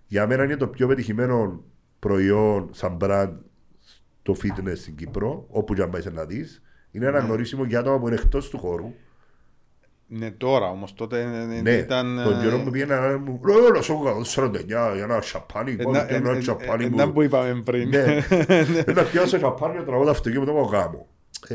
[0.07, 1.65] Για μένα είναι το πιο πετυχημένο
[1.99, 3.33] προϊόν σαν brand
[4.23, 6.63] το fitness στην Κύπρο, όπου και αν πάει να δεις.
[6.91, 8.93] Είναι αναγνωρίσιμο για άτομα που είναι εκτός του χώρου.
[10.11, 11.25] Ναι, τώρα όμως τότε
[11.63, 12.21] ναι, ήταν.
[12.25, 14.03] Τον καιρό μου πήγαινε να μου λέει: Όλα σου
[14.35, 15.77] 49 για ένα σαπάνι.
[16.09, 16.85] Ένα σαπάνι.
[16.85, 17.89] Ένα που είπαμε πριν.
[17.89, 18.05] Ναι,
[18.93, 21.07] ένα πιάσω σαπάνι τραγούδα αυτοκίνητο με το γάμο.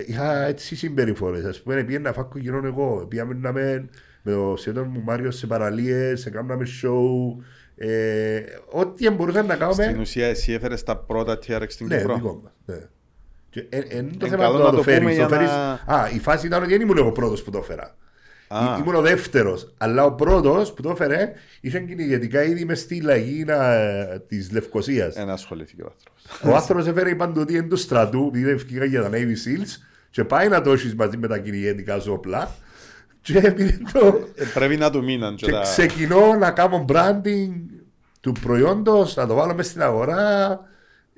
[0.06, 1.46] Είχα έτσι συμπεριφορές.
[1.46, 3.06] Α πούμε, πήγαινε να φάκω γύρω εγώ.
[3.10, 3.90] Πήγαμε να με
[4.24, 7.44] με το σύντομο μου Μάριος σε παραλίες, σε κάναμε show.
[7.76, 8.42] Ε,
[8.72, 9.84] ό,τι μπορούσαμε να κάνουμε.
[9.84, 12.88] Στην ουσία, εσύ έφερες τα πρώτα TRX στην ναι, Κύπρο; Δικό μας, ναι.
[13.50, 15.18] Και, ε, ε, το θέμα το να το φέρεις.
[15.18, 15.50] Το φέρεις...
[15.50, 15.72] Να...
[15.96, 17.96] Α, η φάση ήταν ότι δεν ήμουν εγώ πρώτος που το έφερα.
[18.56, 18.80] Ah.
[18.80, 19.74] Ήμουν ο δεύτερος.
[19.78, 23.86] Αλλά ο πρώτος που το έφερε είχε κυνηγετικά ήδη μες στη λαγίνα
[24.28, 25.16] της Λευκοσίας.
[25.16, 26.52] Ένα ασχολήθηκε ο άνθρωπος.
[26.52, 30.48] Ο άνθρωπος έφερε παντοτή εν του στρατού, επειδή ευκήγα για τα Navy Seals, και πάει
[30.48, 32.56] να το έχεις μαζί με τα κυνηγετικά σου όπλα.
[33.22, 33.42] Και
[33.94, 34.28] το...
[34.36, 35.36] Ε, πρέπει να του μείναν.
[35.36, 37.52] Και, και ξεκινώ να κάνω branding
[38.20, 40.60] του προϊόντος, να το βάλω μέσα στην αγορά.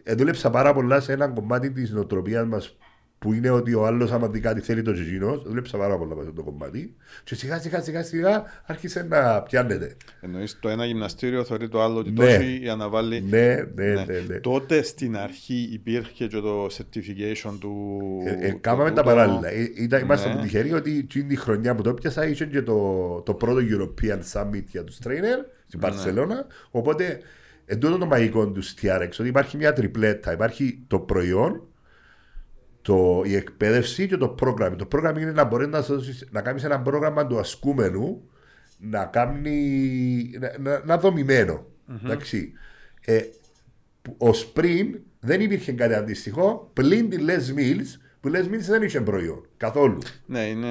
[0.03, 2.75] Ε, δούλεψα πάρα πολλά σε ένα κομμάτι της νοοτροπίας μας
[3.19, 5.37] που είναι ότι ο άλλος, άμα δει κάτι, θέλει το τζιζίνο.
[5.37, 6.95] Δούλεψα πάρα πολλά σε αυτό το κομμάτι.
[7.23, 9.97] Και σιγά σιγά σιγά σιγά άρχισε να πιάνεται.
[10.21, 12.25] Εννοείς το ένα γυμναστήριο θεωρεί το άλλο ότι ναι.
[12.25, 13.21] τόσο για να βάλει.
[13.21, 14.03] Ναι, ναι, ναι.
[14.03, 14.35] ναι, ναι.
[14.35, 18.01] Τότε στην αρχή υπήρχε και το certification του.
[18.25, 19.49] Ε, ε, κάμαμε τα παράλληλα.
[19.49, 20.05] Ε, ήταν, ναι.
[20.05, 24.63] Είμαστε τυχεροί ότι την χρονιά που το πιάσα είχε και το, το πρώτο European Summit
[24.67, 26.35] για τους trainer στην Παρσελώνα.
[26.35, 26.41] Ναι.
[26.71, 27.19] Οπότε
[27.65, 30.33] εν το μαγικό του TRX ότι υπάρχει μια τριπλέτα.
[30.33, 31.67] Υπάρχει το προϊόν,
[32.85, 34.75] το, η εκπαίδευση και το πρόγραμμα.
[34.75, 35.83] Το πρόγραμμα είναι να μπορείς να,
[36.31, 38.29] να κάνεις ένα πρόγραμμα του ασκούμενου
[38.77, 39.59] να κάνει
[40.39, 41.65] να, να, να δομημένο.
[41.65, 42.03] Mm-hmm.
[42.03, 42.51] Εντάξει.
[43.05, 43.21] Ε,
[44.17, 49.01] Ω πριν δεν υπήρχε κάτι αντίστοιχο πλην τη Les Mills που Les Mills δεν είχε
[49.01, 49.97] προϊόν καθόλου.
[50.25, 50.67] Ναι, είναι.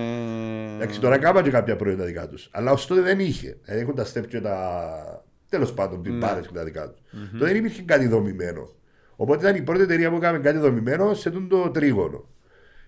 [0.74, 2.48] Εντάξει, τώρα κάμα και κάποια προϊόντα δικά τους.
[2.52, 3.56] Αλλά ως τότε δεν είχε.
[3.64, 5.24] Ε, έχουν τα στέπ και τα.
[5.48, 6.40] Τέλος πάντων, την ναι.
[6.40, 6.98] και τα δικά τους.
[7.00, 7.28] Mm-hmm.
[7.32, 8.68] Τότε δεν υπήρχε κάτι δομημένο.
[9.16, 12.28] Οπότε ήταν η πρώτη εταιρεία που έκαμε κάτι δομημένο σε το τρίγωνο.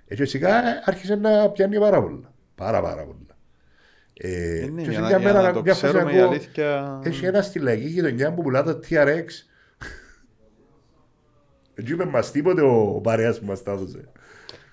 [0.06, 2.32] Έτσι σιγά άρχισε να πιάνει πάρα πολλά.
[2.54, 3.26] Πάρα πάρα πολλά.
[4.18, 7.00] Ε, ε, ναι, και για, μια μέρα, να το μια ξέρουμε η αλήθεια...
[7.04, 9.24] Έχει ένα στη λαϊκή γειτονιά που πουλά το TRX.
[11.74, 14.08] Έτσι είπε μας τίποτε ο παρέας που μας τα έδωσε.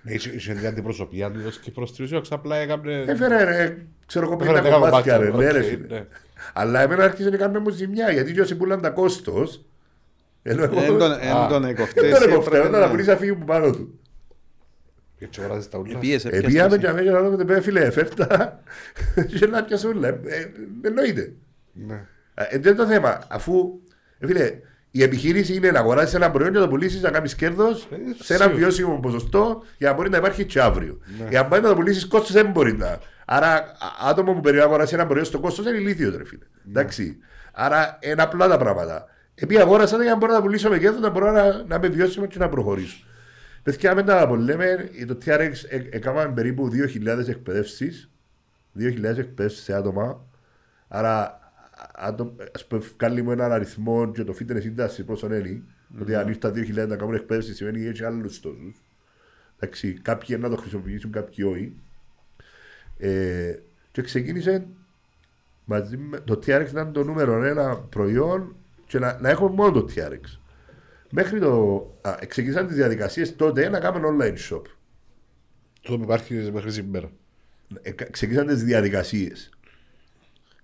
[0.04, 3.04] Είχε την αντιπροσωπεία του και προς τρεις απλά έκαμε...
[3.08, 6.06] Έφερε ρε, ξέρω εγώ πέντε κομμάτια ρε, ναι ρε ναι.
[6.54, 9.66] Αλλά εμένα άρχισε να κάνουμε μου ζημιά γιατί και όσοι πουλάνε τα κόστος
[10.44, 10.58] Εν
[11.50, 12.04] τον εκοφτές.
[12.04, 14.00] Εν τον εκοφτές, να πουλήσεις αφήγη που πάνω του.
[15.20, 16.00] Έτσι οράζεις τα ούλα.
[16.24, 18.60] Επίαμε και αμέσως να δούμε πέρα φίλε, φέρτα
[19.40, 20.08] και να πιάσω ούλα.
[20.08, 21.34] Ε, εννοείται.
[21.74, 22.06] Ναι.
[22.34, 23.80] Ε, δεν το θέμα, αφού,
[24.20, 24.60] ε, φίλε,
[24.92, 27.88] η επιχείρηση είναι να αγοράσεις ένα προϊόν και να το πουλήσεις να κάνει κέρδος
[28.20, 31.00] σε ένα βιώσιμο ποσοστό για να μπορεί να υπάρχει και αύριο.
[31.20, 31.30] Ναι.
[31.30, 33.00] Για να μπορεί να το πουλήσεις κόστος δεν μπορεί να.
[33.26, 33.64] Άρα,
[34.10, 36.44] άτομο που περιμένει να αγοράσει ένα προϊόν στο κόστος είναι ηλίθιος, ρε φίλε.
[36.64, 36.72] Ναι.
[36.72, 37.18] Εντάξει.
[37.54, 39.08] Άρα, είναι απλά τα πράγματα.
[39.36, 42.26] Επειδή αγόρασα για να μπορώ να πουλήσω με κέρδο, να μπορώ να, να είμαι βιώσιμο
[42.26, 43.06] και να προχωρήσω.
[43.64, 45.52] Παιδιά, με τα λέμε, το TRX
[45.90, 46.70] έκαναμε περίπου
[47.06, 48.10] 2.000 εκπαιδεύσεις.
[48.80, 50.26] 2.000 εκπαιδεύσεις σε άτομα.
[50.88, 51.40] Άρα,
[51.94, 52.14] α
[52.68, 55.64] πούμε, βγάλει μου έναν αριθμό και το fitness industry πόσο είναι.
[56.02, 58.84] Ότι αν ήρθα 2.000 να κάνουν εκπαίδευση σημαίνει ότι έχει άλλους τόσους.
[59.56, 61.76] Εντάξει, κάποιοι να το χρησιμοποιήσουν, κάποιοι όχι.
[62.98, 63.56] Ε,
[63.92, 64.68] και ξεκίνησε
[65.66, 68.56] μαζί με το TRX ήταν το νούμερο ένα προϊόν
[68.94, 70.38] και να, να έχουμε μόνο το TRX.
[71.10, 71.52] Μέχρι το.
[72.02, 74.62] Α, ξεκίνησαν τις διαδικασίες τότε να κάνουμε online shop.
[75.82, 77.10] Το που υπάρχει μέχρι σήμερα.
[77.82, 79.50] ε, κα- ξεκίνησαν τις διαδικασίες.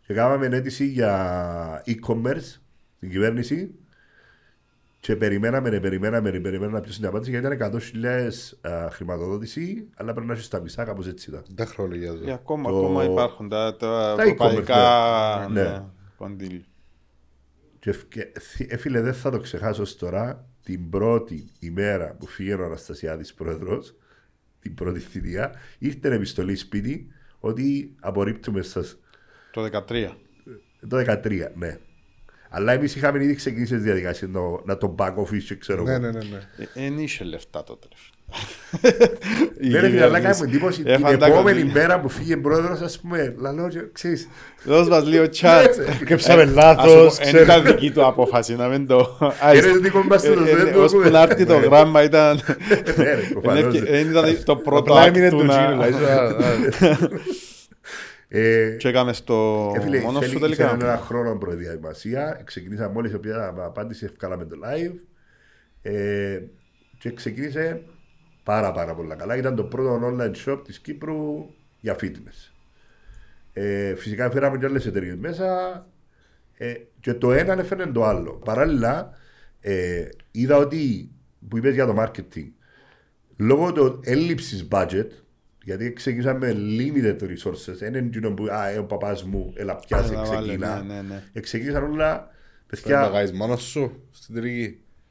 [0.07, 2.57] Και κάναμε αίτηση για e-commerce
[2.97, 3.71] στην κυβέρνηση
[4.99, 7.71] και περιμέναμε, ναι, περιμέναμε, ναι, περιμέναμε να πιέσουν την απάντηση γιατί ήταν
[8.61, 11.43] 100.000 χρηματοδότηση, αλλά πρέπει να έχει στα μισά, κάπως έτσι ήταν.
[11.55, 12.34] Δεν χρονολογία Και του.
[12.34, 14.75] ακόμα, Το- ακόμα υπάρχουν τα, τα, Τα ευρωπαϊκά
[15.45, 15.61] e-commerce, ναι.
[15.61, 15.84] ναι, Ναι.
[16.17, 16.63] κονδύλια.
[17.80, 22.27] Και ευκαι- θυ- ε, φίλε, δεν θα το ξεχάσω ως τώρα την πρώτη ημέρα που
[22.27, 23.95] φύγε ο Αναστασιάδης πρόεδρος,
[24.59, 27.07] την πρώτη θητεία, ήρθε επιστολή σπίτι
[27.39, 28.97] ότι απορρίπτουμε σας
[29.51, 30.15] Το 13.
[30.88, 31.77] το 13, ναι.
[32.49, 35.91] Αλλά εμείς είχαμε ήδη ξεκινήσει τις διαδικασίες να, να το back office και ξέρω Ναι,
[35.91, 35.99] εγώ.
[35.99, 36.19] ναι, ναι.
[36.23, 36.47] ναι.
[36.73, 37.88] Δεν είχε λεφτά τότε.
[38.82, 38.89] Ρε
[39.59, 39.71] φίλε.
[39.71, 41.82] Δεν έφυγε, αλλά κάνουμε εντύπωση την Έφαν τα επόμενη κονδύλια.
[41.82, 44.27] μέρα που φύγε πρόεδρος, ας πούμε, λαλό, και ξέρεις,
[44.63, 45.67] Δώσ' μας λίγο chat.
[46.05, 49.17] Κρύψαμε Ε, ας λάθος, σου πω, Δεν ήταν δική του απόφαση να μην το...
[49.55, 51.11] Είναι δικό μας το Ε, ε, δεν το Ως που έχουμε.
[51.17, 52.39] να έρθει το γράμμα ήταν...
[52.97, 53.80] ναι, ρε, προφανώς.
[53.80, 55.53] Δεν ήταν το πρώτο Απλά έμεινε act του το να...
[55.57, 55.69] τζίνο.
[55.84, 56.23] δηλαδή, α,
[56.91, 56.97] α.
[58.32, 60.77] Ε, Και έκαμε στο Ε, φίλε, μόνος θέλει- σου θέλει τελικά.
[60.86, 62.41] ένα χρόνο προετοιμασία.
[62.43, 64.93] Ξεκινήσαμε μόλις πια απάντηση, ευκάλαμε το live.
[65.82, 66.39] Ε,
[66.99, 67.82] και ξεκίνησε
[68.50, 69.36] πάρα πάρα πολλά καλά.
[69.38, 72.52] Ήταν το πρώτο online shop της Κύπρου για fitness.
[73.54, 75.47] Ε, φυσικά φέραμε και άλλες εταιρείες μέσα
[76.58, 78.32] ε, και το ένα έφερε το άλλο.
[78.32, 79.18] Παράλληλα,
[79.60, 81.12] ε, είδα ότι
[81.50, 82.47] που είπες για το marketing,
[83.38, 85.08] λόγω του έλλειψης budget,
[85.64, 90.14] γιατί ξεκινήσαμε limited resources, δεν είναι εκείνο που α, ε, ο παπάς μου, έλα πιάσε,
[90.14, 90.82] Έλα, βάλε, ξεκινά.
[90.82, 91.24] ναι, ναι, ναι.
[91.34, 92.32] Ε, ξεκίνησαν όλα,
[92.68, 94.36] Πρέπει να παιδιά, κάνεις μόνος σου στην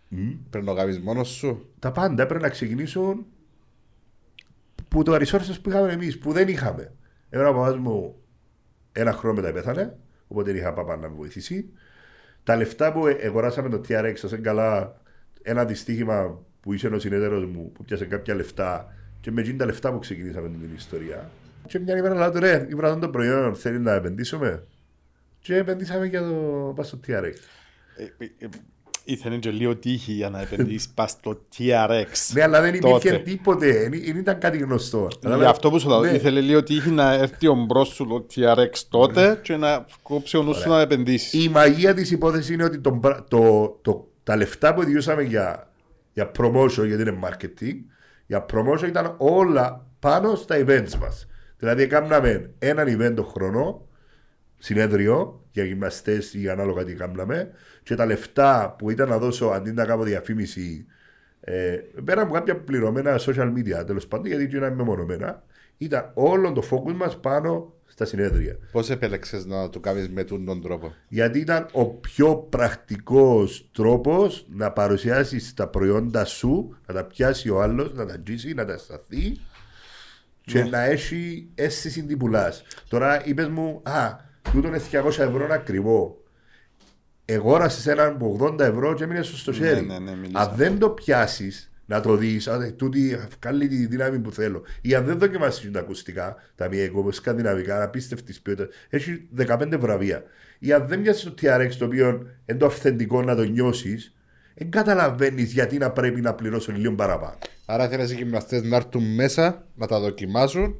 [0.08, 0.40] τελική.
[0.50, 1.72] Πρέπει να κάνεις μόνος σου.
[1.78, 3.26] τα πάντα έπρεπε να ξεκινήσουν
[4.88, 6.92] που το resources που είχαμε εμείς, που δεν είχαμε.
[7.30, 8.14] Εμένα ο παπάς μου
[8.92, 9.96] ένα χρόνο μετά πέθανε,
[10.28, 11.68] οπότε είχα παπά να με βοηθήσει.
[12.42, 15.00] Τα λεφτά που ε- αγοράσαμε το TRX, σας είναι καλά,
[15.42, 19.66] ένα δυστύχημα που είσαι ο συνέδρος μου που πιάσε κάποια λεφτά και με εκείνα τα
[19.66, 21.30] λεφτά που ξεκινήσαμε την ιστορία.
[21.66, 24.66] Και μια ημέρα λέω του ρε, ήβρα αυτό το προϊόν, θέλει να επενδύσουμε.
[25.40, 27.34] Και επενδύσαμε για το πας στο TRX.
[29.08, 32.32] Ε, ε, ε, Ήθελε και λίγο τύχη για να επενδύσεις πας στο TRX.
[32.32, 33.18] Ναι, αλλά δεν υπήρχε Τότε.
[33.18, 35.08] τίποτε, δεν δεν ήταν κάτι γνωστό.
[35.38, 36.10] Γι' αυτό που σου λέω, Ναι.
[36.10, 40.42] ήθελε λίγο τύχη να έρθει ο μπρος σου το TRX τότε και να κόψει ο
[40.42, 41.44] νους σου να επενδύσεις.
[41.44, 45.70] Η μαγεία της υπόθεσης είναι ότι το, μπρα- το, το, τα λεφτά που διούσαμε για,
[46.12, 47.74] για promotion, γιατί είναι marketing,
[48.26, 51.26] για promotion ήταν όλα πάνω στα events μας.
[51.58, 53.86] Δηλαδή, κάναμε έναν event το χρόνο,
[54.58, 57.50] συνέδριο για γυμναστές ή ανάλογα τι κάναμε,
[57.82, 60.86] και τα λεφτά που ήταν να δώσω αντί να κάνω διαφήμιση,
[61.40, 65.42] ε, πέρα από κάποια πληρωμένα social media τέλος πάντων, γιατί ήταν μεμονωμένα,
[65.78, 68.58] ήταν όλο το focus μας πάνω στα συνέδρια.
[68.72, 74.46] Πώς επέλεξες να το κάνεις με τούν τον τρόπο; Γιατί ήταν ο πιο πρακτικός τρόπος
[74.48, 78.78] να παρουσιάσεις τα προϊόντα σου, να τα πιάσει ο άλλος, να τα τζίσει, να τα
[78.78, 79.40] σταθεί
[80.40, 82.62] και να έχει αίσθηση τι πουλάς.
[82.88, 86.22] Τώρα είπες μου, α, τούτο είναι 200 ευρώ είναι ακριβό.
[87.24, 89.86] Εγόρασες έναν που 80 ευρώ και έμεινες στο Ναι, χέρι.
[89.86, 90.44] ναι, ναι, μιλήσαμε.
[90.50, 94.62] αν δεν το πιάσεις, να το δεις, αν τούτη βγάλει τη δύναμη που θέλω.
[94.80, 100.22] Ή αν δεν δοκιμάσεις τα ακουστικά, τα μία κόμμα σκανδιναβικά, απίστευτης ποιότητας, έχει 15 βραβεία.
[100.58, 102.08] Ή αν δεν πιάσεις το TRX το οποίο
[102.46, 104.12] είναι το αυθεντικό να το νιώσεις,
[104.54, 107.38] δεν καταλαβαίνεις γιατί να πρέπει να πληρώσω λίγο παραπάνω.
[107.66, 110.74] Άρα θέλεις οι γυμναστές να έρθουν μέσα, να τα δοκιμάσουν,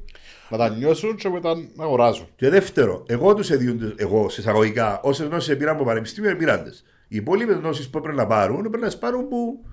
[0.49, 2.27] να τα νιώσουν και μετά να αγοράζουν.
[2.35, 6.83] Και δεύτερο, εγώ τους εδίουν, εγώ σε εισαγωγικά, όσε γνώσει πήραν από πανεπιστήμιο, πήραν τις.
[7.07, 9.65] Οι υπόλοιπε γνώσει που πρέπει να πάρουν, πρέπει να τις πάρουν που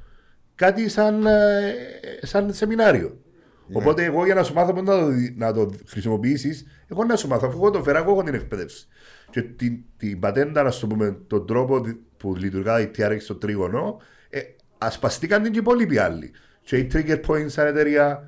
[0.54, 1.72] κάτι σαν, ε,
[2.22, 3.20] σαν σεμινάριο.
[3.72, 7.16] Οπότε εγώ για να σου μάθω πώς να το, δι- να το χρησιμοποιήσεις, εγώ να
[7.16, 8.86] σου μάθω, αφού εγώ το φέρα, εγώ έχω την εκπαίδευση.
[9.30, 13.34] Και την, την πατέντα, να σου πούμε, τον τρόπο δι- που λειτουργά η TRX στο
[13.34, 14.00] τρίγωνο,
[14.30, 14.40] ε,
[14.78, 16.30] ασπαστήκαν την και οι υπόλοιποι άλλοι.
[16.62, 18.22] Και η Trigger Point σαν εταιρεία,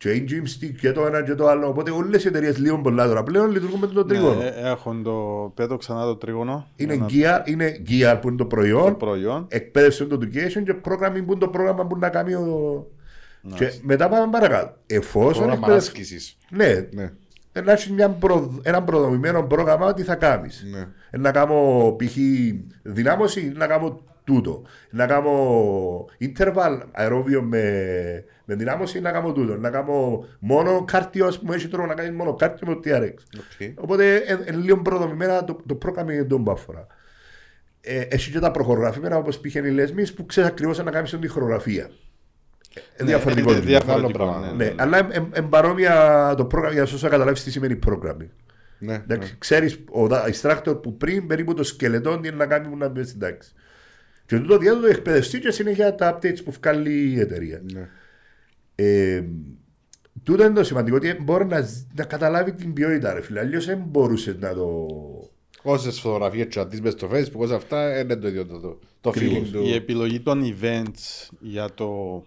[0.00, 1.68] και η Gymstick και το ένα και το άλλο.
[1.68, 4.34] Οπότε όλες οι εταιρείες λίγο πολλά τώρα πλέον λειτουργούν με το τρίγωνο.
[4.34, 5.12] Ναι, έχουν το
[5.54, 6.66] πέτω ξανά το τρίγωνο.
[6.76, 9.46] Είναι Ένα gear, είναι gear που είναι το προϊόν, προϊόν.
[9.48, 12.86] εκπαίδευση είναι το education και programming που είναι το πρόγραμμα που να κάνει ο...
[13.54, 14.76] Και μετά πάμε παρακάτω.
[14.86, 16.36] Εφόσον Πρόγραμμα εκπαιδευ- άσκησης.
[16.50, 17.12] Ναι, Ναι.
[17.52, 18.58] ε, να έχεις μια προ...
[18.62, 20.86] ένα προδομημένο πρόγραμμα τι θα κάνεις; Ναι.
[21.18, 21.56] Να κάνω
[21.98, 22.16] π.χ.
[22.82, 24.00] δυνάμωση, να κάνω
[24.34, 24.62] τούτο.
[24.90, 25.32] Να κάνω
[26.20, 27.62] interval αερόβιο με,
[28.44, 29.56] με δυνάμωση, να κάνω τούτο.
[29.56, 33.14] Να κάνω μόνο cardio, ας πούμε, έχει τρόπο να κάνει μόνο cardio με το TRX.
[33.38, 33.78] Οκ.
[33.82, 36.86] Οπότε είναι λίγο προδομημένα το, το πρόγραμμα για τον μπάφορα.
[37.80, 41.28] Ε, έχει και τα προχωρογραφημένα όπως πήγαινε η Λέσμη που ξέρεις ακριβώς να κάνεις τη
[41.28, 41.90] χορογραφία.
[42.96, 43.50] Ε, διαφορετικό.
[43.50, 43.68] είναι είναι.
[43.68, 44.52] διαφορετικό, Άλλο πράγμα.
[44.52, 44.98] ναι, Ναι, αλλά
[45.36, 48.28] είναι παρόμοια το πρόγραμμα για να σου καταλάβεις τι σημαίνει programming.
[48.82, 48.94] Ναι.
[48.94, 52.76] Εντάξει, ξέρεις ο δα- instructor που πριν περίπου το σκελετό τι είναι να κάνει που
[52.76, 53.52] να μπει στην τάξη.
[54.30, 57.62] Και τούτο διάδοτο εκπαιδευτεί και συνέχεια τα updates που βγάλει η εταιρεία.
[57.72, 57.88] ναι.
[58.74, 59.24] Ε,
[60.22, 63.40] τούτο είναι το σημαντικό ότι μπορεί να, να καταλάβει την ποιότητα ρε φίλε.
[63.40, 64.86] Αλλιώς δεν μπορούσες να το...
[65.62, 69.16] Όσες φωτογραφίες τσαντείς μες στο facebook, όσα αυτά, είναι το ίδιο το, το, το feeling
[69.16, 69.50] Ακριβώς.
[69.50, 69.62] του.
[69.62, 72.22] Η επιλογή των events για το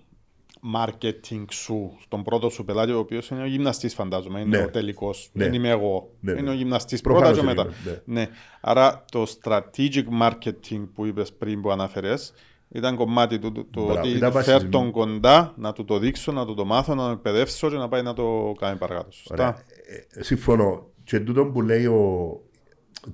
[0.76, 4.39] marketing σου στον πρώτο σου πελάτη, ο οποίος είναι ο γυμναστής, φαντάζομαι.
[4.39, 4.64] Είναι Ναι.
[4.64, 5.30] ο τελικός.
[5.34, 5.43] Ναι.
[5.43, 6.09] Δεν είμαι εγώ.
[6.20, 6.39] Ναι, ναι.
[6.39, 8.01] Είναι ο γυμναστής Προφανώς πρώτα και είναι, μετά.
[8.05, 8.20] ναι.
[8.20, 8.28] Ναι.
[8.61, 12.34] Άρα το strategic marketing που είπες πριν που αναφέρες
[12.70, 14.70] ήταν κομμάτι του το, το Μπράβο, ότι ήταν φέρ βασισμένο.
[14.70, 17.88] τον κοντά, να του το δείξω, να του το μάθω, να τον εκπαιδεύσω και να
[17.89, 19.11] πάει να το κάνει παρακάτω.
[19.11, 19.34] Σωστά.
[19.34, 19.64] Ωραία.
[20.14, 20.88] Ε, συμφωνώ.
[21.03, 22.39] Και τούτο που λέει ο.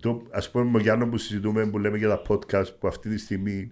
[0.02, 3.18] Το, ας πούμε, ο Γιάννο που συζητούμε, που λέμε για τα podcast, που αυτή τη
[3.18, 3.70] στιγμή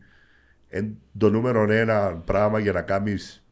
[0.74, 3.47] είναι το νούμερο ένα πράγμα για να κάνεις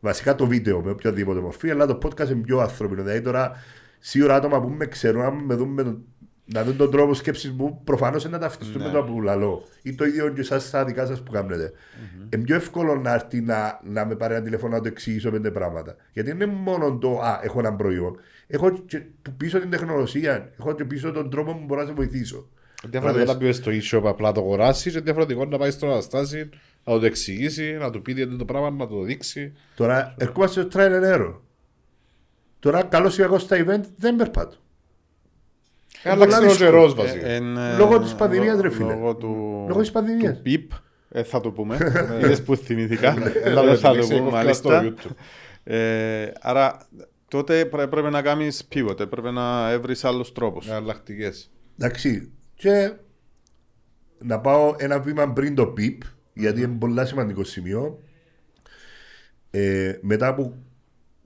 [0.00, 3.02] βασικά το βίντεο με οποιαδήποτε μορφή, αλλά το podcast είναι πιο ανθρώπινο.
[3.02, 3.52] Δηλαδή τώρα,
[3.98, 6.04] σίγουρα άτομα που με ξέρουν, αν με δουν με τον-
[6.52, 8.86] να δουν τον τρόπο σκέψης μου, προφανώς είναι να ταυτιστούν Ναι.
[8.86, 9.62] με το που λαλώ.
[9.82, 11.72] Ή το ίδιο και εσάς στα δικά σας που κάνετε.
[12.34, 15.50] Είναι πιο εύκολο να έρθει να, να με πάρει ένα τηλέφωνο να το εξηγήσω πέντε
[15.50, 15.96] πράγματα.
[16.12, 18.16] Γιατί δεν είναι μόνο το Α, έχω ένα προϊόν.
[18.46, 19.02] Έχω και
[19.36, 20.52] πίσω την τεχνολογία.
[20.58, 22.48] Έχω και πίσω τον τρόπο που μπορώ να σε βοηθήσω.
[22.88, 26.48] Διαφορετικό να πει στο e-shop απλά το αγοράσεις και διαφορετικό να πάει στο αναστάσει,
[26.86, 29.52] να του το εξηγήσει, να του πει τι είναι το πράγμα, να το δείξει.
[29.76, 31.34] Τώρα ερχόμαστε στο trial and error.
[32.58, 34.56] Τώρα καλό ή κακό στα event δεν περπάτω.
[36.02, 36.58] Ε, Άλλαξε ο δύσκολο.
[36.70, 37.26] καιρό βασικά.
[37.26, 38.94] Ε, εν, ε, Λόγω της πανδημίας, ρε λό- φίλε.
[38.94, 40.36] Λόγω του, Λόγω της πανδημίας.
[40.36, 40.70] του πιπ,
[41.10, 41.76] ε, θα το πούμε.
[42.22, 43.14] Είδες που θυμηθήκα.
[43.44, 45.02] Έλα, Δεν με θα το δείξει, πούμε κόφτηκα στο μάλιστα.
[45.08, 45.14] YouTube.
[45.64, 46.86] Ε, άρα
[47.28, 50.66] τότε πρέ- πρέπει να κάνεις pivot, ε, πρέπει να βρεις άλλους τρόπους.
[50.68, 51.30] Εναλλακτικέ.
[51.78, 52.32] Εντάξει.
[52.54, 52.92] Και
[54.18, 55.98] να πάω ένα βήμα πριν το PIP,
[56.36, 58.02] γιατί είναι πολύ σημαντικό σημείο.
[59.50, 60.56] Ε, μετά από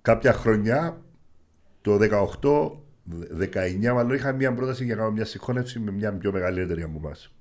[0.03, 1.03] κάποια χρόνια,
[1.81, 1.99] το
[2.41, 2.79] 18,
[3.55, 6.85] 19 μάλλον, είχα μια πρόταση για να κάνω μια συγχώνευση με μια πιο μεγάλη εταιρεία
[6.85, 7.35] από εμάς.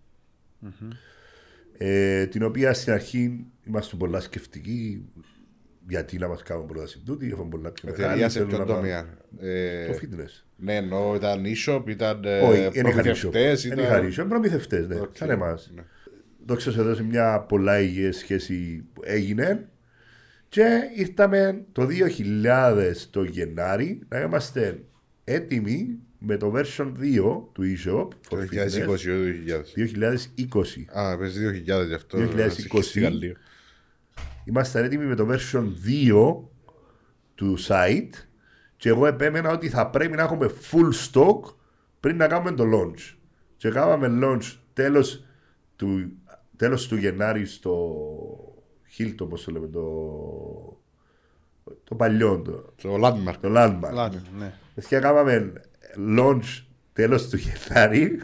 [1.78, 5.06] Ε, την οποία στην αρχή είμαστε πολλά σκεφτικοί
[5.88, 8.06] γιατί να μας κάνουν πρόταση τούτη, έχουμε πολλά πιο μεγάλη.
[8.08, 10.44] Εταιρεία σε θέλουν ποιον να πάμε- τομέα; Ε, Το fitness.
[10.56, 14.30] Ναι, εννοώ ήταν e-shop, ήταν ε, Όχι, δεν είχα προμηθευτές, Δεν ήταν- είχα ρίσο, είναι
[14.30, 15.72] προμηθευτές, ναι, Οκ, σαν εμάς.
[15.76, 15.82] ναι.
[16.50, 19.70] Δόξα σε δώσει μια πολλά υγιή σχέση που έγινε
[20.50, 21.88] και ήρθαμε το
[22.43, 24.84] 2000 το Γενάρη να είμαστε
[25.24, 28.72] έτοιμοι με το version 2 του eShop Το for 2020 fitness,
[30.38, 30.93] ή το 2000.
[30.93, 31.00] 2020.
[31.00, 32.18] Α, παίζει 2000 γι' αυτό.
[32.18, 32.50] 2020.
[32.50, 33.36] συγχύστηκα λίγο.
[34.45, 35.66] Είμαστε έτοιμοι με το version
[36.12, 36.36] 2
[37.36, 38.14] του site
[38.78, 41.54] και εγώ επέμενα ότι θα πρέπει να έχουμε full stock
[42.00, 43.16] πριν να κάνουμε το launch.
[43.58, 45.24] Και κάναμε launch τέλος
[45.76, 46.12] του,
[46.60, 47.95] τέλος του Γενάρη στο
[48.97, 49.84] Hilton, όπως το λέμε, το,
[51.84, 53.36] το παλιό, το, Το landmark.
[53.41, 53.93] το landmark.
[53.93, 54.53] Λάδι, ναι.
[54.88, 55.53] Και κάναμε
[56.18, 58.20] launch τέλος του Γενάρη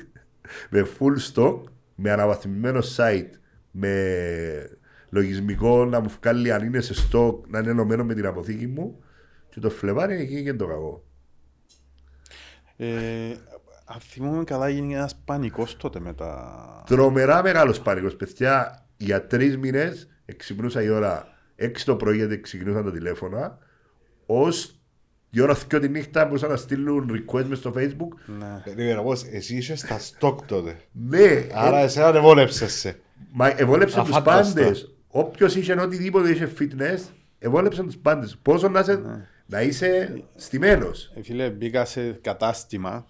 [0.70, 1.62] με full stock,
[1.96, 3.30] με αναβαθμισμένο site,
[3.72, 4.78] με
[5.10, 9.04] λογισμικό να μου βγάλει αν είναι σε stock, να είναι ενωμένο με την αποθήκη μου
[9.50, 11.04] και το Φλεβάρι εκεί και το κακό.
[12.78, 13.36] Ε,
[13.86, 16.84] αν θυμούμαι καλά, γίνει ένας πανικός τότε με τα...
[16.86, 18.86] Τρομερά μεγάλος πανικός, παιδιά.
[18.98, 21.28] Για τρεις μήνες εξυπνούσα η ώρα
[21.60, 23.58] 6 το πρωί γιατί ξεκινούσαν τα τηλέφωνα,
[24.26, 24.80] ως
[25.30, 28.36] η ώρα 2 τη νύχτα μπορούσαν να στείλουν request μες στο facebook.
[28.40, 28.62] Ναι.
[28.64, 30.76] Περίμενα πώς, εσύ είσαι στα stock τότε.
[30.92, 33.00] Ναι, Άρα εσένα ανεβόλεψες σε.
[33.32, 34.62] Μα εβόλεψε τους Αφάνταστα.
[34.62, 34.96] πάντες.
[35.08, 37.00] Όποιος είχε οτιδήποτε είχε fitness,
[37.40, 38.38] εβόλεψε τους πάντες.
[38.42, 39.02] Πόσο να, είσαι,
[39.46, 41.12] να είσαι στημένος.
[41.16, 43.06] Ε, φίλε, μπήκα σε κατάστημα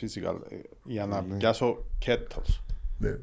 [0.00, 2.60] physical ε, για να πιάσω kettles.
[2.98, 3.16] Ναι.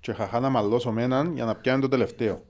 [0.00, 2.44] Και είχα να μαλλώσω με έναν για να πιάνω το τελευταίο.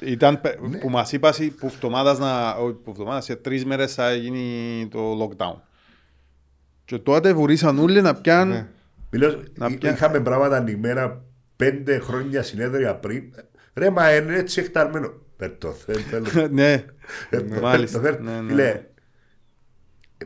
[0.00, 0.78] Ήταν πε- Ναι.
[0.78, 5.24] που μας είπας που εβδομάδας να, όχι, που εβδομάδας, σε τρεις μέρες θα γίνει το
[5.24, 5.54] lockdown.
[6.84, 8.66] Και τότε βουρήσαν όλοι να πιάνουν Ναι.
[9.10, 11.22] Μιλώ, Να εί- πια- είχαμε πράγματα ανοιγμένα
[11.56, 13.34] πέντε χρόνια συνέδρια πριν.
[13.74, 15.12] Ρε, μα είναι έτσι εκταρμένο.
[15.36, 16.48] Περτό, θέλω.
[16.50, 16.72] ναι,
[17.30, 17.98] Ε, μάλιστα.
[18.00, 18.48] το φέρ- ναι, ναι.
[18.48, 18.84] Φίλε,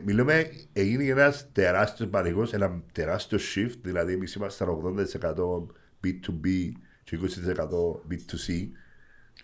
[0.05, 3.75] μιλούμε, έγινε ένας τεράστιος πανικό, ένα τεράστιο shift.
[3.81, 5.67] Δηλαδή, εμείς ήμασταν 80%
[6.03, 6.71] B2B
[7.03, 8.67] και 20% B2C.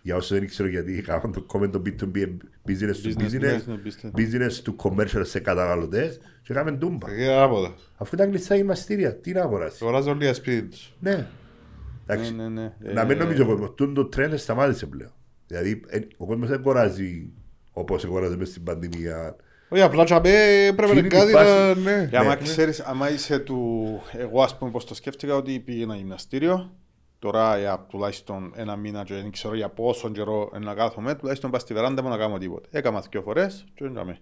[0.01, 3.59] Για όσους δεν ξέρω γιατί κάνουν το comment το B2B business to Business, business, ναι,
[3.85, 4.11] business.
[4.19, 6.19] business to commercial σε καταναλωτές.
[6.41, 7.15] Και κάνουμε ντούμπα.
[7.15, 7.73] Και ανάποδα.
[7.97, 9.77] Αφού ήταν κλειστά η μαστήρια, τι να αγοράσει.
[9.81, 10.93] Αγοράζω όλοι σπίτι τους.
[10.99, 11.27] Ναι.
[12.07, 12.93] Εντάξει, Ναι, ναι, ναι.
[12.93, 15.13] να μην Ε, νομίζω ο κόσμο, τούτο το τρένο σταμάτησε πλέον.
[15.47, 17.29] Δηλαδή, ε, ο κόσμος δεν αγοράζει
[17.71, 19.35] όπως αγοράζει μέσα στην πανδημία.
[19.69, 21.75] Όχι, απλά τσαμπέ πρέπει Εκείνη να τη κάτι φάση- να...
[21.75, 22.07] Ναι.
[22.09, 22.41] Και άμα ναι.
[22.43, 24.01] ξέρεις, άμα είσαι του...
[24.11, 26.71] Εγώ ας πούμε πως το σκέφτηκα ότι πήγε ένα γυμναστήριο
[27.19, 31.61] Τώρα για τουλάχιστον ένα μήνα και δεν ξέρω για πόσο καιρό να κάθομαι τουλάχιστον πας
[31.61, 32.67] στη βεράντα μου να κάνω τίποτε.
[32.71, 34.19] Έκανα δύο φορές και δεν έκαμε.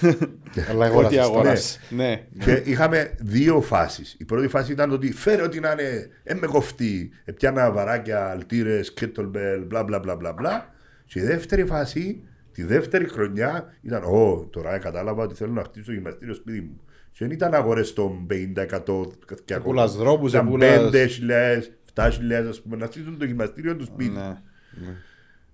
[0.70, 1.24] Αλλά Ό,τι αγοράζεις τώρα.
[1.24, 1.78] αγοράς.
[1.88, 2.26] Ναι.
[2.44, 4.16] Και είχαμε δύο φάσεις.
[4.18, 9.64] Η πρώτη φάση ήταν ότι φέρε ό,τι να είναι, έμε κοφτή, πιάνα βαράκια, αλτήρες, kettlebell,
[9.66, 10.74] μπλα μπλα μπλα μπλα μπλα.
[11.06, 12.22] Και η δεύτερη φάση
[12.56, 16.80] Τη δεύτερη χρονιά ήταν, Ω, τώρα κατάλαβα ότι θέλω να χτίσω γυμναστήριο σπίτι μου.
[17.12, 19.06] Και δεν ήταν αγορές των 50-100
[19.44, 19.72] και ακόμα.
[19.72, 24.10] Πουλάς δρόμους, Ήταν πουλάς- 5.000, 7.000 ας πούμε, να στήσουν το γυμναστήριο του σπίτι.
[24.10, 24.36] Ναι.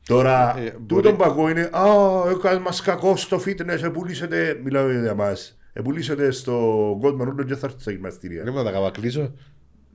[0.07, 1.85] Τώρα, Ε, τούτο μπορεί- που ακούω είναι Α,
[2.31, 4.61] έκανε μας κακό στο fitness, επουλήσετε.
[4.65, 5.33] Μιλάμε για μα.
[5.73, 6.53] Επουλήσετε στο
[7.01, 8.43] κόσμο όλο και θα έρθει στα γυμναστήρια.
[8.45, 9.35] Δεν μπορώ να τα κλείσω.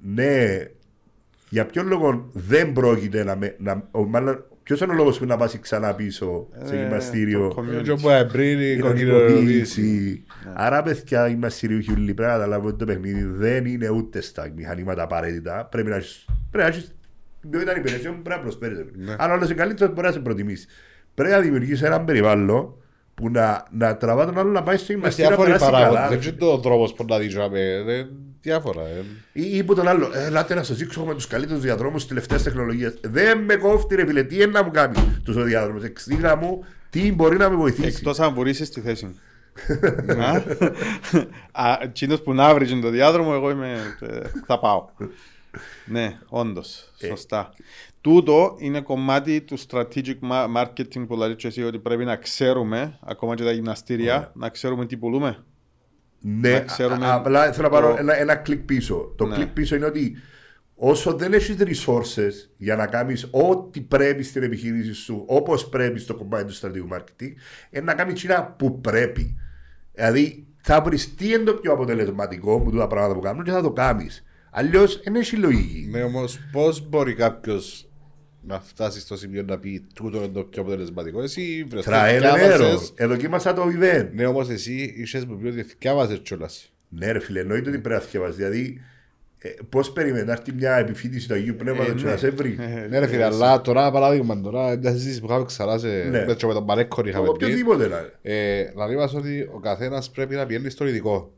[0.01, 0.57] Ναι,
[1.49, 3.35] για ποιον λόγο δεν πρόκειται να.
[3.35, 6.81] Με, να ο, μάλλον, ποιος είναι ο λόγος που να πας ξανά πίσω σε Ε,
[6.81, 7.77] γυμναστήριο; το community.
[7.79, 9.81] Έτσι όπου εμπρίνει η Η κοκκινοποίηση.
[9.81, 10.23] κοινωνικοποίηση.
[10.53, 15.03] Άρα, παιδιά, γυμναστήριου χιούλι πρέπει να καταλάβω ότι το παιχνίδι δεν είναι ούτε στα μηχανήματα
[15.03, 15.67] απαραίτητα.
[15.71, 16.95] Πρέπει να έχεις, πρέπει να έχεις
[17.41, 18.77] την ποιότητα υπηρεσιών που πρέπει να προσφέρεις.
[18.95, 19.15] Ναι.
[19.17, 20.67] Αν όλος είναι καλύτερος, μπορεί να σε προτιμήσεις.
[21.13, 22.73] Πρέπει να δημιουργήσεις έναν περιβάλλον
[23.13, 25.87] που να, να τραβά τον άλλο να πάει στο Με γυμναστήριο να διάφοροι περάσει καλά.
[25.87, 26.19] παράγοντες.
[26.25, 27.47] Δεν είναι το τρόπος που να δείξουμε.
[28.37, 28.81] Ε, Διάφορα.
[28.81, 29.03] ε.
[29.33, 32.07] Ή, ή που τον άλλο, «Ε, ελάτε να σας δείξω με τους καλύτερους διαδρόμους της
[32.07, 32.93] τελευταίας τεχνολογίας.
[33.01, 35.79] Δεν με κόφτει, ρε φίλε, τι είναι να μου κάνεις τους ο διάδρομο.
[35.83, 37.87] Εξήγα μου τι μπορεί να με βοηθήσει.
[37.87, 39.15] Εκτός αν βουρήσεις στη θέση μου.
[40.23, 40.35] Α;
[41.69, 44.85] Α, Εκείνος που να βρει το διάδρομο, εγώ είμαι, ε, θα πάω.
[45.85, 47.53] Ναι, όντως, σωστά.
[48.01, 52.99] Τούτο είναι κομμάτι του strategic ma- marketing που λέει και εσύ ότι πρέπει να ξέρουμε,
[53.05, 55.43] ακόμα και τα γυμναστήρια, να ξέρουμε τι πουλούμε.
[56.39, 59.13] Ναι, να ξέρουμε α- απλά θέλω να πάρω το- ένα, ένα κλικ πίσω.
[59.17, 59.35] Το Ναι.
[59.35, 60.15] κλικ πίσω είναι ότι
[60.75, 66.15] όσο δεν έχεις resources για να κάνεις ό,τι πρέπει στην επιχείρηση σου, όπως πρέπει στο
[66.15, 67.31] κομμάτι του στρατηγικού marketing,
[67.69, 69.37] είναι να κάνεις εκείνα που πρέπει.
[69.93, 73.61] Δηλαδή, θα βρεις τι είναι το πιο αποτελεσματικό που τα πράγματα που κάνουν και θα
[73.61, 74.23] το κάνεις.
[74.51, 75.87] Αλλιώς δεν έχει λογική.
[75.91, 77.86] Ναι, όμως πώς μπορεί κάποιος
[78.47, 81.21] να φτάσεις στο σημείο να πει τούτο είναι το πιο αποτελεσματικό.
[81.21, 82.57] Εσύ βρες Trial το and error.
[82.57, 82.91] διάβασες.
[82.95, 84.07] Εδοκίμασα το event.
[84.13, 86.71] Ναι, όμως εσύ είσαι μου πει ότι διάβασε κιόλας.
[86.89, 88.35] Ναι, ρε φίλε, εννοείται ότι πρέπει να θυκευάσει.
[88.35, 88.81] Δηλαδή,
[89.39, 92.11] ε, πώς περιμένεις να έρθει μια επιφύτηση του Αγίου Πνεύματος Ε, και ναι.
[92.11, 95.45] να σε βρει; Ε, Ναι, ρε φίλε, αλλά τώρα παράδειγμα τώρα, μια συζήτηση που είχαμε
[95.45, 95.87] ξανά σε.
[95.87, 96.25] Ναι.
[96.25, 97.29] με το- με τον Πανέκκον είχαμε πει.
[97.29, 98.11] Οποιοδήποτε να είναι.
[98.21, 101.31] Ε, να λέμε ότι ο καθένας πρέπει να πηγαίνει στον ειδικό.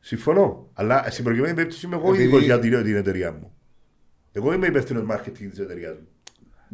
[0.00, 0.70] Συμφωνώ.
[0.72, 3.52] Αλλά στην προκειμένη περίπτωση είμαι εγώ Επειδή- ειδικός για την, την εταιρεία μου.
[4.32, 6.08] Εγώ είμαι υπεύθυνος marketing της εταιρείας μου.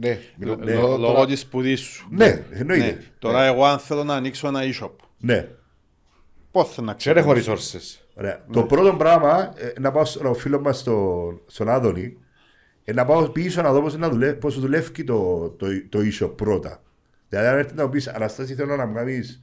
[0.01, 2.09] Ναι, μιλώ- Ναι, μιλώ Λόγω τώρα- της σπουδής σου.
[2.11, 2.99] Ναι, εννοείται.
[3.19, 5.49] Τώρα εγώ αν θέλω να ανοίξω ένα e-shop, Ναι.
[6.51, 7.19] πώς θα να Δεν ξέρω.
[7.19, 8.01] έχω resources.
[8.15, 8.45] Ωραία.
[8.53, 12.17] Το πρώτο πράγμα, ε, να πάω στον φίλος μας στο, στον Άδωνη,
[12.85, 16.83] ε, να πάω πίσω να δω πώς δουλεύει, πώς δουλεύει το, το, το e-shop πρώτα.
[17.29, 19.43] Δηλαδή, αν έρθει να μου πεις Αναστάση, θέλω να μου κάνεις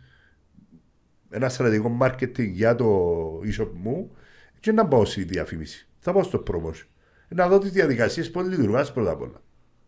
[1.29, 3.09] ένα στρατηγικό marketing για το
[3.45, 4.11] e-shop μου,
[4.59, 5.87] και να πάω στη διαφήμιση.
[5.99, 6.85] Θα πάω στο promotion.
[7.27, 9.41] Ε, Να δω τις διαδικασίες, πώς λειτουργάς πρώτα απ' όλα.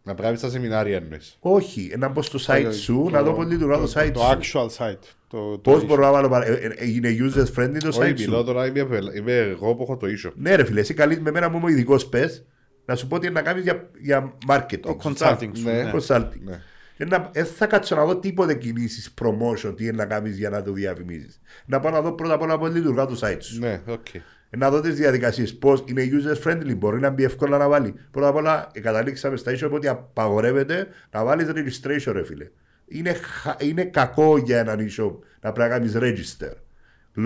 [0.04, 1.38] Να βγάλει τα σεμινάρια εννοείς.
[1.40, 4.60] Όχι, ε, να μπω στο site σου, να δω πώ λειτουργά το site Το σου.
[4.60, 4.98] actual site.
[5.28, 5.86] Το, το Πώς e-shop.
[5.86, 6.30] μπορώ να βάλω.
[6.30, 8.44] παρα- ε, ε, Έγινε user friendly το Όχι, site μιλώ σου.
[8.44, 10.32] τώρα, είμαι, πελ- είμαι εγώ που έχω το ίσο.
[10.36, 12.46] Ναι, ρε φίλε, εσύ καλείς με μένα που είμαι ο ειδικός πες
[12.86, 14.80] να σου πω τι είναι να κάνεις για, για marketing.
[14.80, 15.64] Το σωστά; consulting σου.
[15.64, 15.84] Ναι.
[15.84, 15.92] ναι.
[15.94, 16.40] Consulting.
[16.44, 16.62] Ναι.
[16.98, 20.50] Ε, να- ε, θα κάτσω να δω τίποτε κινήσεις promotion, τι είναι να κάνεις για
[20.50, 21.30] να το διαφημίσει.
[21.66, 23.60] Να πάω να δω πρώτα απ' όλα πώς λειτουργά το site σου.
[23.60, 24.06] Ναι, οκ.
[24.50, 25.58] Ε, Να δω τις διαδικασίες.
[25.58, 27.94] Πώς είναι user friendly, μπορεί να μπει εύκολα να βάλει.
[28.12, 32.50] Πρώτα απ' όλα, ε, καταλήξαμε στα ίσια ότι απαγορεύεται να βάλεις registration, ρε φίλε.
[32.88, 35.12] Είναι, χα- είναι κακό για έναν e-shop
[35.42, 36.52] να πρέπει να κάνεις register.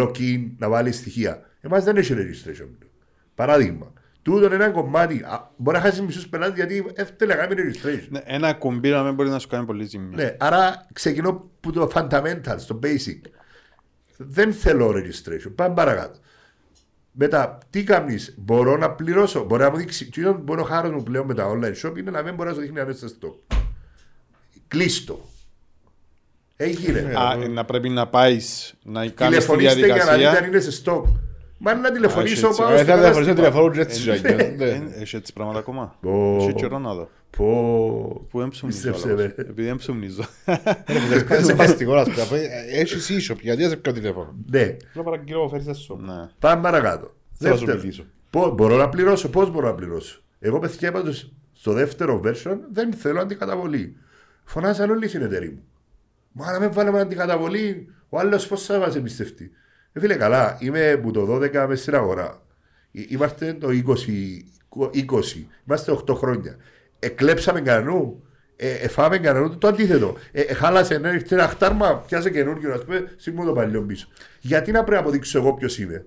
[0.02, 1.42] Login, να βάλεις στοιχεία.
[1.62, 2.68] Εμάς δεν έχει registration.
[3.36, 3.94] Παράδειγμα.
[4.22, 5.16] Τούτο είναι ένα κομμάτι.
[5.24, 8.08] Α, Μπορεί να χάσεις μισούς πελάτες γιατί ε, θέλει να κάνει registration.
[8.10, 10.24] Ναι, Ένα κουμπί να μην μπορεί να σου κάνει πολύ ζημιά.
[10.24, 13.22] Ναι, άρα ξεκινώ από το fundamentals, το basic.
[14.18, 15.52] Δεν θέλω registration.
[15.56, 16.20] Πάμε παρακάτω.
[17.16, 19.44] Μετά, τι κάνεις, μπορώ να πληρώσω.
[19.44, 20.10] Μπορεί να μου δείξει.
[20.10, 22.50] Τι είναι μπορεί ο χάρο μου πλέον με τα online shop είναι να μην μπορεί
[22.50, 23.40] να σου δείχνει αν είσαι στο.
[24.68, 25.20] Κλείστο.
[26.56, 27.14] Έγινε.
[27.16, 30.48] Α, ε, να πρέπει να πάεις να κάνεις τη Τηλεφωνήστε για να δείτε αν διαδικασία.
[30.48, 31.04] είναι σε stock.
[31.66, 32.62] Μα να τηλεφωνήσω έτσι.
[32.62, 33.36] πάω Ε, στο Θα διαφορετικό κατάστημα.
[33.36, 34.02] τηλεφώνουν και έτσι.
[34.02, 34.56] Γιάννη.
[34.58, 34.66] Ναι.
[34.66, 36.36] Ε, Έχει έτσι πράγματα ακόμα; Ω.
[36.36, 37.10] Έχει καιρό να δω.
[37.38, 38.26] Πω.
[38.30, 38.92] Που εμψουμνίζω.
[38.92, 39.34] Πίστεψε αλλά, με.
[39.38, 40.24] Επειδή εμψουμνίζω.
[41.40, 42.42] Είσαι σπαστικό, ας πούμε.
[42.72, 44.36] Έχεις ίσο, γιατί είσαι πιο τηλέφωνο.
[44.52, 46.00] Ναι, Να παραγγείλω, φέρεις τα σου.
[46.06, 46.30] Ναι.
[46.40, 47.14] πάμε παρακάτω.
[47.32, 47.78] Θέλω να σου Δεύτερο.
[47.84, 48.06] μιλήσω.
[48.30, 52.94] Πώ, μπορώ να πληρώσω, πώς μπορώ να πληρώσω; Εγώ παιδιά πάντως στο δεύτερο version δεν
[52.94, 53.96] θέλω αντικαταβολή.
[54.44, 55.64] Φωνάζαν όλοι οι συνεταιροί μου.
[56.32, 59.52] Μα να με βάλουμε αντικαταβολή, ο άλλος πώς θα μας εμπιστευτεί;
[59.94, 62.42] Ε, φίλε, καλά, είμαι που το 12 μες στην αγορά.
[62.92, 63.72] Ε, Είμαστε το 20,
[64.70, 66.58] 20, είμαστε 8 χρόνια.
[67.00, 68.24] Εκλέψαμε κανένου,
[68.56, 70.18] ε, εφάμε κανένου, το αντίθετο.
[70.32, 74.08] Ε, ε, χάλασε, ναι, ήρθε ένα χτάρμα, πιάσε καινούργιο, ας πούμε, σίγουρα το παλιό πίσω.
[74.40, 76.06] Γιατί να πρέπει να αποδείξω εγώ ποιος είμαι;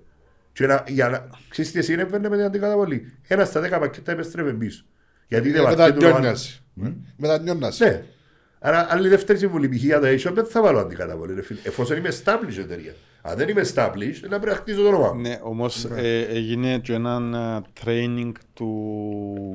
[0.53, 3.13] Και να, για να, ξέρεις τι συνέβαινε με την αντικαταβολή.
[3.27, 4.85] Ένας στα δέκα πακέτα επέστρεφε πίσω.
[5.27, 6.61] Γιατί δεν βαρκέτουν ο άλλος.
[6.73, 7.13] Μετανιώνας.
[7.17, 7.79] Μετανιώνας.
[7.79, 8.03] Ναι.
[8.59, 9.83] Άρα, άλλη δεύτερη συμβουλή π.χ.
[9.83, 11.33] για το e-shop δεν θα βάλω αντικαταβολή.
[11.33, 11.59] Ρε φίλε.
[11.63, 12.93] Εφόσον είμαι established εταιρεία.
[13.29, 15.21] Αν δεν είμαι established, να πρέπει να χτίσω το όνομα μου.
[15.21, 19.53] Ναι, όμως ε, έγινε και ένα ε, training του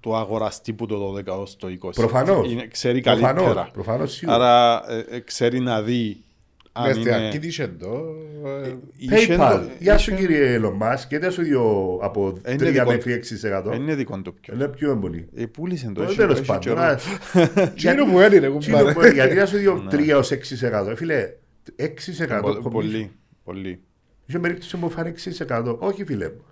[0.00, 1.90] του αγοραστή που το 12 ως το 20.
[1.94, 2.50] Προφανώς.
[2.52, 3.68] Είναι, ξέρει Προφανώς, καλύτερα.
[3.72, 4.36] προφανώς σίγουρα.
[4.36, 6.16] Άρα ε, ε, ξέρει να δει
[6.72, 7.38] αν Μες στην αρχή είναι...
[7.38, 8.04] τι είχε εδώ.
[8.64, 9.50] ε, Είχε PayPal.
[9.50, 11.00] το- Γεια σου είχε- κύριε Elon Musk.
[11.08, 13.26] Και δεν σου δίνω από Είναι 3 δικό μέχρι του.
[13.72, 13.74] 6%.
[13.76, 14.54] Είναι δικό του πιο.
[14.54, 15.28] Είναι πιο έμπολη.
[15.34, 15.92] Ε, πούλησε το.
[15.92, 16.60] Το έχει- τέλος έχει πάντων.
[16.60, 16.80] καιρό.
[16.80, 16.96] α,
[17.74, 18.92] Τσίνο που είναι, ρε, Τσίνο κουμπάρε.
[18.92, 20.86] που είναι, Γιατί να σου δίνω 3 ως 6%.
[20.90, 21.28] Ε, Φίλε,
[21.76, 22.70] 6% Πο- κομπής.
[22.70, 23.10] Πολύ.
[23.44, 23.82] Πολύ.
[24.26, 25.14] Είχε περίπτωση μου φάνε
[25.48, 25.76] 6%.
[25.78, 26.44] Όχι φίλε μου.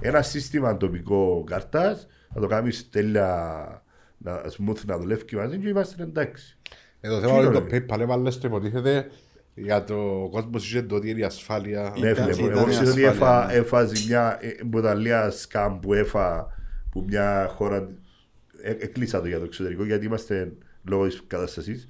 [0.00, 3.82] Ένα σύστημα τοπικό καρτάς, να το κάνεις τέλεια
[4.18, 6.58] να, smooth να δουλεύει και μαζί και είμαστε εντάξει.
[7.00, 9.10] Ε, το Τι θέμα είναι είναι, το PayPal έβαλες το υποτίθεται
[9.54, 11.94] για το κόσμος είχε το ότι είναι η ασφάλεια.
[11.98, 12.46] Ναι, Ήταν- φίλε μου.
[12.46, 13.52] ήταν Εγώ η ξέρω ότι ασφάλεια, έφα, ναι.
[13.52, 16.46] έφα ζημιά ε, που τα λίγα σκάμ που έφα
[16.90, 17.88] που μια χώρα.
[18.62, 20.52] Ε, έκλεισα το για το εξωτερικό γιατί είμαστε
[20.84, 21.88] λόγω της κατάστασης.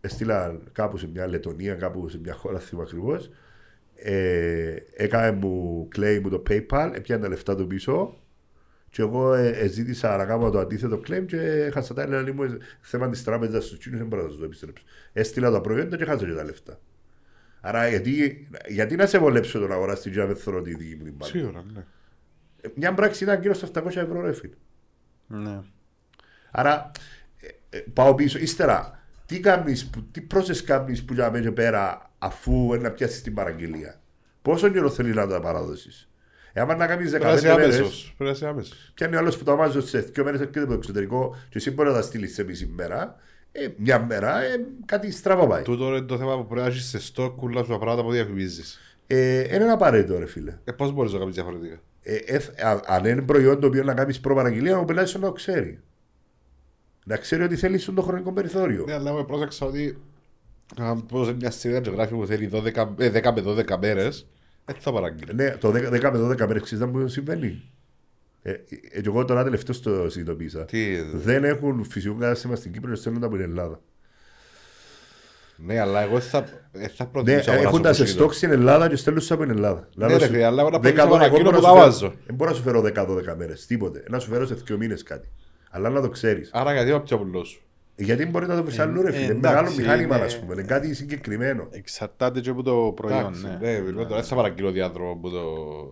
[0.00, 3.30] Έστειλα κάπου σε μια Λετωνία, κάπου σε μια χώρα, θυμάμαι ακριβώς.
[3.94, 8.20] Ε, έκανε μου claim μου το PayPal, έπιανε τα λεφτά του πίσω
[8.90, 12.42] και εγώ ε, ε, ζήτησα να κάνω το αντίθετο claim και έχασα τα έλεγα μου
[12.42, 14.84] ε, θέμα της τράπεζας στους Τσίνου δεν μπορώ να σας το επιστρέψω.
[15.12, 16.78] Έστειλα τα προϊόντα και χάσα και τα λεφτά.
[17.60, 21.04] Άρα γιατί, γιατί να σε βολέψω τον αγοράστη και να με θέλω τη δική μου
[21.04, 21.32] την μπάλα.
[21.32, 21.84] Σίγουρα, ναι.
[22.60, 24.54] Ε, Μια πράξη ήταν γύρω στα 700 ευρώ ρε φίλε.
[25.26, 25.60] Ναι.
[26.50, 26.90] Άρα
[27.70, 28.38] ε, ε, πάω πίσω.
[28.38, 28.99] Ύστερα,
[29.30, 34.00] τι, κάνεις, που- τι process κάνεις που για μέσα πέρα αφού να πιάσεις την παραγγελία;
[34.42, 36.08] Πόσο καιρό θέλεις να τα παραδώσεις.
[36.52, 38.14] Εάν να κάνεις 15 Πέρασε μέρες, άμεσος.
[38.18, 38.90] Πέρασε άμεσος.
[38.94, 41.88] πιάνει άλλος που το αμάζω σε δύο μέρες έρχεται από το εξωτερικό και εσύ μπορεί
[41.88, 43.16] να τα στείλεις σε μισή μέρα.
[43.52, 45.62] Ε, μια μέρα ε, κάτι στραβά πάει.
[45.62, 48.12] Τούτο είναι το θέμα που πρέπει να έχεις σε στόκ κουλά σου τα πράγματα που
[48.12, 48.78] διαφημίζεις.
[49.06, 50.58] Ε, είναι ένα απαραίτητο ρε φίλε.
[50.64, 52.36] Ε, πώς μπορείς να κάνεις διαφορετικά; Ε, ε,
[52.66, 55.80] α- αν είναι προϊόν το οποίο να κάνεις προπαραγγελία, ο πελάτης να το ξέρει.
[57.04, 58.84] Να ξέρει ότι θέλει στον το χρονικό περιθώριο.
[58.86, 59.98] Ναι, αλλά εγώ πρόσεξα ότι
[60.78, 64.26] αν πω σε μια σειρά και γράφει που θέλει 12, ε, 10 με 12 μέρες,
[64.64, 65.34] έτσι θα παραγγείλει.
[65.34, 67.62] Ναι, το 10 10 με 12 μέρες ξέρεις να μου συμβαίνει.
[68.42, 70.64] Ε, ε, και εγώ τώρα τελευταίο το συνειδητοποίησα.
[70.64, 73.80] Τι, Δεν έχουν φυσικό κατάστημα στην Κύπρο και στέλνουν τα από την Ελλάδα.
[75.56, 76.38] ναι, αλλά εγώ θα,
[76.72, 79.32] ε, θα Ναι, προτιμήσω να έχουν τα σε αγοράσω στόκ στην Ελλάδα και στέλνουν σε
[79.32, 79.88] από την Ελλάδα.
[79.94, 81.68] Ναι, ρε φίλε, αλλά εγώ να Δέκα, προτιμήσω να εγώ παραγγείλω μπορώ που να τα
[81.68, 82.14] σου φέρω- βάζω.
[82.26, 84.04] Δεν μπορώ να σου φέρω 10-12 μέρες, τίποτε.
[84.08, 85.28] Να σου φέρω σε δύο μήνες κάτι.
[85.72, 86.50] Αλλά να το ξέρεις.
[86.52, 87.62] Άρα γιατί ο πιο πουλός σου;
[87.96, 89.24] Γιατί μπορεί να το βρεις αλλού, ρε ε, φίλε.
[89.32, 90.52] εντάξει, Μεγάλο μηχάνημα, είναι- ας πούμε.
[90.52, 91.66] Είναι κάτι συγκεκριμένο.
[91.70, 93.18] Εξαρτάται και από το προϊόν.
[93.18, 93.70] Εντάξει, Ναι.
[93.70, 95.42] ναι, ναι, τώρα δεν θα παραγγείλω διάδρομο που το...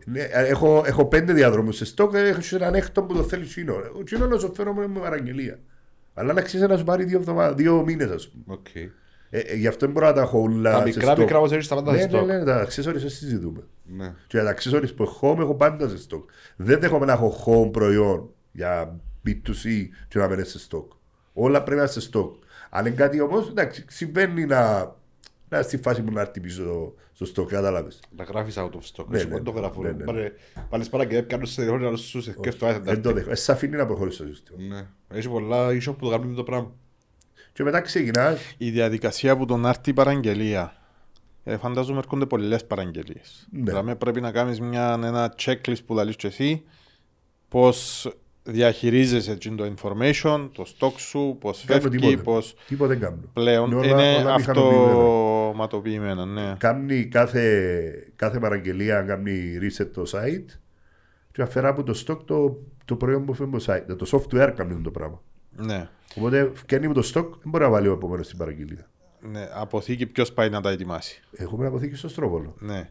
[0.06, 3.74] Ναι, έχω, έχω πέντε διαδρόμου σε στόκ, έχω έναν έκτο που το θέλει τζείνο.
[3.98, 5.58] Ο τζείνο να σου φέρω με παραγγελία.
[6.14, 8.44] Αλλά να ξέρεις να σου πάρει δύο, εβδομάδες, δύο μήνες, ας πούμε.
[8.58, 8.74] Οκ.
[9.30, 10.70] Ε, ε, γι' αυτό δεν μπορώ να τα έχω όλα.
[10.72, 11.18] Τα σε μικρά στόκ.
[11.18, 12.26] μικρά όμως έχεις τα πάντα Ναι, σε ναι, στόκ.
[12.26, 13.60] ναι, τα accessories δεν συζητούμε.
[13.84, 14.14] Ναι.
[14.26, 16.30] Και τα accessories που έχω, έχω πάντα σε στόκ.
[16.56, 20.92] Δεν δέχομαι να έχω home προϊόν για B2C και να μένει σε στόκ.
[21.32, 22.34] Όλα πρέπει να είναι σε στόκ.
[22.70, 24.92] Αν είναι κάτι όμως, εντάξει, συμβαίνει να,
[25.48, 28.00] να στη φάση που να έρθει πίσω στο, στο στόκ, κατάλαβες.
[28.16, 29.06] Να γράφεις out of stock.
[29.08, 29.82] Ναι, Όχι ναι, μόνο το ναι, γράφω.
[29.82, 30.04] ναι, ναι.
[30.04, 30.32] Πάρε-
[30.70, 33.32] Βάλεις παραγγελία, πιάνεις σε τηλέφωνο, να σου σε σκέφτομαι, Δεν το δέχομαι.
[33.32, 34.58] Ε, σε αφήνει να προχωρήσει το σύστημα.
[34.76, 34.86] Ναι.
[35.18, 36.72] Έχει πολλά e-shop που το κάνουν το πράγμα.
[37.52, 38.54] Και μετά ξεκινάς.
[38.58, 40.72] Η διαδικασία που τον άρτη η παραγγελία.
[41.44, 43.48] Ε, φαντάζομαι έρχονται πολλές παραγγελίες.
[43.50, 43.62] Ναι.
[43.62, 46.62] Δηλαδή πρέπει να κάνεις ένα checklist που λαλείς και εσύ
[47.48, 48.08] πώς
[48.52, 52.22] διαχειρίζεσαι έτσι το information, το stock σου, πώς Κάνω φεύγει, τίποτε.
[52.22, 53.18] πώς Τίποτα δεν κάνω.
[53.32, 54.92] πλέον όλα- είναι όλα μηχανοποιημένα.
[54.92, 56.24] αυτοματοποιημένο.
[56.26, 56.54] Ναι.
[56.58, 60.58] Κάνει κάθε, κάθε παραγγελία, κάνει reset το site
[61.32, 63.96] και αφαιρά από το stock το, το προϊόν που φέρνει το site.
[63.98, 65.22] Το software κάνει το πράγμα.
[65.56, 65.88] ναι.
[66.16, 68.88] Οπότε φτιάχνει από το stock, δεν μπορεί να βάλει ο επόμενο στην παραγγελία.
[69.20, 69.48] ναι.
[69.54, 71.22] Αποθήκη ποιος πάει να τα ετοιμάσει.
[71.32, 72.54] Έχουμε αποθήκη στο στρόβολο.
[72.58, 72.88] Ναι.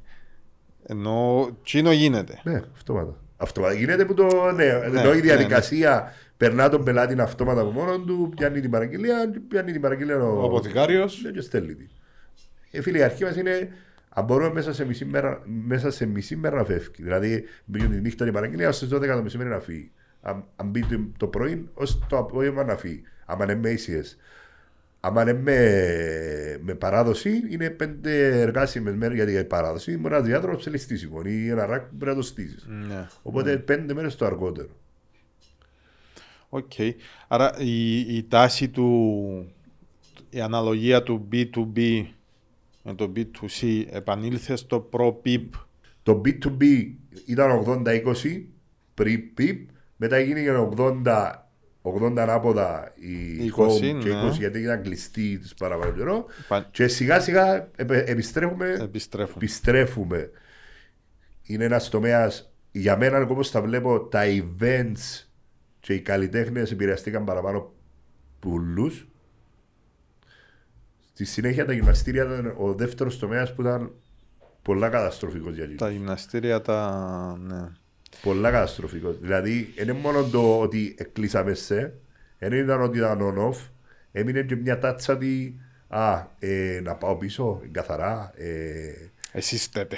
[0.89, 2.39] Ενώ τσίνο γίνεται.
[2.43, 3.15] Ναι, αυτόματα.
[3.37, 3.73] Αυτόματα.
[3.73, 4.51] Γίνεται που το.
[4.51, 8.69] Ναι, Ναι, ενώ η ναι, διαδικασία περνά τον πελάτη αυτόματα από μόνο του, πιάνει την
[8.69, 9.15] παραγγελία,
[9.47, 11.21] πιάνει την παραγγελία ο, Ο αποθηκάριος.
[11.23, 11.89] Ναι, και στέλνει την.
[12.71, 13.69] Ε, φίλε, η αρχή μας είναι
[14.09, 17.03] αν μπορούμε μέσα σε μισή μέρα, μέσα σε μισή μέρα να φεύγει.
[17.03, 19.91] Δηλαδή, μπήκε τη νύχτα η παραγγελία, στι 12 το μεσημέρι να φύγει.
[20.21, 23.01] Αν, αν μπει το, το πρωί, ως το απόγευμα να φύγει.
[23.25, 23.77] Αν είναι
[25.11, 25.25] με ACS.
[25.25, 30.63] Αν είναι με, με παράδοση, είναι πέντε εργάσιμες μέρες γιατί η παράδοση μπορεί να διάδρομος
[30.63, 32.67] σε ληστήσιμο ή ένα ρακ που πρέπει να το στήσεις.
[32.87, 33.07] Ναι.
[33.21, 34.69] Οπότε πέντε μέρες το αργότερο.
[36.49, 36.71] Οκ.
[37.27, 39.51] Άρα η, η τάση του,
[40.29, 42.05] η αναλογία του B2B
[42.83, 45.49] με το B2C επανήλθε στο ProPIP.
[46.03, 46.63] Το B2B
[47.25, 48.01] ήταν 80-20
[48.97, 49.65] pre-PIP,
[49.95, 51.31] μετά γίνηκε 80,
[51.95, 54.27] 80 ανάποδα η 20, home και ναι.
[54.29, 56.25] 20 γιατί ήταν κλειστή της παραπάνω καιρό.
[56.47, 59.33] Πα- Και σιγά σιγά επε- επιστρέφουμε, Επιστρέφουν.
[59.35, 60.29] επιστρέφουμε.
[61.43, 65.25] Είναι ένας τομέας, για μένα όπως τα βλέπω, τα events
[65.79, 67.73] και οι καλλιτέχνες επηρεαστήκαν παραπάνω
[68.39, 68.91] πουλού.
[71.13, 73.91] Στη συνέχεια τα γυμναστήρια ήταν ο δεύτερος τομέας που ήταν
[74.61, 75.81] πολλά καταστροφικός για εκείνους.
[75.81, 77.37] Τα γυμναστήρια τα.
[77.47, 77.67] Ναι.
[78.21, 79.15] Πολλά καταστροφικό.
[79.21, 81.93] Δηλαδή, δεν είναι μόνο το ότι κλείσαμε σε,
[82.39, 83.57] δεν ήταν ότι ήταν on-off,
[84.11, 88.31] έμεινε και μια τάτσα ότι α, ε, να πάω πίσω, καθαρά.
[88.35, 89.95] Ε, Εσείς στέτε.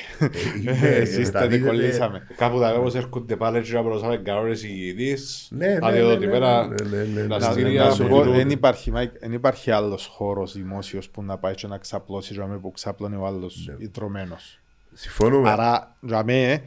[0.60, 0.72] είναι-
[1.02, 2.28] Εσείς στέτε, μεταδίδεται- κολλήσαμε.
[2.38, 5.48] Κάπου τα όπως έρχονται πάλι και να προσάμε κανόνες ηγητής.
[5.52, 7.28] Ναι, ναι, αδειοδοτημένα ναι, ναι, ναι, ναι, ναι.
[7.28, 8.36] Να- πλαστήρια, να σου πω, σωτηρούν.
[8.36, 12.60] Δεν υπάρχει, Μάικ, δεν υπάρχει άλλος χώρος δημόσιος που να πάει και να ξαπλώσει για
[12.62, 13.86] που ξάπλωνε ο άλλος Ναι.
[13.86, 14.60] ιτρωμένος.
[14.94, 15.50] Συμφωνούμε.
[15.50, 16.62] Άρα, για μέ,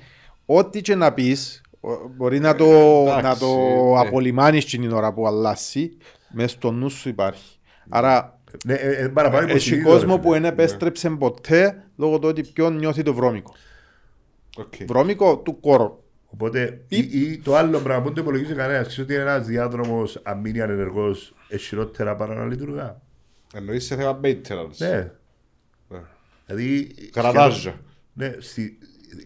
[0.47, 3.47] ό,τι και να πεις, ο- μπορεί να το, Εντάξει, να το
[3.93, 4.01] ναι.
[4.01, 5.97] απολυμάνεις την ώρα που αλλάσει,
[6.31, 7.59] μέσα στο νου σου υπάρχει.
[7.89, 10.40] Άρα, Ναι, ε, ε, παραπάνω έχει υποσυνείδητο, κόσμο ρε που φίλε.
[10.40, 13.55] δεν επέστρεψε ποτέ λόγω του ότι ποιον νιώθει το βρώμικο.
[14.56, 14.73] Οκ.
[14.86, 16.01] Βρώμικο του κόρου.
[16.27, 20.20] Οπότε, ή, ή το άλλο πράγμα που δεν το υπολογίζει κανένας, ξέρεις ότι ένας διάδρομος,
[20.23, 23.01] αν μείνει ανενεργός, έχει χειρότερα παρά να λειτουργά;
[23.55, 24.77] Εννοείς σε θέμα maintenance.
[24.77, 25.10] Ναι.
[25.89, 25.98] Ναι.
[26.47, 26.94] Δηλαδή.
[27.12, 27.56] Καρατάζα.
[27.59, 27.78] σχεδόν-
[28.12, 28.78] Ναι, στη,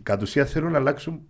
[0.02, 1.20] κατ' ουσία θέλουν να αλλάξουν.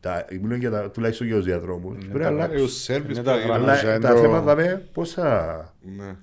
[0.00, 1.98] Τα, μιλούν για τα, τουλάχιστον για τους διαδρόμους.
[2.04, 2.58] Πρέπει να αλλάξουν.
[2.58, 3.46] Έως service Είναι τα πρέπει να γίνει.
[3.46, 3.72] γραμμά.
[3.72, 5.74] Αλλά είναι τα το- θέματα με πόσα.
[5.96, 6.16] Ναι.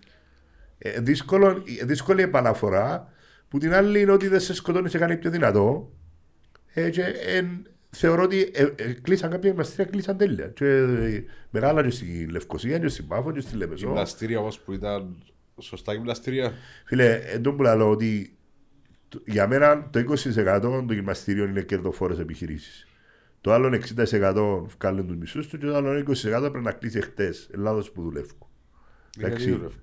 [0.78, 3.14] Ε, δύσκολο, ε, δύσκολη επαναφορά
[3.48, 5.92] που την άλλη είναι ότι δεν σε σκοτώνει σε κάνει πιο δυνατό.
[6.74, 7.44] Ε, και, ε,
[7.90, 10.48] θεωρώ ότι ε, ε, κλείσαν κάποια γυμναστήρια, κλείσαν τέλεια.
[10.48, 13.86] Και, ε, μεγάλα και στη Λευκοσία, και στην Πάφο, και στη Λεμεσό.
[13.88, 15.24] Γυμναστήρια όμως που ήταν
[15.60, 16.52] σωστά γυμναστήρια.
[16.86, 18.41] Φίλε, εντό που λέω ότι το-
[19.26, 22.88] για μένα το 20% των γυμναστήριων είναι κερδοφόρες επιχειρήσεις.
[23.42, 27.50] Το άλλο 60% βγάλουν τους μισούς τους και το άλλο 20% πρέπει να κλείσει χτες.
[27.54, 28.38] Ελλάδος που δουλεύουν.
[29.18, 29.38] Εντάξει.
[29.44, 29.76] Γιατί δουλεύω.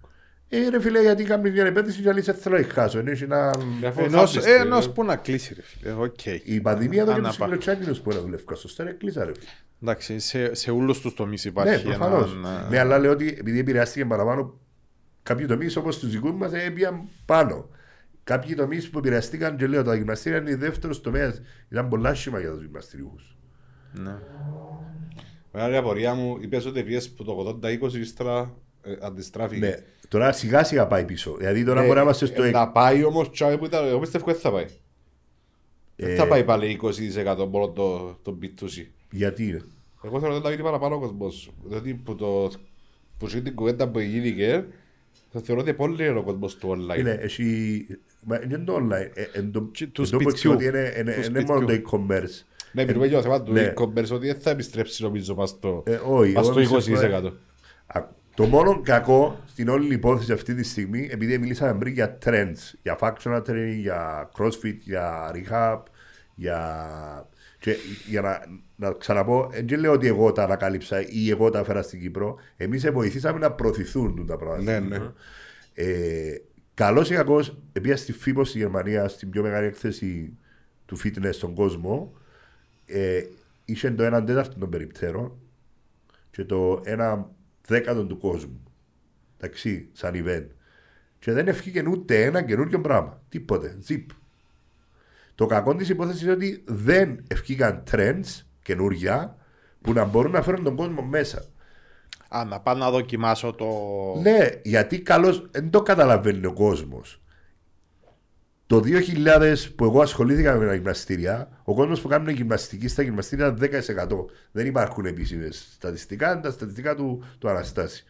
[0.49, 2.99] Ε, ρε φίλε, γιατί κάνεις μια επένδυση και αλήθεια θέλω να χάσω.
[2.99, 3.51] Είναι ένα...
[3.87, 5.93] Αφού Ενός, θα ε, πεις, ενός ε, που να κλείσει ρε φίλε.
[5.93, 6.27] Οκ.
[6.45, 8.57] Η πανδημία εδώ και του Αναπα- φιλοτσάκινους που να δουλεύουν.
[8.57, 9.33] Σωστά, ρε, κλείσα ρε.
[9.35, 9.47] φίλε.
[9.83, 12.17] Εντάξει, σε, σε όλους τους τομείς Ναι, υπάρχει προφανώ.
[12.17, 14.59] έναν, ε, Ναι, αλλά λέω ότι επειδή επηρεάστηκε παραπάνω,
[15.23, 17.69] κάποιοι τομείς όπως τους δικούς μας έπιαν πάνω.
[18.29, 21.41] Κάποιοι τομείς που επηρεαστήκαν και λέω τα γυμναστήρια είναι δεύτερος τομέας.
[21.69, 23.15] Ήταν πολλά σχήμα για τους γυμναστηριού.
[23.93, 24.15] ναι.
[25.53, 29.67] Μεγάλη απορία μου, είπες ότι πιες που το 80-20 ύστερα ε, αντιστράφηκε.
[29.67, 29.75] Ναι.
[30.09, 31.35] Τώρα σιγά σιγά πάει πίσω.
[31.37, 32.43] Δηλαδή τώρα Ε, μπορεί να είμαστε στο.
[32.43, 34.67] ε, Να πάει όμως τσάμε που ήταν, εγώ πιστεύω ότι θα πάει.
[35.97, 38.87] Δεν Ε, θα πάει πάλι 20% μόνο το, το B2C.
[39.11, 39.63] Γιατί είναι;
[40.03, 41.51] Εγώ θέλω να τα γίνει παραπάνω ο κόσμος.
[41.65, 42.51] Δηλαδή που, το,
[43.19, 44.65] που ζει την κουβέντα που γίνηκε,
[45.33, 46.99] θα θεωρώ ότι πολύ είναι ο κόσμος του online.
[46.99, 47.87] Είναι, έχει.
[48.29, 49.11] Μα είναι το online.
[49.15, 50.53] Ε, εν το- Και του εν το που σπιτιού.
[50.53, 52.07] ότι είναι- είναι- Του Είναι μόνο το σπιτιού.
[52.07, 52.45] e-commerce.
[52.73, 53.73] Ναι, μιλούμε για το θέμα του ναι.
[53.77, 57.33] e-commerce, ότι δεν θα επιστρέψει νομίζω μας στο, Ε, όχι, μας εγώ στο πιστεύω, 20%.
[57.87, 62.73] Α, Το μόνο κακό στην όλη υπόθεση αυτή τη στιγμή, επειδή μιλήσαμε πριν για trends,
[62.83, 65.83] για functional training, για crossfit, για rehab,
[66.35, 66.59] για.
[67.61, 67.77] Και
[68.09, 68.41] για να,
[68.77, 72.37] να ξαναπώ, δεν λέω ότι εγώ τα ανακάλυψα ή εγώ τα έφερα στην Κύπρο.
[72.57, 74.63] Εμεί βοηθήσαμε να προωθηθούν τα πράγματα.
[74.63, 74.95] Ναι, στην ναι.
[74.97, 75.13] Κύπρο.
[75.75, 76.35] Ε,
[76.79, 80.37] Καλός ή κακός, επειδή στη FIBO στη Γερμανία, στην πιο μεγάλη έκθεση
[80.87, 82.13] του fitness στον κόσμο,
[82.87, 83.25] ε,
[83.65, 85.33] είχε το 1 τέταρτο των περιπτέρων
[86.31, 87.25] και το 1
[87.67, 88.63] δέκατο του κόσμου.
[89.37, 90.47] Εντάξει, σαν event.
[91.19, 93.23] Και δεν ευκήκε ούτε ένα καινούριο πράγμα.
[93.29, 93.79] Τίποτε.
[93.89, 94.05] Zip.
[95.35, 99.37] Το κακό της υπόθεσης είναι ότι δεν ευκήκαν trends καινούρια
[99.81, 101.45] που να μπορούν να φέρουν τον κόσμο μέσα.
[102.29, 103.67] Α, να πάω να δοκιμάσω το...
[104.23, 107.21] Ναι, γιατί καλώς δεν το καταλαβαίνει ο κόσμος.
[108.67, 113.47] Το 2000 που εγώ ασχολήθηκα με τα γυμναστήρια, ο κόσμος που κάνει γυμναστική στα γυμναστήρια
[113.47, 113.71] ήταν
[114.09, 114.25] 10%.
[114.53, 118.05] Δεν υπάρχουν επίσημες στατιστικά, είναι τα στατιστικά του, του Αναστάση.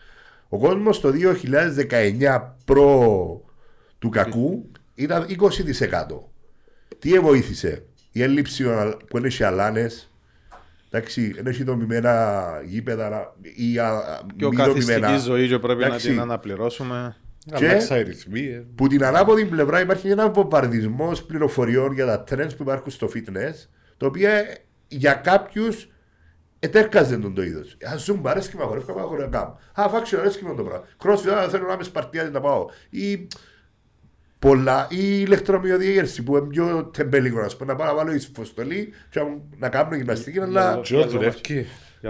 [0.48, 1.12] Ο κόσμος το
[1.90, 3.42] 2019 προ
[3.98, 6.20] του κακού ήταν 20%.
[6.98, 8.64] Τι βοήθησε, η έλλειψη
[9.08, 10.12] που είναι σε αλάνες,
[10.90, 14.02] εντάξει, δεν έχει δομημένα γήπεδα ή α,
[14.36, 15.18] Πιο μη καθιστικής δομημένα.
[15.18, 16.06] ζωής και πρέπει Εντάξει.
[16.06, 17.16] να την αναπληρώσουμε.
[17.56, 18.40] Και- Αλλάξα οι ρυθμοί.
[18.40, 18.66] ε.
[18.74, 23.66] Που την ανάποδη πλευρά υπάρχει ένα βομβαρδισμός πληροφοριών για τα trends που υπάρχουν στο fitness,
[23.96, 24.28] το οποίο
[24.88, 25.88] για κάποιους
[26.58, 27.76] ετέρκαζε τον το είδος.
[27.92, 29.58] Α ζουν αρέσκει με αγορεύκα, πάω αγορεύκα κάνω.
[29.72, 30.84] Α, φάξιο αρέσκει με το πράγμα.
[31.04, 32.66] Crossfit, α, θέλω να είμαι σπαρτιάδι να πάω.
[32.90, 33.26] Ή
[34.38, 34.96] πολλά, ή
[35.26, 39.68] ηλεκτρομυοδιέγερση που είναι πιο τεμπέλικο, να πούμε, να πάω να βάλω ισφοστολή και να- να
[39.68, 41.66] κάνω γυμναστική, αλλά Και ό, δουλεύει.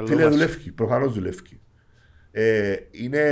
[0.06, 1.60] φίλε δουλεύει, προφανώς δουλεύει.
[2.30, 3.22] Ε, είναι,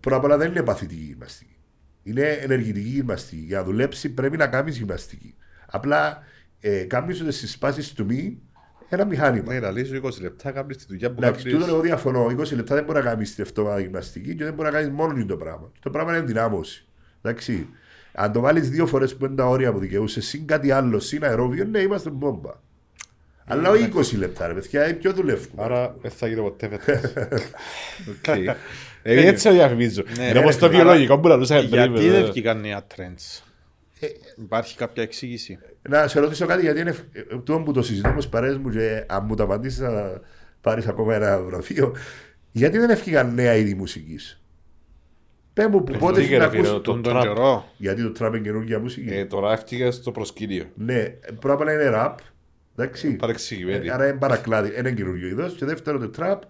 [0.00, 1.56] πρώτα απ' όλα δεν είναι παθητική γυμναστική.
[2.02, 3.42] Είναι ενεργητική γυμναστική.
[3.42, 5.34] Για να δουλέψει πρέπει να κάνεις γυμναστική.
[5.66, 6.22] Απλά
[6.60, 8.38] ε, κάνεις ότι στι πάσει του μη
[8.88, 9.52] ένα μηχάνημα.
[9.52, 11.72] Ναι, να λύσω 20 λεπτά, κάνεις τη δουλειά που Εντάξει, τούτο κάνεις.
[11.72, 12.26] εγώ διαφωνώ.
[12.26, 15.24] 20 λεπτά δεν μπορεί να κάνεις την εβδομάδα γυμναστική και δεν μπορεί να κάνεις μόνο
[15.26, 15.72] το πράγμα.
[15.80, 16.86] Το πράγμα είναι ενδυνάμωση.
[17.24, 17.68] Εντάξει.
[18.12, 21.24] Αν το βάλεις δύο φορές που είναι τα όρια που δικαιούσες, συν κάτι άλλο, συν
[21.24, 22.50] αερόβιο, ναι, είμαστε μπόμπα.
[23.46, 25.62] Αλλά όχι 20 λεπτά, ρε παιδιά, είναι πιο δουλεύουμε.
[25.62, 27.40] Άρα δεν θα γίνω ποτέ φέτος.
[28.18, 28.26] Οκ.
[29.02, 30.02] Ε, Έτσι το διαφημίζω.
[30.16, 31.72] Ναι, Είναι ρε, όπως το άρα- βιολογικό που λαλούσαμε πριν.
[31.74, 32.12] Γιατί βέβαια.
[32.20, 33.42] δεν βγήκαν νέα trends;
[34.38, 38.14] Υπάρχει κάποια εξήγηση; Να σε ρωτήσω κάτι γιατί είναι ευ- ε, τούτο που το συζητούμε
[38.20, 40.20] στις παρέες μου και αν μου το απαντήσεις θα
[40.60, 41.96] πάρεις ακόμα ένα βραβείο.
[42.52, 44.40] Γιατί δεν έφυγαν νέα είδη μουσικής;
[45.54, 46.72] Πες μου που πότε Έφυγε, να ρε φίλε, ακούς...
[46.72, 47.22] το Τον τον τραπ.
[47.22, 47.68] καιρό.
[47.76, 49.14] Γιατί το τραπ είναι καινούργια μουσική.
[49.14, 50.64] Ε, τώρα έφτιαγε στο προσκήνιο.
[50.74, 51.02] Ναι,
[51.38, 52.18] πρώτα απ' όλα είναι ραπ.
[52.76, 53.16] Εντάξει.
[53.16, 53.86] Παρεξηγημένη.
[53.86, 54.72] Ε, Άρα είναι παρακλάδι.
[54.74, 55.54] Ένα καινούργιο είδος.
[55.54, 56.42] Και δεύτερο το τραπ.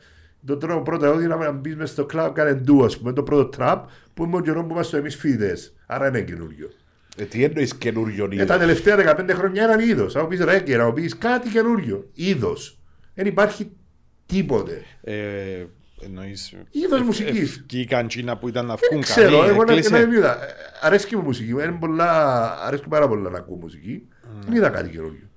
[0.47, 3.13] Το τρόπο πρώτο ότι να μπεις μέσα στο κλαμπ, κάνε ντου, ας πούμε.
[3.13, 5.75] Το πρώτο τραπ που είναι ο καιρός που είμαστε εμείς φοιτητές.
[5.87, 6.71] Άρα είναι καινούργιο.
[7.17, 10.17] Ε, τι εννοείς καινούριο Ε, τα είδος; τελευταία 15 χρόνια έναν είδος.
[10.17, 12.09] Αν πεις ρέγγε, να πεις κάτι καινούριο.
[12.15, 12.79] Είδος.
[13.15, 13.71] Δεν υπάρχει
[14.27, 14.83] τίποτε.
[15.03, 15.15] Ε,
[16.05, 16.55] εννοείς...
[16.71, 17.41] Είδος ευ- μουσικής.
[17.57, 19.91] Ευκήκαν τσίνα που ήταν να Δεν βγουν ξέρω, καλοί, εγώ να, έκλεισε.
[19.91, 20.45] να δεν είδα.
[20.45, 21.51] Ε, Αρέσκει μου η μουσική.
[21.51, 24.09] Είναι πολλά, αρέσκει πάρα πολλά να ακούω μουσική.
[24.45, 25.29] Δεν είδα κάτι καινούριο.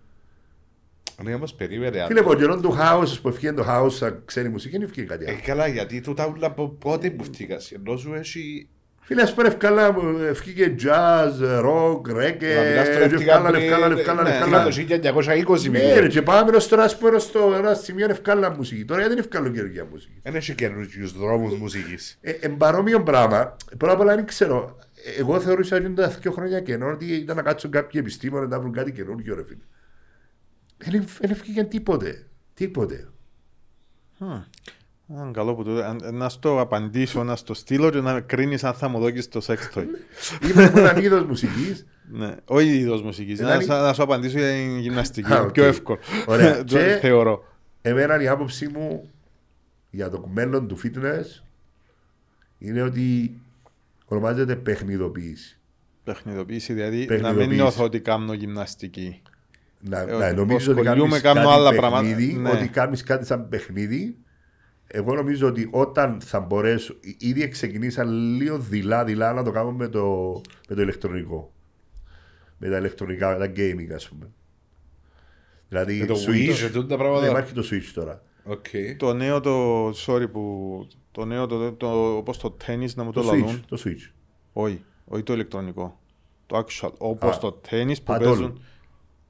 [1.23, 2.05] Ναι, όμως περίμενε.
[2.07, 5.25] Φίλε, από καιρόν του house που έφυγε το house σαν ξένη μουσική, δεν έφυγε κάτι
[5.25, 5.39] Ε, άλλο.
[5.45, 7.71] καλά, γιατί τούτα όλα από πότε που φτύκας.
[7.71, 8.69] Ενώ σου έχει...
[9.07, 13.63] Φίλε, ας πούμε ευκάλα μου, έφυγε jazz, rock, Να reggae, μιλάς τώρα και ευκάλα, πριν,
[13.63, 14.63] ευκάλα, ε, ευκάλα, ναι, ευκάλα.
[14.63, 18.85] το 1920 Ναι ρε, και πάμε ως τώρα, ας πούμε, στο ένα σημείο ευκάλα μουσική.
[18.85, 22.17] Τώρα γιατί είναι ευκάλω καινούργια μουσική; Δεν έχει καινούργιους δρόμους μουσικής.
[22.21, 24.77] Ε, ε, παρόμοιο πράγμα, πρώτα απ' όλα δεν ξέρω.
[25.05, 28.59] Ε, Εγώ θεωρούσα ότι τα δύο χρόνια κενό ότι ήταν να κάτσουν κάποιοι επιστήμονες να
[28.59, 29.63] βρουν κάτι καινούργιο, ρε φίλε.
[30.77, 32.27] Δεν δεν έφυγε τίποτε.
[32.53, 33.07] Τίποτε.
[35.15, 35.83] Α, Καλό που το...
[35.83, 39.41] αν- Να στο απαντήσω, να στο στείλω και να κρίνεις αν θα μου δώσεις το
[39.41, 39.83] sex toy.
[40.51, 43.39] Είμαι από έναν είδος μουσικής Ναι, όχι είδος μουσικής.
[43.39, 45.31] Ένα Να, είναι- να σου απαντήσω για την γυμναστική.
[45.33, 45.51] Α, είναι οκ.
[45.51, 45.99] Πιο εύκολο.
[46.25, 46.57] Ωραία.
[46.63, 47.43] Το Και- Θεωρώ.
[47.81, 49.09] Εμένα η άποψή μου
[49.89, 51.43] για το μέλλον του fitness
[52.57, 53.35] είναι ότι
[54.05, 55.57] ονομάζεται παιχνιδοποίηση.
[56.03, 57.47] Παιχνιδοποίηση, δηλαδή να Παιχνιδοποίηση.
[57.47, 59.21] μην νιώθω ότι κάνω γυμναστική.
[59.79, 62.53] Να, Ε, να ότι νομίζεις ότι ασχολιούμαι, κάνεις κάνω κάτι άλλα παιχνίδι, πράγματα.
[62.53, 62.59] Ναι.
[62.59, 64.17] ότι κάνεις κάτι σαν παιχνίδι.
[64.87, 69.87] Εγώ νομίζω ότι όταν θα μπορέσω, ή- ήδη ξεκινήσαν λίγο δειλά-δειλά να το κάνουμε με
[69.87, 71.51] το, με το ηλεκτρονικό.
[72.57, 74.29] Με τα ηλεκτρονικά, με τα gaming ας πούμε.
[75.69, 76.49] Δηλαδή, Με το Switch.
[76.49, 77.27] Wii και τούτα τα Ναι, πράγματα.
[77.29, 78.21] υπάρχει το Switch τώρα.
[78.43, 78.65] Οκ.
[78.97, 79.87] Το νέο το.
[79.89, 80.87] Sorry που.
[81.11, 81.71] Το νέο το.
[81.73, 83.31] το όπως το τέννις να μου το, Το Switch.
[83.31, 83.65] λαλούν.
[83.67, 84.11] Το Switch.
[84.53, 85.99] Όχι, όχι το ηλεκτρονικό.
[86.45, 86.91] Το actual.
[86.97, 88.19] Όπως Α, το τέννις που padel.
[88.23, 88.61] παίζουν.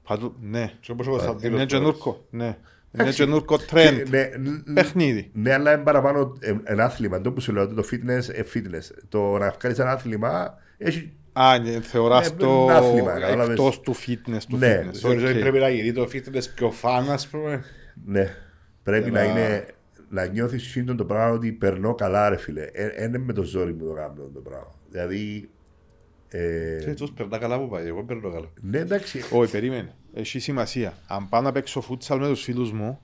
[0.08, 0.72] Padel, ναι.
[0.80, 1.80] Και όπως εγώ θα δίνω Είναι τώρα.
[1.82, 2.26] καινούρκο.
[2.30, 2.58] Ναι.
[3.00, 3.24] Είναι Εντάξει.
[3.24, 4.08] καινούρκο Και, trend.
[4.10, 5.30] ναι, ν- Παιχνίδι.
[5.34, 7.20] Ναι, αλλά είναι παραπάνω ε, ένα άθλημα.
[7.20, 8.98] Το που σου λέω ότι το fitness, ε, fitness.
[9.08, 11.12] Το να κάνεις ένα άθλημα έχει.
[11.32, 13.48] Α, ναι, θεωράς Ε, το ένα άθλημα, κατάλαβες.
[13.48, 14.40] εκτός του fitness.
[14.48, 14.94] Του Ναι, fitness.
[14.94, 15.38] Θεωρείς ότι Οκ.
[15.40, 17.62] πρέπει να γίνει το fitness πιο fun, ας πούμε.
[18.04, 18.34] Ναι,
[18.82, 19.66] πρέπει να Ένα- είναι.
[20.10, 22.62] Να νιώθεις σύντον το πράγμα ότι περνώ καλά, ρε φίλε.
[22.72, 24.74] Ε, Είναι με το ζόρι μου το κάνω το πράγμα.
[24.90, 25.48] Δηλαδή.
[26.28, 28.46] Ε, Και τους περνά καλά που πάει, εγώ περνώ καλά.
[28.60, 29.22] ναι, εντάξει.
[29.32, 29.94] Όχι, περίμενε.
[30.20, 30.92] Έχει σημασία.
[31.06, 33.00] Αν πάω να παίξω φούτσαλ με τους φίλους μου,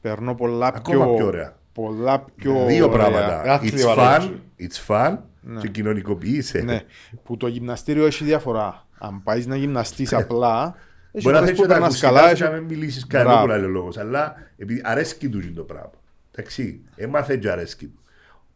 [0.00, 1.14] περνώ πολλά Ακόμα πιο...
[1.14, 1.54] πιο ωραία.
[1.72, 2.96] Πολλά πιο Δύο ωραία.
[3.08, 3.42] πράγματα.
[3.44, 5.16] It's Άθλημα, fun, λόγω it's fun
[5.60, 6.58] και κοινωνικοποιείσαι.
[6.62, 6.80] Ναι.
[7.24, 8.86] Που το γυμναστήριο έχει διαφορά.
[8.98, 10.74] Αν πάεις να γυμναστείς απλά,
[11.12, 12.34] έχει Μπορεί να φορές θες που και τα περνάς ακουστικά καλά.
[12.36, 13.46] σου να έχει- μην μιλήσεις κανένα Μπράβο.
[13.46, 13.96] που λέει ο λόγος.
[13.98, 15.90] Αλλά επειδή αρέσκει του το πράγμα.
[16.34, 17.99] Εντάξει, έμαθε και αρέσκει του.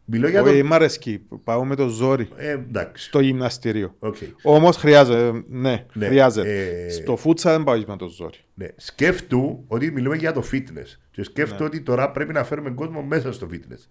[0.07, 0.49] Μιλώ για το...
[0.49, 1.21] Όχι, μ' αρέσκει.
[1.43, 3.95] Πάω με το ζόρι Ε, εντάξει, στο γυμναστήριο.
[3.99, 4.15] οκ.
[4.43, 5.43] Όμως χρειάζεται.
[5.49, 6.83] Ναι, Ναι, χρειάζεται.
[6.85, 8.37] ε, Στο φούτσαλ δεν πάω με το ζόρι.
[8.53, 8.67] Ναι.
[8.75, 10.97] Σκέφτου ότι μιλούμε για το fitness.
[11.11, 11.65] Και σκέφτου Ναι.
[11.65, 13.87] ότι τώρα πρέπει να φέρουμε κόσμο μέσα στο fitness.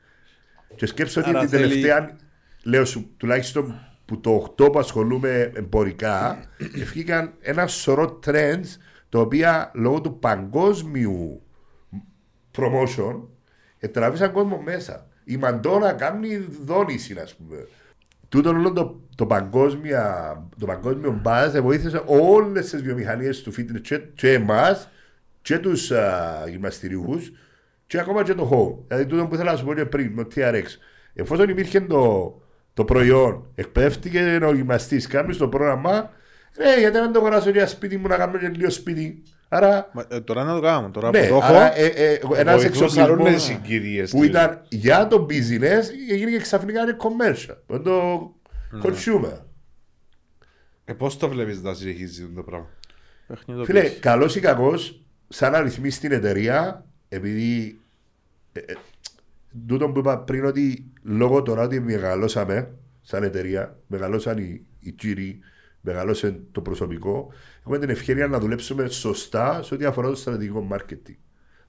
[0.77, 2.17] Και σκέψου ότι Άρα την θέλει- τελευταία,
[2.63, 3.75] λέω σου, τουλάχιστον
[4.05, 6.45] που το 8 που ασχολούμαι εμπορικά,
[6.91, 8.65] βγήκαν ένα σωρό trends
[9.09, 11.43] τα οποία λόγω του παγκόσμιου
[12.59, 13.21] promotion
[13.91, 15.09] τραβήσαν κόσμο μέσα.
[15.25, 17.67] Η Μαντόνα κάνει δόνηση, ας πούμε.
[18.29, 23.99] Τούτο όλο το, το, παγκόσμια, το παγκόσμιο μπάζ βοήθησε όλες τις βιομηχανίες του fitness και,
[23.99, 24.89] και εμάς
[25.43, 25.93] και τους
[26.49, 27.23] γυμναστηριού
[27.87, 28.85] και ακόμα και το home.
[28.87, 30.65] Δηλαδή τούτο που ήθελα να σου πω και πριν με το TRX.
[31.15, 32.35] Εφόσον υπήρχε το,
[32.75, 36.11] το προϊόν, εκπαιδεύτηκε ο γυμναστής, κάνεις το πρόγραμμα,
[36.57, 39.23] ε, γιατί δεν το αγοράσω για σπίτι μου να κάνω και λίγο σπίτι.
[39.57, 40.91] Άρα, Μα, ε, τώρα να το κάνουμε.
[40.91, 41.45] Τώρα ναι, που το έχω.
[41.45, 44.11] άρα ε, ε, ένας Βοηθούσαν όλες οι εξοπλισμός συγκυρίες.
[44.11, 44.29] που της.
[44.29, 47.57] ήταν για το business έγινε και ξαφνικά είναι commercial.
[47.67, 48.21] Με το
[48.83, 49.39] consumer.
[50.85, 52.67] Ε, πώς το βλέπεις να συνεχίζει το πράγμα;
[53.27, 53.79] παιχνιδοποίηση.
[53.79, 57.79] Φίλε, καλός ή κακός, σαν να ρυθμίσεις την εταιρεία, επειδή.
[58.53, 58.75] Ε, ε,
[59.67, 62.71] τούτο που είπα πριν ότι λόγω τώρα ότι μεγαλώσαμε
[63.03, 65.39] σαν εταιρεία, μεγαλώσαν οι, οι κύριοι,
[65.81, 67.33] μεγαλώσε το προσωπικό,
[67.65, 71.17] έχουμε την ευκαιρία να δουλέψουμε σωστά σε ό,τι αφορά το στρατηγικό marketing.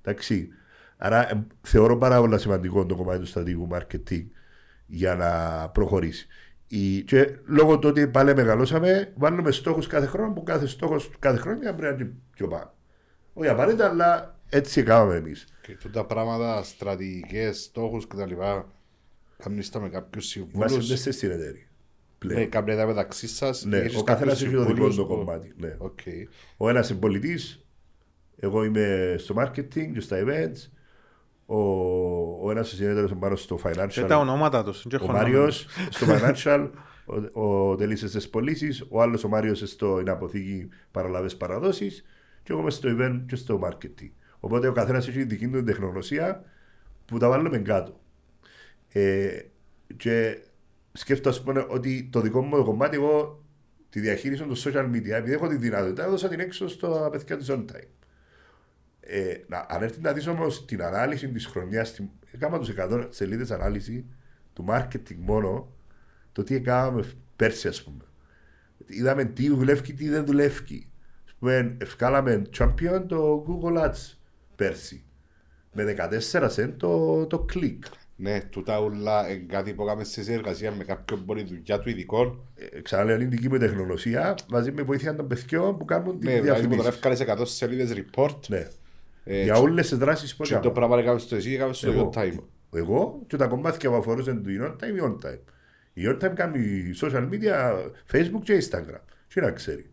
[0.02, 0.50] Εντάξει.
[0.98, 4.26] Άρα ε, θεωρώ πάρα πολύ σημαντικό το κομμάτι του στρατηγικού marketing
[4.86, 5.30] για να
[5.70, 6.28] προχωρήσει.
[6.68, 11.38] Η, και λόγω του ότι πάλι μεγαλώσαμε, βάλουμε στόχους κάθε χρόνο που κάθε στόχος κάθε
[11.38, 12.74] χρόνο πρέπει να είναι πιο πάνω.
[13.34, 15.48] Όχι απαραίτητα, αλλά έτσι κάναμε εμείς.
[15.62, 18.34] Και τούτα πράγματα, στρατηγικές, στόχους κτλ.
[19.38, 20.88] Κάνεις τα με κάποιους Είμαστε συμβούλους.
[20.88, 21.68] τέσσερι στην εταιρεία.
[22.26, 22.40] Πλέον.
[22.40, 23.66] Ναι, κάποια τα μεταξύ σας.
[23.66, 25.54] Ναι, ο καθένας έχει το δικό του κομμάτι.
[25.58, 25.76] Ναι.
[25.78, 26.00] Οκ.
[26.58, 27.40] Ο ένας είναι πωλητή,
[28.40, 30.70] εγώ είμαι στο marketing και στα events.
[31.46, 31.58] Ο,
[32.48, 34.20] ο ένας συνέταιρος είναι πάνω στο Και τα financial.
[34.20, 34.86] ονόματα τους.
[34.90, 35.92] και Ο έχω Μάριος νόημα.
[35.92, 36.06] στο
[36.44, 36.70] financial.
[37.34, 38.86] Ο, ο Τελής στις πωλήσεις.
[38.90, 42.06] Ο άλλος ο Μάριος στο είναι αποθήκη παραλαβές παραδόσεις.
[42.44, 44.10] Και εγώ είμαι στο event και στο marketing.
[44.40, 46.44] Οπότε ο καθένας έχει τη δική του τεχνογνωσία
[47.06, 48.00] που τα βάλουμε κάτω.
[48.92, 49.28] Ε,
[49.98, 50.38] και
[50.96, 53.44] σκέφτομαι ας πούμε, ότι το δικό μου το κομμάτι εγώ
[53.90, 57.46] τη διαχείριση των social media, επειδή έχω τη δυνατότητα, έδωσα την έξω στα παιδιά του
[57.48, 57.88] on time.
[59.00, 62.02] Ε, να, αν έρθει να δεις όμως την ανάλυση της χρονιάς,
[62.32, 64.06] έκανα τους 100 σελίδες ανάλυση
[64.54, 65.72] του marketing μόνο,
[66.32, 67.04] το τι έκαναμε
[67.36, 68.04] πέρσι ας πούμε.
[68.86, 70.90] Είδαμε τι δουλεύει, τι δεν δουλεύει.
[71.26, 74.14] Ας πούμε, ευκάλαμε champion το Google Ads
[74.56, 75.04] πέρσι.
[75.74, 75.96] Με
[76.32, 77.80] 14 cent το, το click.
[78.18, 82.40] Ναι, τούτα ούλα είναι κάτι που έκαμε σε συνεργασία με κάποιον μπορεί δουλειά του ειδικών.
[82.56, 86.40] Ε, ξαναλέω, είναι δική μου τεχνογνωσία μαζί με βοήθεια των παιδιών που κάνουν τη Ναι,
[86.40, 87.20] δηλαδή που τώρα διαφημίσεις.
[87.20, 88.40] έφκαλες 100 σελίδες report.
[88.48, 88.68] Ναι.
[89.24, 90.74] Ε, Για και- όλες τις δράσεις που Και το έκανα.
[90.74, 92.10] πράγμα έκαμε στο εσύ, έκαμε στο Εγώ.
[92.14, 92.38] your time.
[92.74, 95.40] Εγώ και τα κομμάτια που αφορούσαν το on time, on time.
[95.94, 96.60] Η on time κάνει
[97.02, 97.74] social media,
[98.12, 99.00] Facebook και Instagram.
[99.34, 99.90] Τι να ξέρει.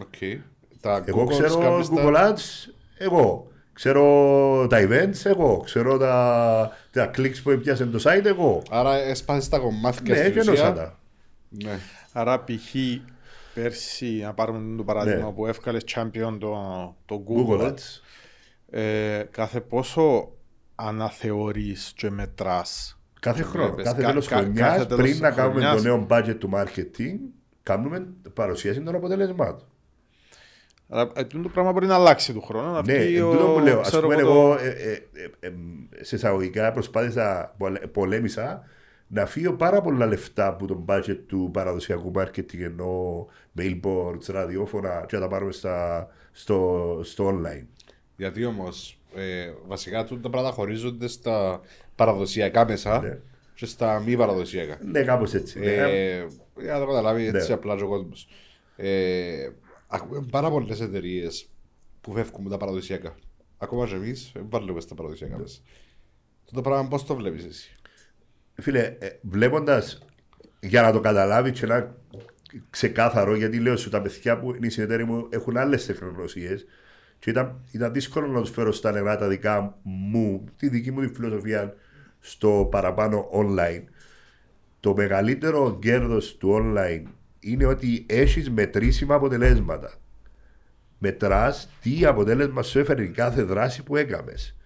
[0.00, 0.40] Οκ.
[0.80, 3.52] Τα Εγώ Googles ξέρω κάνεις τα- Google Ads, εγώ.
[3.74, 5.60] Ξέρω τα events, εγώ.
[5.64, 8.62] Ξέρω τα, τα clicks που έπιασε το site, εγώ.
[8.70, 10.52] Άρα έσπασες τα κομμάτια Ναι, στην και ουσία.
[10.52, 10.98] ενώσα τα.
[11.48, 11.78] Ναι.
[12.12, 12.74] Άρα π.χ.
[13.54, 15.32] πέρσι, να πάρουμε το παράδειγμα Ναι.
[15.32, 16.56] που έβκαλες campaign το,
[17.06, 18.00] το Google Google, Ads.
[18.70, 20.28] ε, κάθε πόσο
[20.74, 22.98] αναθεωρείς και μετράς.
[23.20, 23.84] Κάθε Και χρόνο, βλέπεις.
[23.84, 25.82] κάθε Κα- τέλος κα- χρονιάς, κάθε τέλος πριν να κάνουμε χρονιάς.
[25.82, 27.18] το νέο budget του marketing,
[27.62, 29.66] κάνουμε παρουσίαση των αποτελεσμάτων.
[30.88, 32.72] Άρα ε, το πράγμα μπορεί να αλλάξει του χρόνου.
[32.72, 33.80] Να Ναι, βγει εν ο- τούτο που λέω.
[33.80, 34.92] Ας ξέρω πούμε, εγώ, εγώ ε, ε,
[35.40, 38.64] ε, ε, σε εισαγωγικά προσπάθησα, πολε- πολέμησα
[39.06, 43.26] να φύγω πάρα πολλά λεφτά από τον budget του παραδοσιακού marketing ενώ
[43.58, 47.66] billboards, ραδιόφωνα και να τα πάρουμε στα, στο, στο online.
[48.16, 51.60] Γιατί όμως ε, βασικά τούτα τα πράγματα χωρίζονται στα
[51.94, 53.18] παραδοσιακά μέσα Ναι.
[53.54, 54.78] και στα μη παραδοσιακά.
[54.84, 55.58] Ναι, κάπως έτσι.
[55.58, 55.66] ναι.
[55.72, 56.26] Ε,
[56.60, 57.54] για να το καταλάβει έτσι Ναι.
[57.54, 58.28] απλά ο κόσμος.
[58.76, 59.48] Ε,
[59.94, 61.48] ακούμε πάρα πολλές εταιρείες
[62.00, 63.14] που φεύγουν με τα παραδοσιακά.
[63.58, 65.60] Ακόμα και εμείς βάλουμε στα παραδοσιακά μέσα.
[66.52, 67.76] Το πράγμα πώς το βλέπεις εσύ;
[68.54, 69.98] Φίλε, ε, βλέποντας
[70.60, 71.96] για να το καταλάβεις και να
[72.70, 76.66] ξεκάθαρο, γιατί λέω σου τα παιδιά που είναι οι συνεταίροι μου έχουν άλλες τεχνογνωσίες
[77.18, 81.00] και ήταν, ήταν δύσκολο να τους φέρω στα νερά τα δικά μου, τη δική μου
[81.00, 81.74] τη φιλοσοφία
[82.20, 83.84] στο παραπάνω online.
[84.80, 87.02] Το μεγαλύτερο κέρδος του online
[87.44, 89.92] είναι ότι έχεις μετρήσιμα αποτελέσματα.
[90.98, 94.56] Μετράς τι αποτέλεσμα σου έφερε η κάθε δράση που έκαμες.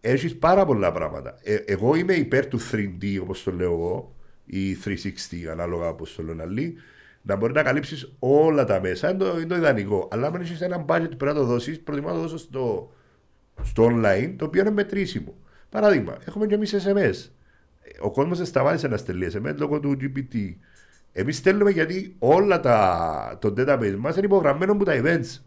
[0.00, 1.38] Έχεις πάρα πολλά πράγματα.
[1.42, 4.14] Ε, εγώ είμαι υπέρ του 3D, όπως το λέω εγώ,
[4.46, 6.74] ή 360, ανάλογα όπως το λένε άλλοι,
[7.22, 9.10] να μπορεί να καλύψεις όλα τα μέσα.
[9.10, 10.08] Είναι το, είναι το ιδανικό.
[10.10, 12.92] Αλλά αν έχεις ένα budget που πρέπει να το δώσεις, προτιμώ να το δώσω στο,
[13.62, 15.36] στο online, το οποίο είναι μετρήσιμο.
[15.68, 17.30] Παράδειγμα, έχουμε και εμείς SMS.
[18.00, 20.54] Ο κόσμος δεν σταμάτησε να στέλνει SMS λόγω του GPT.
[21.12, 25.38] Εμείς στέλνουμε γιατί όλα τα, το database μας είναι υπογραμμένο από τα events.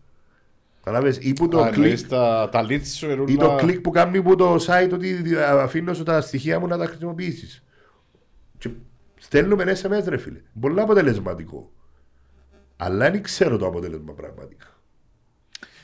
[0.83, 3.55] Καταλάβες, ή που το Α, click εννοείς τα, τα leads σου ή εννοούν το να-
[3.57, 6.85] κλικ που κάνει που το site ότι δι- αφήνω σου τα στοιχεία μου να τα
[6.85, 7.63] χρησιμοποιήσεις.
[8.57, 8.69] Και
[9.19, 10.41] στέλνουμε ένα SMS ρε φίλε.
[10.59, 11.71] Πολύ αποτελεσματικό.
[12.77, 14.65] Αλλά δεν ξέρω το αποτέλεσμα πραγματικά.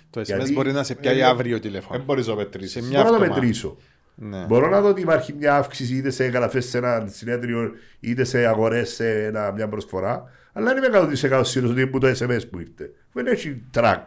[0.10, 2.04] Το SMS γιατί- μπορεί να σε πιάει ε, αύριο Δεν τηλέφωνο.
[2.04, 2.82] μπορείς να Σε μετρήσεις.
[2.90, 3.36] μια Μπορώ να το αυτόμα.
[3.42, 3.78] μετρήσω.
[4.22, 4.46] Ναι.
[4.46, 8.46] Μπορώ να δω ότι υπάρχει μια αύξηση είτε σε εγγραφές σε ένα συνέδριο είτε σε
[8.46, 10.24] αγορές σε ένα, μια προσφορά.
[10.54, 12.92] Αλλά δεν είμαι 100% σίγουρο ότι είναι που το SMS που ήρθε.
[13.12, 14.06] Δεν έχει track.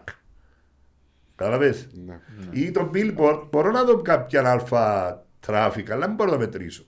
[1.37, 1.89] Κατάλαβες.
[2.07, 2.19] Ναι.
[2.51, 5.17] Ή το billboard μπορώ να δω κάποια αλφα
[5.47, 6.87] traffic, αλλά δεν μπορώ να μετρήσω.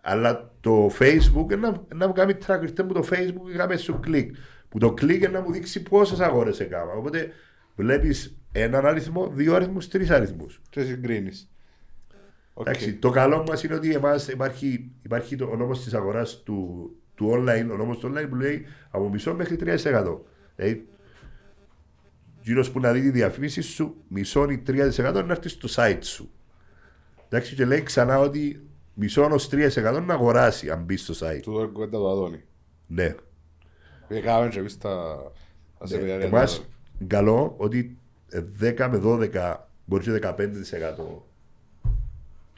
[0.00, 2.58] Αλλά το Facebook είναι να, να μου κάνει track.
[2.62, 4.36] Ήρθε μου το Facebook είχαμε σου κλικ.
[4.68, 6.92] Που το κλικ είναι να μου δείξει πόσες αγορές έκανα.
[6.92, 7.32] Οπότε
[7.76, 10.60] βλέπεις έναν αριθμό, δύο αριθμούς, τρεις αριθμούς.
[10.70, 11.51] Και συγκρίνεις.
[12.60, 16.90] Εντάξει, το καλό μας είναι ότι εμάς υπάρχει, υπάρχει το, ο νόμος της αγοράς του,
[17.14, 20.18] του online, ο νόμος του online που λέει από μισό μέχρι 3%.
[20.56, 20.88] Δηλαδή,
[22.42, 26.30] γύρω που να δει τη διαφήμιση σου, μισό ή 3% να έρθεις στο site σου.
[27.28, 31.40] Εντάξει, και λέει ξανά ότι μισό ω 3% να αγοράσει αν μπεις στο site.
[31.42, 32.42] Του δω κουβέντα του Αδόνη.
[32.86, 33.14] Ναι.
[34.08, 35.16] Έκαναμε και εμείς τα
[35.78, 37.06] τα σεμινάρια του Εμάς Αδόνη.
[37.06, 37.98] καλό ότι
[38.28, 39.00] ε, 10 με
[39.32, 40.36] 12 μπορεί και 15%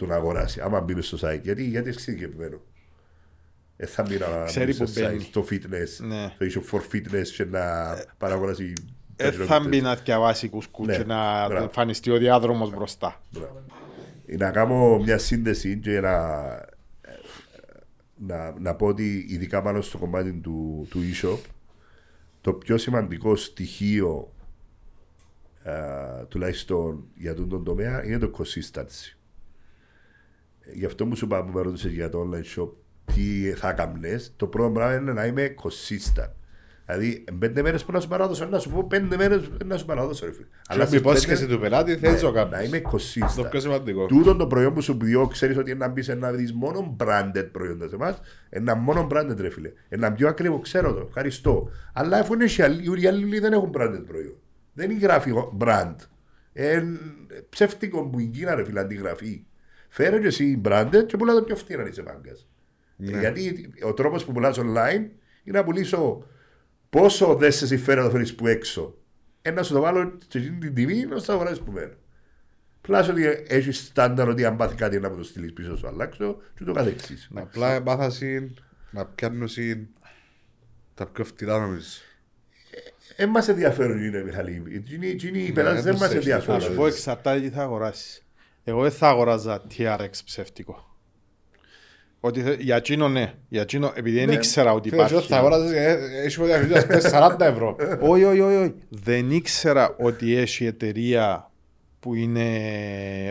[0.05, 0.61] του να αγοράσει.
[0.61, 1.41] Άμα μπει μες στο site.
[1.43, 2.61] Γιατί, γιατί είναι εξειδικευμένο.
[3.77, 5.21] Ε, θα μπει να Ξέρει μπει στο που site, μπαίνει.
[5.21, 6.35] στο fitness, Ναι.
[6.39, 7.63] το issue for fitness και να
[8.19, 8.73] παραγοράσει.
[9.17, 9.83] τα Ε, θα μπει χειρότερα.
[9.83, 11.63] να διαβάσει κουσκού Ναι, και να μπράβο.
[11.63, 13.21] εμφανιστεί ο διάδρομος μπροστά.
[13.31, 13.63] Μπράβο.
[14.27, 16.17] Ε, Να κάνω μια σύνδεση και να
[17.01, 17.11] ε,
[18.17, 21.39] να, να πω ότι ειδικά πάνω στο κομμάτι του, του e-shop
[22.41, 24.33] το πιο σημαντικό στοιχείο
[25.65, 29.17] α, τουλάχιστον για τον, τον τομέα είναι το consistency.
[30.73, 32.69] Γι' αυτό μου σου είπα που με ρωτήσες για το online shop
[33.15, 36.31] τι θα έκαμνες, το πρώτο πράγμα είναι να είμαι consistent.
[36.87, 40.27] Δηλαδή, πέντε μέρες που να σου παράδοσω, να σου πω πέντε μέρες να σου παράδοσω.
[40.27, 40.47] Ρε, φίλε.
[40.69, 42.67] Αλλά στις με υπόσχεση πέντε- του πελάτη θέλει να Ναι, το Να κάνει.
[42.67, 43.51] είμαι Το consistent.
[43.51, 44.07] πιο σημαντικό.
[44.07, 47.89] Τούτο το προϊόν που σου πει, ξέρεις ότι να μπεις να δεις μόνο branded προϊόντα
[47.89, 48.21] σε εμάς.
[48.49, 49.73] Ένα μόνο branded, ρε φίλε.
[49.89, 51.05] Ένα πιο ακριβό, ξέρω το.
[51.09, 51.69] Ευχαριστώ.
[51.93, 54.37] Αλλά αφού είναι και άλλοι, οι άλλοι δεν έχουν branded προϊόν.
[54.73, 55.95] Δεν είναι γράφει brand.
[56.53, 56.83] Ε,
[57.49, 59.45] ψεύτικο που είναι Κίνα, ρε φίλε, αντιγραφή.
[59.95, 62.49] Φέρε και εσύ branded και πουλά το πιο φτηνά αν είσαι μάγκας.
[62.97, 63.19] Ναι.
[63.19, 65.05] Γιατί ο τρόπος που πουλάς online
[65.45, 66.27] είναι να πουλήσω
[66.91, 68.97] πόσο δεν σε συμφέρει να το φέρεις που έξω.
[69.43, 71.93] Ένα σου το βάλω σε εκείνη την τιμή να στο αγοράσει που μένει.
[72.81, 76.37] Πλάσο ότι έχει στάνταρ ότι αν πάθει κάτι να μου το στείλεις πίσω σου αλλάξω
[76.59, 77.31] και το καθεξής.
[77.35, 78.51] Απλά μάθασαι
[78.91, 79.49] να πιάνουν
[80.95, 81.87] τα πιο φτηνά νομίζω.
[83.17, 84.63] Δεν μας ενδιαφέρουν είναι Μιχαλή.
[84.75, 86.77] Εκείνοι- εκείνοι Οι πελάτες δεν τους μας έχει, Θα σου ενδιαφέρουν.
[86.77, 88.24] πω εξαρτάται τι θα αγοράσεις.
[88.65, 90.89] Εγώ δεν θα αγοράζα TRX ψεύτικο.
[92.21, 93.33] Ότι θε- για εκείνο ναι.
[93.49, 95.27] Για εκείνο, επειδή δεν ήξερα ότι Φίλε, υπάρχει.
[95.29, 97.77] θα αγοράζεις, ε, έχει που διαφημίσεις, πες 40 ευρώ.
[98.11, 98.75] Όχι, όχι, όχι, όχι.
[98.89, 101.51] Δεν ήξερα ότι έχει εταιρεία
[102.01, 102.55] που είναι.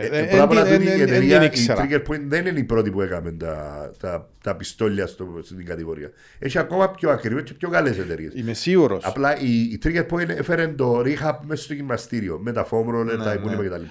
[0.00, 1.86] Ε, Ε, Πολλά πολλά εν- τούτη εν- η εν- εταιρεία, Δεν η ήξερα.
[1.88, 6.10] Trigger Point δεν είναι η πρώτη που έκαμε τα, τα, τα πιστόλια στο, στην κατηγορία.
[6.38, 8.32] Έχει ακόμα πιο ακριβές και πιο καλές εταιρείες.
[8.34, 9.04] Είμαι σίγουρος.
[9.04, 13.04] Απλά η, η Trigger Point έφερε το rehab μέσα στο γυμναστήριο με τα foam roller,
[13.18, 13.68] Ναι, τα υπόλοιπα ναι.
[13.68, 13.82] κτλ.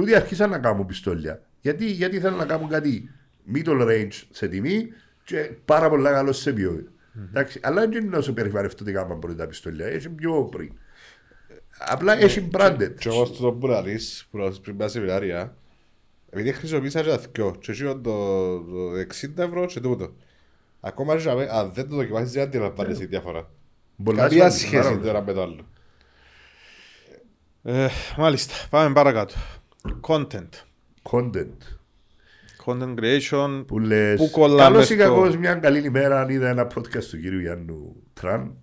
[0.00, 1.42] Τούτοι αρχίσαν να κάνουν πιστόλια.
[1.60, 3.10] Γιατί, γιατί θέλουν να κάνουν κάτι
[3.54, 4.88] middle range σε τιμή
[5.24, 6.90] και πάρα πολλά καλό σε ποιότητα.
[7.28, 9.86] Εντάξει, αλλά δεν είναι όσο περηφανευτώ ότι κάνουν πρώτα τα πιστόλια.
[9.86, 10.72] Έχει πιο πριν.
[11.78, 12.94] Απλά έχει branded.
[12.98, 15.56] Και εγώ στο που λαρείς, που λαρείς πριν πάει σε σεμινάρια,
[16.30, 20.12] επειδή χρησιμοποίησα και τα δυο, και εσύ το το 60 ευρώ και τούτο.
[20.80, 23.50] Ακόμα και να- αν δεν το δοκιμάσεις δεν αντιλαμβάνεσαι η διαφορά.
[24.04, 25.00] Πολλά Καμία σημαντικά, πάρα σχέση πολλά.
[25.02, 25.64] το ένα με το άλλο.
[27.62, 29.34] Ε, μάλιστα, πάμε παρακάτω.
[30.00, 30.48] Content.
[31.10, 31.56] Content.
[32.64, 33.64] Content creation.
[33.66, 37.04] Που λες, Πού κολλάμε καλώς ή στο- κακώς μια καλή ημέρα αν είδα ένα podcast
[37.04, 38.56] του κύριου Γιάννου Τραν.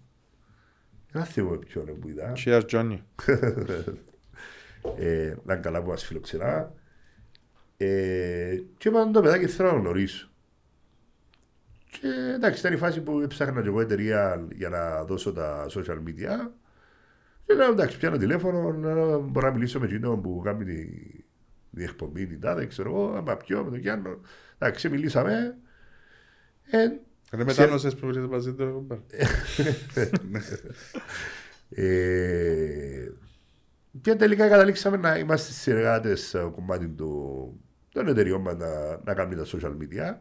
[1.12, 2.34] Δεν θυμάμαι ποιον είναι που είδα.
[2.46, 2.98] Cheers, Johnny.
[4.98, 6.74] Ε, να είναι καλά που μας φιλοξενά.
[7.78, 10.30] Ε, και είπαν το παιδάκι θέλω να γνωρίσω.
[11.92, 15.98] Και εντάξει, ήταν η φάση που έψαχνα και εγώ εταιρεία για να δώσω τα social
[16.08, 16.50] media.
[17.48, 20.86] Και λέω εντάξει, πιάνω τηλέφωνο, να μπορώ να μιλήσω με εκείνον που κάνει τη,
[21.74, 24.20] την εκπομπή, την τάδε, ξέρω εγώ, άμα πιω με τον Γιάννο.
[24.58, 25.58] Εντάξει, μιλήσαμε.
[26.64, 26.84] Ε,
[27.34, 28.88] Είναι μετάνοσες που βρίσκεται μαζί του.
[31.70, 33.12] Ε,
[34.02, 37.60] και τελικά καταλήξαμε να είμαστε συνεργάτε στο κομμάτι του,
[37.92, 40.16] των εταιριών μας να, να κάνουμε τα social media.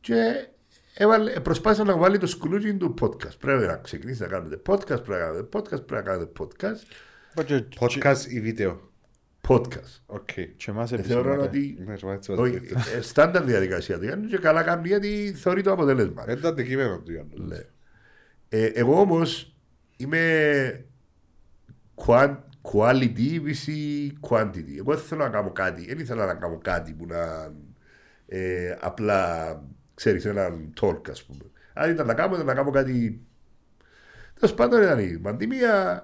[0.00, 0.48] Και
[0.98, 3.38] έβαλε, προσπάθησε να βάλει το σκουλούτσι του podcast.
[3.40, 6.80] Πρέπει να ξεκινήσει να κάνετε podcast, πρέπει να κάνετε podcast, πρέπει να κάνετε podcast.
[7.80, 8.90] Podcast ή βίντεο.
[9.48, 10.00] Podcast.
[10.06, 10.30] OK.
[10.56, 11.42] Και εμάς Ε, επίσης, θεωρώ μωρέ.
[11.42, 11.78] ότι.
[11.86, 12.60] Ναι, σου έτσι Όχι,
[12.96, 16.24] ε, στάνταρ διαδικασία του Γιάννου και καλά κάνει γιατί θεωρεί το αποτέλεσμα.
[16.26, 17.46] Είναι το αντικείμενο του Γιάννου.
[17.46, 17.58] Ναι.
[18.48, 19.56] Ε, εγώ όμως
[19.96, 20.84] είμαι
[21.94, 23.68] quan- quality vs
[24.30, 24.76] quantity.
[24.78, 25.84] Εγώ δεν θέλω να κάνω κάτι.
[25.86, 27.52] Δεν ήθελα να κάνω κάτι που να
[28.26, 29.50] ε, απλά
[29.98, 31.40] ξέρεις έναν talk, ας πούμε.
[31.74, 33.20] Αν ήταν να κάνω, ήταν να κάνω κάτι.
[34.40, 36.02] Τέλος πάντων ήταν η πανδημία.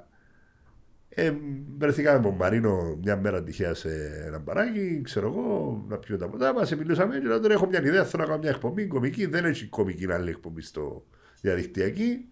[1.08, 1.32] Ε,
[1.78, 3.88] βρεθήκαμε με τον Μαρίνο μια μέρα τυχαία σε
[4.26, 6.76] ένα μπαράκι, ξέρω εγώ, να πιούμε τα ποτά μας.
[6.76, 8.04] Μιλούσαμε και λέω τώρα έχω μια ιδέα.
[8.04, 9.26] Θέλω να κάνω μια εκπομπή κομική.
[9.26, 11.04] Δεν έχει κομική άλλη εκπομπή στο
[11.40, 12.28] διαδικτυακή.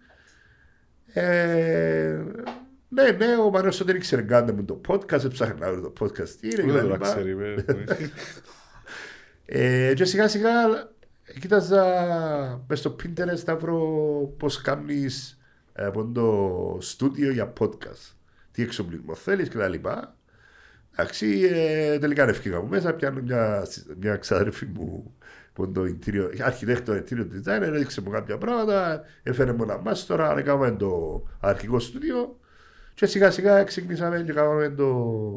[1.13, 2.23] Ε,
[2.89, 6.29] ναι, ναι, ο Μαρίνος δεν ήξερε καν μου το podcast, έψαχνε να βρει το podcast
[6.29, 6.71] τι είναι.
[6.71, 7.01] Δεν το κτλ.
[7.01, 7.35] ξέρει.
[7.35, 7.65] με-
[9.45, 10.51] Ε, και σιγά σιγά
[11.39, 11.83] κοίταζα
[12.67, 13.79] μες στο Pinterest να βρω
[14.37, 15.39] πώς κάνεις
[15.73, 18.13] ε, από το στούντιο για podcast.
[18.51, 20.15] Τι εξοπλισμό θέλεις και τα λοιπά.
[20.91, 23.67] Εντάξει, ε, τελικά ρευκήκα μου μέσα, πιάνω μια,
[23.99, 25.13] μια ξαδέρφη μου
[25.53, 30.37] που είναι το interior, αρχιτέκτο interior designer, έδειξε μου κάποια πράγματα, έφερε μου ένα μάστορα,
[30.37, 32.39] έκαναμε το αρχικό στούντιο
[32.93, 34.93] και σιγά σιγά ξεκινήσαμε και κάναμε το,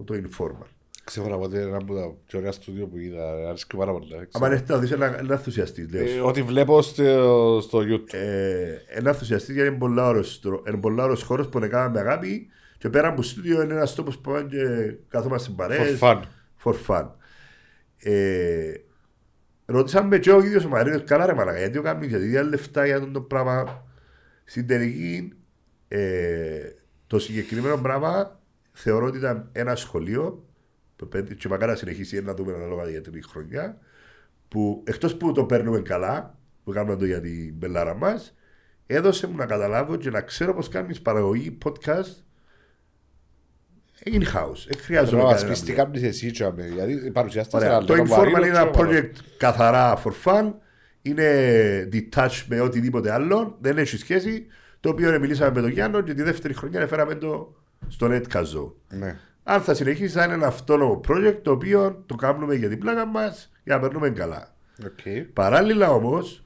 [0.07, 0.76] το informal.
[1.07, 3.49] Ξέρω από ότι είναι ένα από τα πιο ωραία στούντιο που είδα.
[3.49, 4.07] Αρέσκει πάρα πολύ.
[4.07, 4.45] ξέρω.
[4.45, 6.03] Αν έρθει να δεις ένα, ένα ενθουσιαστής, λέω.
[6.03, 8.13] Ε, Ό,τι βλέπω στο στο YouTube.
[8.15, 12.01] ε, ένα ενθουσιαστή γιατί είναι πολλά ωραίος τρο- είναι πολλά ωραίος χώρος που έκαναμε με
[12.01, 12.47] αγάπη
[12.79, 16.21] και πέρα από το στούντιο είναι ένας τόπος που πάμε και καθόμαστε παρέες For fun.
[16.65, 17.09] for fun.
[17.99, 18.73] Ε,
[19.65, 22.87] ρωτήσαμε και ο ίδιος ο Μαρίνος καλά ρε μαλάκα γιατί ο κάνεις γιατί δίνει λεφτά
[22.87, 23.85] για αυτό το πράγμα
[24.45, 25.33] στην τελική
[25.89, 26.59] ε,
[27.07, 28.41] το συγκεκριμένο πράγμα
[28.73, 30.46] θεωρώ ότι ήταν ένα σχολείο που πέντε-
[31.37, 33.79] και μακάρι να συνεχίσει να δούμε ανάλογα για την χρονιά
[34.49, 38.35] που εκτός που το παίρνουμε καλά που κάνουμε το για την πελάρα μας,
[38.87, 42.25] έδωσε μου να καταλάβω και να ξέρω πώς κάνει παραγωγή podcast
[44.05, 44.65] in-house.
[44.69, 45.93] Δεν χρειάζομαι Τώρα, κανένα ας πεις τι πλέον.
[45.93, 47.77] κάνεις εσύ τσάμε, γιατί παρουσιάστες Ωραία.
[47.77, 50.53] ένα Το λίγο Informal βαρύ, είναι ένα ξέρω, project καθαρά for fun.
[51.03, 53.57] Είναι detached με οτιδήποτε άλλο.
[53.61, 54.47] Δεν έχει σχέση.
[54.81, 57.55] Το οποίο μιλήσαμε με τον Γιάννο και τη δεύτερη χρονιά έφεραμε το
[57.89, 59.19] στο Netcast Ναι.
[59.49, 63.07] Αν θα συνεχίσει, θα είναι ένα αυτόνομο project το οποίο το κάνουμε για την πλάκα
[63.07, 64.55] μας για να περνούμε καλά.
[64.85, 65.27] Οκ.
[65.33, 66.45] Παράλληλα όμως,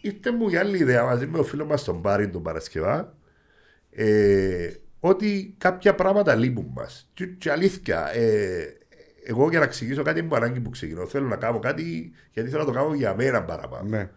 [0.00, 3.14] ήρθε μου η άλλη ιδέα μαζί με ο φίλο μας τον Μπάριν τον Παρασκευά
[3.90, 4.70] ε,
[5.00, 7.10] ότι κάποια πράγματα λείπουν μας.
[7.14, 8.78] Και, και αλήθεια, ε,
[9.24, 11.06] εγώ για να εξηγήσω κάτι μου ανάγκη που ξεκινώ.
[11.06, 13.88] Θέλω να κάνω κάτι γιατί θέλω να το κάνω για μένα παραπάνω.
[13.88, 14.10] Ναι.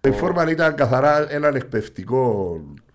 [0.00, 2.93] Η φόρμα ήταν καθαρά ένα εκπαιδευτικό α,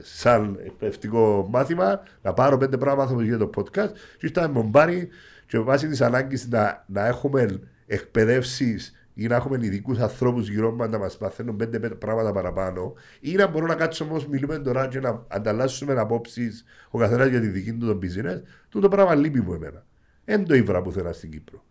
[0.00, 5.08] σαν εκπαιδευτικό μάθημα να πάρω πέντε πράγματα για το podcast και ήρθα με τον Μπάρι
[5.46, 10.88] και βάσει της ανάγκης να, να έχουμε εκπαιδεύσεις ή να έχουμε ειδικούς ανθρώπους γύρω μας
[10.88, 14.88] να μας μαθαίνουν πέντε, πέντε πράγματα παραπάνω, ή να μπορούμε να κάτσουμε όπω μιλούμε τώρα
[14.88, 19.40] και να ανταλλάσσουμε απόψεις ο καθένας για τη δική του τον business, τούτο πράγμα λείπει
[19.40, 19.84] μου εμένα.
[20.24, 21.64] Εν το ήβρα που θέλω στην Κύπρο.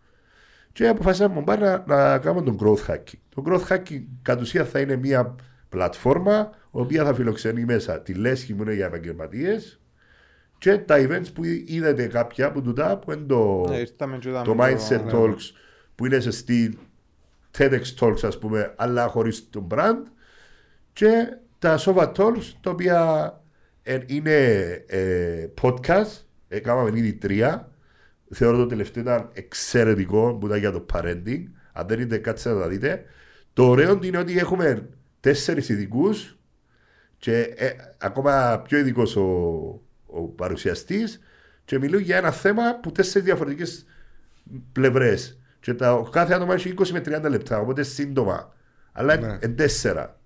[0.72, 3.18] Και αποφασίσαμε να, να, να κάνουμε τον growth hacking.
[3.34, 5.34] Το growth hacking κατ' ουσία θα είναι μια
[5.70, 9.80] πλατφόρμα η οποία θα φιλοξενεί μέσα τη λέσχη που είναι για επαγγελματίες
[10.58, 14.44] και τα events που είδατε κάποια από τούτα που είναι το, Ναι, ήρθαμε και είδαμε
[14.44, 15.10] το Mindset ναι.
[15.12, 15.52] Talks
[15.94, 16.76] που είναι σε στυλ
[17.58, 20.02] TEDx Talks ας πούμε αλλά χωρίς τον brand.
[20.92, 23.32] Και τα Sova Talks τα οποία
[23.82, 24.44] ε, είναι
[24.86, 26.24] ε, podcast.
[26.48, 27.70] Έκαναμε ήδη τρία.
[28.30, 31.42] Θεωρώ το τελευταίο ήταν εξαιρετικό που ήταν για το parenting.
[31.72, 33.04] Αν δεν είδατε κάτσε να τα δείτε.
[33.52, 34.88] Το ωραίο είναι ότι έχουμε
[35.20, 36.38] τέσσερις ειδικούς
[37.18, 39.22] και ε, ακόμα πιο ειδικός ο,
[40.06, 41.20] ο παρουσιαστής
[41.64, 43.86] και μιλούν για ένα θέμα που τέσσερις διαφορετικές
[44.72, 45.38] πλευρές.
[45.60, 48.54] Και τα, ο κάθε άτομο έχει 20 με 30 λεπτά, οπότε σύντομα.
[48.92, 49.38] Αλλά Ναι.
[49.40, 50.18] εν τέσσερα.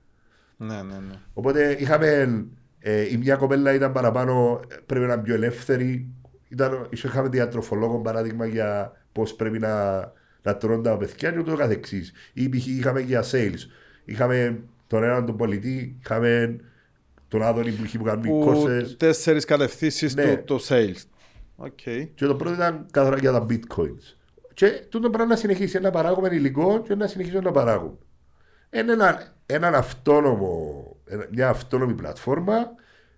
[0.56, 1.14] Ναι, ναι, ναι.
[1.32, 2.44] Οπότε είχαμε
[2.78, 6.08] ε, η μια κοπέλα ήταν παραπάνω, ε, πρέπει να είναι πιο ελεύθερη.
[6.48, 9.94] Ήταν, ίσως είχαμε διατροφολόγο παράδειγμα για πώς πρέπει να,
[10.42, 12.12] να τρώνε τα παιδιά και ούτω καθεξής.
[12.32, 12.66] Ή π.χ.
[12.66, 13.58] είχαμε για sales.
[14.04, 16.56] Είχαμε τον έναν τον πωλητή, είχαμε
[17.28, 18.94] τον Άδωνη που είχε που κάνει Που courses.
[18.96, 20.36] τέσσερις κατευθύνσεις Ναι.
[20.36, 21.02] του το sales.
[21.56, 21.78] OK.
[22.14, 24.16] Και το πρώτο ήταν καθαρά για τα bitcoins.
[24.54, 27.98] Και τούτο πρέπει να συνεχίσει να παράγουμε υλικό και να συνεχίσουν να παράγουν.
[28.70, 32.54] Είναι ένα, έναν αυτόνομο, ένα- μια αυτόνομη πλατφόρμα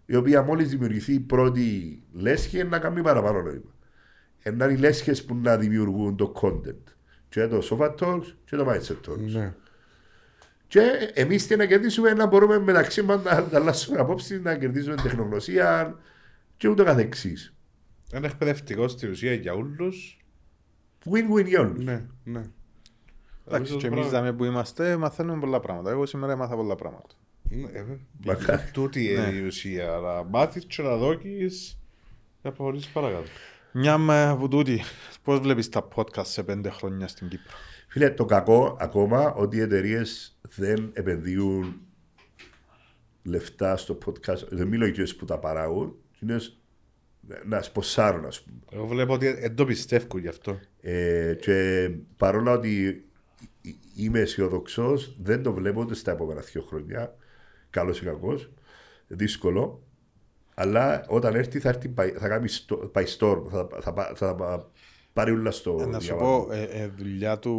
[0.07, 3.75] η οποία μόλις δημιουργηθεί η πρώτη λέσχη να κάνει παραπάνω νόημα.
[4.47, 6.93] Είναι οι λέσχες που να δημιουργούν το content.
[7.29, 9.19] Και το Sofa Talks και το Mindset Talks.
[9.33, 9.55] Ναι.
[10.69, 15.99] Και εμείς τι να κερδίσουμε να μπορούμε μεταξύ μας να ανταλλάσσουμε απόψεις, να κερδίσουμε τεχνογνωσία
[16.57, 17.55] και ούτω καθεξής.
[18.15, 20.19] Είναι εκπαιδευτικό στην ουσία για όλους.
[21.05, 21.85] Win-win για όλους.
[21.85, 22.43] Ναι, ναι.
[23.47, 25.91] Εντάξει, και εμείς δάμε που είμαστε μαθαίνουμε πολλά πράγματα.
[25.91, 27.15] Εγώ σήμερα έμαθα πολλά πράγματα.
[27.43, 27.85] Ναι, ε,
[28.25, 28.71] Μακάρι.
[28.73, 29.87] Τούτη είναι η ουσία.
[29.87, 31.79] Να μάθεις και να δόκεις
[32.43, 33.29] να προχωρήσεις παρακάτω.
[33.73, 34.83] Μια με που τούτη,
[35.23, 37.57] πώς βλέπεις τα podcast σε πέντε χρόνια στην Κύπρο;
[37.97, 41.81] Φίλε, το κακό ακόμα ότι οι εταιρείες δεν επενδύουν
[43.23, 44.49] λεφτά στο podcast.
[44.49, 46.37] Δεν μιλώ για που τα παράγουν, είναι
[47.45, 48.59] να σποσάρουν, ας πούμε.
[48.73, 50.61] Εγώ βλέπω ότι δεν το πιστεύω γι' αυτό.
[50.81, 53.05] Ε, και παρόλα ότι
[53.97, 57.15] είμαι αισιοδοξός, δεν το βλέπω ούτε στα επόμενα δύο χρόνια.
[57.71, 58.53] Καλός ή κακός.
[59.07, 59.83] Δύσκολο.
[60.55, 63.43] Αλλά όταν έρθει θα, έρθει, by- θα κάνει στο- by storm.
[63.51, 64.71] Θα, θα, θα, θα
[65.17, 66.45] πάρει όλα στο Ε, να σου διάβασμα.
[66.45, 67.55] πω, ε, ε, δουλειά του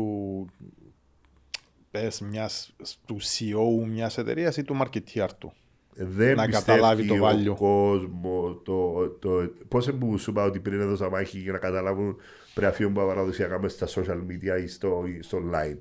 [1.92, 2.76] πες μιας,
[3.06, 5.54] του CEO μιας εταιρείας ή του marketeer του.
[5.94, 7.56] δεν να πιστεύει καταλάβει το ο value.
[7.56, 12.16] κόσμος το, το, πώς που σου είπα ότι πριν έδωσα μάχη για να καταλάβουν
[12.54, 15.78] πρέπει να φύγουν παραδοσιακά μέσα στα social media ή στο, ή στο online.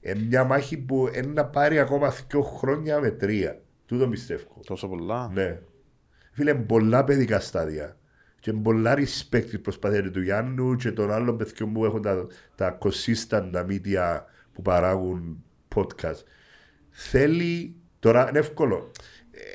[0.00, 3.60] Ε, μια μάχη που είναι να πάρει ακόμα δύο χρόνια με τρία.
[3.86, 4.60] Τούτο πιστεύω.
[4.66, 5.30] Τόσο πολλά.
[5.34, 5.60] Ναι.
[6.32, 7.96] Φίλε, πολλά παιδικά στάδια.
[8.44, 12.78] Και πολλά respect η προσπάθεια του Γιάννου και των άλλων παιδιών που έχουν τα, τα
[12.80, 14.20] consistent τα media
[14.52, 15.44] που παράγουν
[15.74, 16.22] podcast.
[16.90, 18.90] Θέλει, τώρα είναι εύκολο.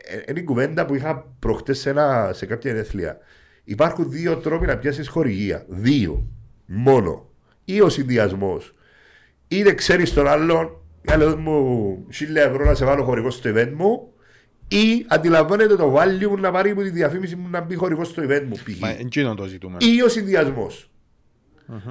[0.04, 3.18] Ε, Είναι η κουβέντα που είχα προχτές σε, ένα, σε κάποια ενέθλια.
[3.64, 5.66] Υπάρχουν δύο τρόποι να πιάσεις χορηγία.
[5.68, 6.28] Δύο.
[6.66, 7.30] Μόνο.
[7.66, 8.76] Ή ο συνδυασμός.
[9.48, 14.09] Είτε ξέρεις τον άλλον, άλλο μου χίλια ευρώ να σε βάλω χορηγός στο event μου,
[14.70, 18.24] ή αντιλαμβάνεται το value μου να πάρει από τη διαφήμιση μου να μπει χορηγός στο
[18.24, 18.56] event μου.
[18.56, 18.80] π.χ.
[18.80, 19.78] Μα εκείνο το ζητούμε.
[19.80, 20.92] Ή ο συνδυασμός.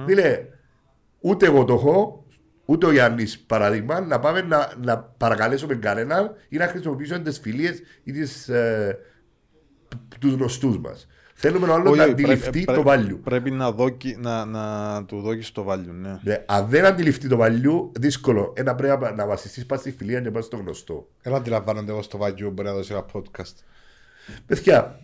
[0.05, 0.49] Δηλαδή,
[1.19, 2.25] ούτε εγώ το έχω,
[2.65, 7.81] ούτε ο Γιάννης παράδειγμα, να πάμε να, να παρακαλέσουμε κανέναν ή να χρησιμοποιήσουμε τις φιλίες
[8.03, 8.97] ή τις, ε,
[10.19, 11.07] τους γνωστούς μας.
[11.41, 13.19] Θέλουμε ο άλλος Όχι, να όχι, πρέπει- αντιληφθεί πρέπει- το value.
[13.23, 16.19] Πρέπει να, δώκει, να, να του δώσει το value, ναι.
[16.23, 18.53] Ναι, αν δεν αντιληφθεί το value, δύσκολο.
[18.55, 21.07] Ένα πρέπει να- να βασιστείς πας στη φιλία και πας στο γνωστό.
[21.21, 23.53] Δεν αντιλαμβάνονται εγώ στο βαγιού μπορεί να δώσει ένα podcast.
[24.45, 24.99] Παιδιά,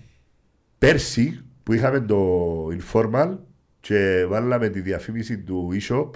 [0.78, 3.38] πέρσι που είχαμε το informal
[3.80, 6.10] και βάλαμε τη διαφήμιση του e-shop,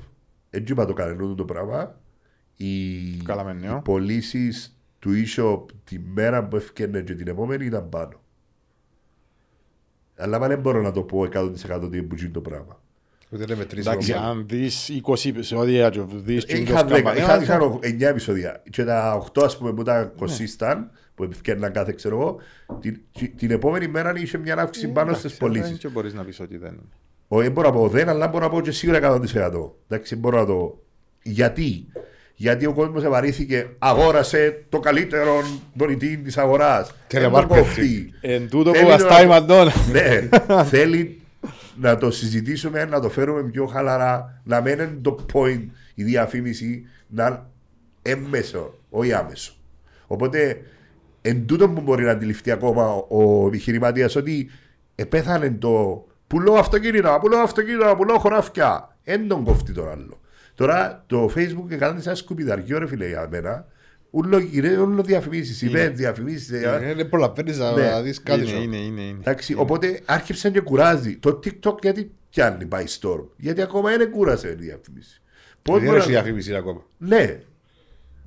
[0.49, 1.99] έτσι είπα το κανένα το πράγμα,
[2.55, 3.77] οι, Βγάλαμε νέο.
[3.77, 8.18] οι πωλήσεις του e-shop τη μέρα που έφτιανε και την επόμενη ήταν πάνω.
[10.19, 12.81] Αλλά δεν μπορώ να το πω 100% ότι είναι το πράγμα.
[13.31, 13.93] Ούτε είναι μετρήσιμο.
[13.93, 18.63] Εντάξει, αν δεις 20 επεισόδια και δεις Είχα, τσίγκος 10, είχα, καμπανέλας, είχα 9 επεισόδια.
[18.69, 19.81] Και τα 8 ας πούμε που Ναι.
[19.81, 20.83] ήταν consistent,
[21.15, 22.37] που ευκαιρναν κάθε ξέρω εγώ,
[22.79, 23.01] την,
[23.35, 25.69] την επόμενη μέρα είχε μια αύξηση πάνω στις εντάξει, πωλήσεις.
[25.69, 26.81] δεν και μπορείς να πεις ότι δεν είναι.
[27.27, 29.71] Όχι, δεν μπορώ να πω δεν, αλλά μπορώ να πω και σίγουρα 100%.
[29.87, 30.83] Εντάξει, μπορώ να το.
[31.23, 31.87] Γιατί,
[32.41, 35.41] Γιατί ο κόσμος ευαρύθηκε, αγόρασε το καλύτερο
[35.73, 36.91] δωρητή της αγοράς.
[37.11, 38.05] Telemarketing.
[38.21, 39.67] Εν τούτο Θέλει που να- βαστάει μαντών.
[39.93, 40.29] ναι,
[40.71, 41.21] θέλει
[41.75, 45.63] να το συζητήσουμε, να το φέρουμε πιο χαλαρά, να μην είναι το point
[45.95, 47.39] η διαφήμιση, να είναι
[48.01, 49.53] έμμεσο, όχι άμεσο.
[50.07, 50.61] Οπότε,
[51.21, 53.05] εν τούτο που μπορεί να αντιληφθεί ακόμα ο,
[53.43, 54.49] ο επιχειρηματίας ότι
[54.95, 58.97] επέθανε το πουλώ αυτοκίνητα, πουλώ αυτοκίνητα, πουλώ χωράφια.
[59.03, 60.18] Εν τον κόφτει τον άλλο.
[60.59, 63.67] Τώρα το facebook έκανε σαν σκουπιδαριό, ρε φίλε, για μένα.
[64.09, 66.51] Ούλο, γυρέ, όλο διαφημίσεις, event, διαφημίσεις.
[66.51, 67.65] ε, Ε, Δεν προλαβαίνεις Ναι.
[67.89, 68.39] να δεις κάτι.
[68.39, 68.61] Είναι, σου.
[68.61, 69.01] είναι, είναι.
[69.01, 69.17] είναι.
[69.19, 71.15] Εντάξει, οπότε άρχισε και κουράζει.
[71.17, 75.21] Το TikTok γιατί πιάνει by storm; Γιατί ακόμα είναι κούρασε η διαφήμιση.
[75.61, 76.81] Πώς Δεν μπορεί έχει να- διαφήμιση ακόμα.
[76.97, 77.39] Ναι.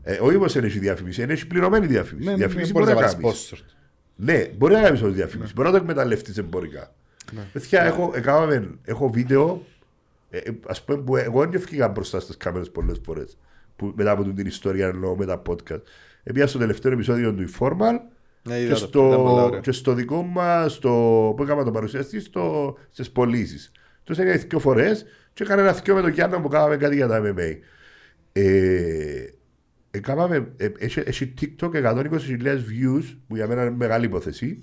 [0.02, 2.28] Ε, όχι όμως δεν έχει διαφήμιση, είναι έχει πληρωμένη διαφήμιση.
[2.28, 3.64] Ναι, διαφήμιση δεν μπορεί μπορείς να να βάλεις κάνεις.
[3.64, 3.74] sponsor.
[4.16, 5.52] Ναι, μπορεί να κάνεις όλη διαφήμιση.
[5.52, 6.94] Μπορεί να το εκμεταλλευτείς εμπορικά.
[7.52, 9.66] Παιδιά, έχω, έκαναμε, έχω βίντεο,
[10.32, 13.38] ε, ε, ας πούμε, που εγώ δεν ευκήγα μπροστά στις κάμερες πολλές φορές.
[13.76, 15.82] Που, μετά από την ιστορία εννοώ με τα podcast.
[16.22, 17.98] Επειδή στο τελευταίο επεισόδιο του Informal
[18.42, 18.78] Ναι, και, είδα το.
[18.78, 19.60] στο, Ήταν πολλά ωραία.
[19.60, 20.90] και στο δικό μας, στο,
[21.36, 23.72] που έκανα τον παρουσιαστή, στο, στις πωλήσεις.
[24.04, 27.06] Τους έκανε δύο φορές και έκανε ένα θείο με τον Γιάννα που κάναμε κάτι για
[27.06, 27.56] τα MMA.
[28.32, 29.24] Ε,
[29.90, 32.08] έκαναμε, ε, έχει, έχει TikTok 120.000
[32.44, 34.62] views, που για μένα είναι μεγάλη υπόθεση.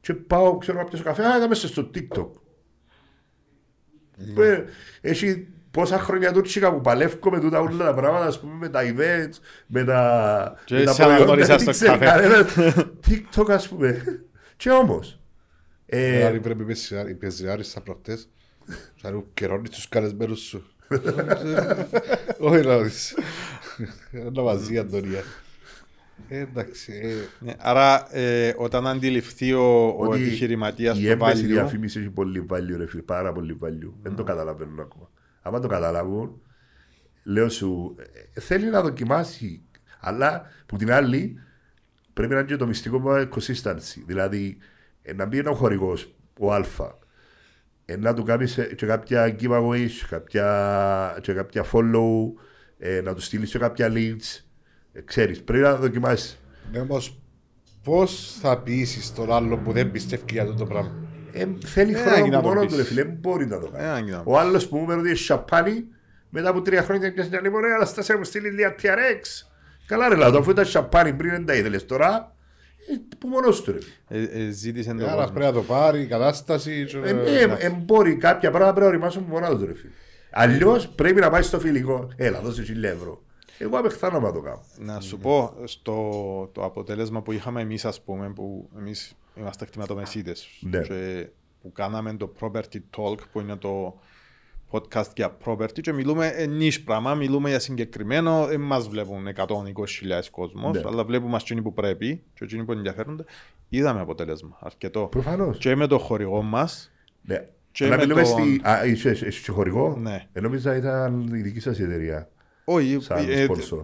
[0.00, 2.30] Και πάω, ξέρω να πιάσω καφέ, α, ήταν μέσα στο TikTok.
[4.42, 4.64] Ε,
[5.00, 8.80] έχει πόσα χρόνια τούτσικα που παλεύω με τούτα όλα τα πράγματα, ας πούμε, με τα
[8.82, 9.34] events,
[9.66, 12.04] με τα, Και με τα σε αναγνώρισα στο ξέρει καφέ.
[12.04, 12.54] κανένας.
[13.08, 14.02] TikTok, ας πούμε.
[14.56, 15.20] Και όμως,
[15.86, 16.76] ε, Δηλαδή πρέπει
[17.08, 18.28] οι πεζιάρισα προχτές
[19.02, 20.64] να ρου καιρώνεις τους καλεσμένους σου.
[22.38, 23.14] Όχι να δεις.
[24.12, 25.22] Ένα μαζί Αντωνία.
[26.28, 26.92] Ε, Εντάξει.
[27.02, 32.00] ε, Ναι, Άρα, ε, όταν αντιληφθεί ο, ο ότι επιχειρηματίας η το έμμεση value, διαφήμισης
[32.02, 33.92] έχει πολύ value, ρε φίλε, πάρα πολύ value.
[34.02, 35.10] Δεν το καταλαβαίνουν ακόμα.
[35.42, 36.40] Άμα το καταλάβουν,
[37.22, 37.96] λέω σου,
[38.34, 39.62] ε, θέλει να δοκιμάσει.
[40.00, 41.38] Αλλά που την άλλη,
[42.12, 44.02] πρέπει να είναι και το μυστικό μου consistency.
[44.06, 44.56] Δηλαδή,
[45.02, 46.64] ε, να μπει ένα χορηγός, ο Α,
[47.84, 52.32] ε, να του κάνεις και κάποια giveaways, κάποια, και κάποια follow,
[52.78, 54.44] ε, να του στείλεις και κάποια leads.
[54.92, 56.38] Ε, ξέρεις, πρέπει να δοκιμάσεις.
[56.72, 57.18] Ναι, όμως
[57.84, 60.92] πώς θα πείσεις τον άλλο που δεν πιστεύει για αυτό το πράγμα;
[61.32, 62.70] Ε, θέλει Ε, χρόνο άγγι να από το μόνο πεις.
[62.72, 63.88] του, ρε φίλε, μπορεί να το Ε, κάνει.
[63.88, 65.84] άγγι να το Ο άλλος που μου είπε ότι σαπάνι,
[66.28, 69.46] μετά από τρία χρόνια πιάσεις μια λίμωνα, αλλά στάσια μου στείλει λίγα TRX.
[69.86, 72.34] Καλά, ρε λάδο, αφού ήταν σαπάνι πριν δεν τα ήθελες τώρα,
[72.90, 73.78] ε, που μόνος του ρε.
[74.18, 75.30] ε, ε, ζήτησε το Άρα κόσμο.
[75.32, 76.84] πρέπει να το πάρει, η κατάσταση.
[76.84, 79.92] και- Ε, ε, ε, μπορεί κάποια πράγματα πρέπει να οριμάσουν που μόνος του ρε φίλε.
[80.30, 82.08] Αλλιώς πρέπει να πάει στο φιλικό.
[82.16, 83.22] Έλα, δώσε χιλιά ευρώ.
[83.62, 84.62] Εγώ απεχθάνω να το κάνω.
[84.78, 85.94] Να σου πω, στο
[86.52, 90.78] το αποτέλεσμα που είχαμε εμείς, ας πούμε, που εμείς είμαστε κτηματομεσίτες Ναι.
[90.80, 91.28] και
[91.62, 93.98] που κάναμε το Property Talk, που είναι το
[94.70, 100.76] podcast για property και μιλούμε ενίς πράγμα, μιλούμε για συγκεκριμένο, δεν μας βλέπουν 120.000 κόσμος,
[100.76, 100.82] Ναι.
[100.86, 103.24] αλλά βλέπουμε μας εκείνοι που πρέπει και εκείνοι που ενδιαφέρονται.
[103.68, 105.06] Είδαμε αποτέλεσμα, αρκετό.
[105.10, 105.58] Προφανώς.
[105.58, 106.90] Και με το χορηγό μας,
[107.22, 107.44] Ναι.
[107.72, 108.60] Και Αλλά με μιλούμε τον- στη.
[108.68, 110.26] Α, είσαι είσαι και χορηγό; Ναι.
[110.32, 112.28] Ε, νόμιζα ήταν η δική σας εταιρεία.
[112.74, 113.80] Όχι, Σαν ε, sponsor.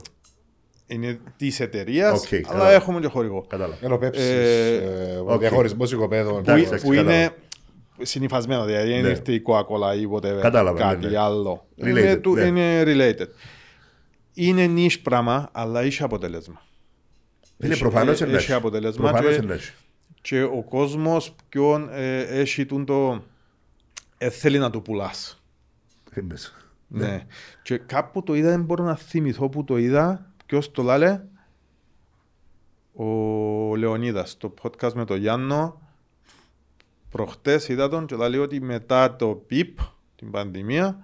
[0.86, 2.70] είναι της εταιρείας, Οκ, αλλά κατάλαβα.
[2.72, 3.44] έχουμε και χορηγό.
[3.48, 3.78] Κατάλαβα.
[3.86, 4.74] Ενώ πέψεις, Ε,
[5.14, 5.38] ε, ο οκ.
[5.40, 6.32] διαχωρισμός οικοπέδων.
[6.42, 7.34] που, Εντάξει, που εντάξει, είναι
[8.02, 9.08] συνυφασμένο, δηλαδή δεν Ναι.
[9.08, 11.18] ήρθε η Coca-Cola ή whatever, Κατάλαβα, κάτι ναι, ναι.
[11.18, 11.66] άλλο.
[11.80, 12.42] Related, είναι, του- ναι.
[12.42, 13.26] είναι related.
[14.34, 16.62] Είναι niche πράγμα, αλλά έχει αποτέλεσμα.
[17.58, 19.58] Είναι Έχει- προφανώς ε, έχει αποτέλεσμα Προφανώς και- είναι.
[20.20, 23.22] Και ο κόσμος ποιον ε, έχει τούν το...
[24.18, 25.42] Ε, θέλει να το πουλάς.
[26.94, 27.10] Έμπαισα.
[27.10, 27.26] Ναι.
[27.62, 30.30] Και κάπου το είδα, δεν μπορώ να θυμηθώ που το είδα.
[30.46, 31.22] Ποιος το λάλε;
[32.94, 35.80] Ο Λεωνίδας, το podcast με τον Γιάννο.
[37.10, 39.78] Προχτές είδα τον και λέει ότι μετά το πιπ,
[40.16, 40.98] την πανδημία,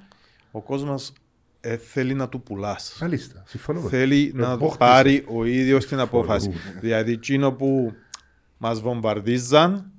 [0.50, 1.12] ο κόσμος
[1.60, 2.98] ε, θέλει να του πουλάς.
[3.00, 3.42] Μάλιστα.
[3.46, 3.80] Συμφωνώ.
[3.80, 4.78] με Θέλει να απόκτηση.
[4.78, 6.50] πάρει ο ίδιος την απόφαση.
[6.50, 6.80] Συμφωνώ.
[6.80, 7.94] Δηλαδή, εκείνο που
[8.58, 9.90] μας βομβαρδίζαν,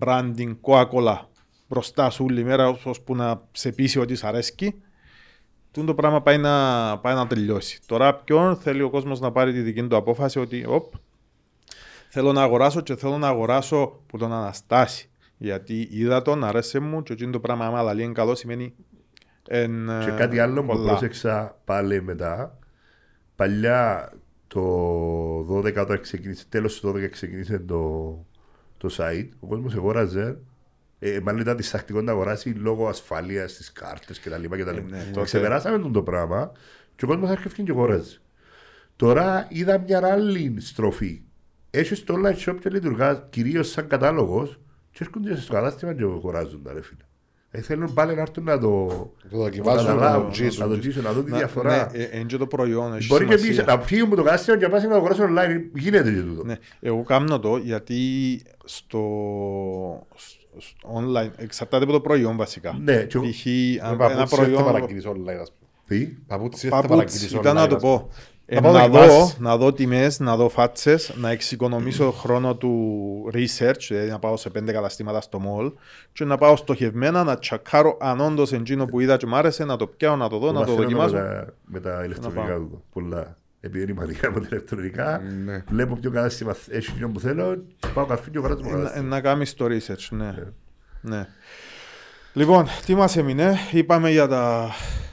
[0.00, 1.18] branding Coca-Cola
[1.74, 4.74] μπροστά σου όλη μέρα ώσπου να σε πείσει ότι σ' αρέσκει,
[5.70, 7.80] τούτο το πράγμα πάει να, πάει να τελειώσει.
[7.86, 10.92] Τώρα ποιον θέλει ο κόσμος να πάρει τη δική του απόφαση ότι οπ,
[12.08, 15.08] θέλω να αγοράσω και θέλω να αγοράσω που τον Αναστάσει.
[15.36, 18.74] Γιατί είδα τον, αρέσει μου και εκείνο το πράγμα άμα λέει είναι καλό σημαίνει
[19.48, 20.88] εν, Και ε, κάτι άλλο που πολλά.
[20.88, 22.58] πρόσεξα πάλι μετά.
[23.36, 24.12] Παλιά
[24.46, 28.24] το 12 όταν ξεκίνησε, τέλος του 12 ξεκίνησε το,
[28.78, 30.38] το site, ο κόσμος αγόραζε
[31.06, 34.32] ε, μάλλον ήταν διστακτικό να αγοράσει λόγω ασφάλειας στις κάρτες κτλ.
[34.32, 34.76] Ε, ναι, κτλ.
[35.12, 36.52] τότε- Ξεπεράσαμε τον το πράγμα
[36.96, 38.18] και ο κόσμος άρχισε και αγοράζει.
[38.96, 41.22] Τώρα είδα μια άλλη στροφή.
[41.70, 44.60] Έχεις το online shop και λειτουργάς κυρίως σαν κατάλογος
[44.90, 47.02] και έρχονται στο κατάστημα και αγοράζουν τα ρε φίλε.
[47.50, 48.86] Ε, θέλουν πάλι να έρθουν να το,
[49.30, 50.68] Το δοκιμάζουν, να να καταλάβουν, το τζίσουν.
[50.68, 51.90] να το τζίσουν, να δουν τη Να- διαφορά.
[51.92, 52.94] Ναι, ε, είναι και το προϊόν.
[52.94, 53.62] έχει Μπορεί και σημασία.
[53.62, 55.78] εμείς να φύγουμε από το κατάστημα και να πάμε να το αγοράσουμε online.
[55.78, 56.44] Γίνεται και τούτο.
[56.44, 57.98] Ναι, εγώ κάνω το γιατί
[58.64, 58.98] στο,
[60.14, 60.43] στο
[60.98, 62.78] online εξαρτάται από το προϊόν βασικά.
[62.82, 63.46] Ναι, και εγώ- Π.χ.
[63.84, 64.64] αν Ένα ένα παπούτσι δεν θα προϊόν.
[64.64, 65.70] παραγγείλεις online, ας πούμε.
[65.88, 67.96] Τι; Παπούτσις δεν θα παραγγείλεις Παπούτσις, online, ήταν να το ας πούμε.
[67.98, 68.08] πω.
[68.46, 69.38] Ε, Να πάω να, δω, δοκιμάσεις.
[69.38, 74.50] να δω τιμές, να δω φάτσες, να εξοικονομήσω χρόνο του research, δηλαδή να πάω σε
[74.50, 75.72] πέντε καταστήματα στο mall
[76.12, 79.76] και να πάω στοχευμένα να τσακάρω αν όντως εκείνο που είδα και μ' άρεσε, να
[79.76, 81.14] το πιάω, να το δω, να το μαθαίνω δοκιμάσω.
[81.14, 82.58] Με τα, με τα ηλεκτρονικά πάω.
[82.58, 82.82] του.
[82.92, 83.36] Πολλά.
[83.66, 85.64] Επειδή είναι μανικά με τα ηλεκτρονικά, Ναι.
[85.70, 87.64] βλέπω ποιο κατάστημα έχει εκείνο που θέλω,
[87.94, 89.08] πάω καρφί και αγοράζω το Ε, να- ε, κατάστημα.
[89.08, 90.34] να κάνεις το research, ναι.
[91.00, 91.26] ναι.
[92.32, 94.70] Λοιπόν, τι μας έμεινε, είπαμε για τα...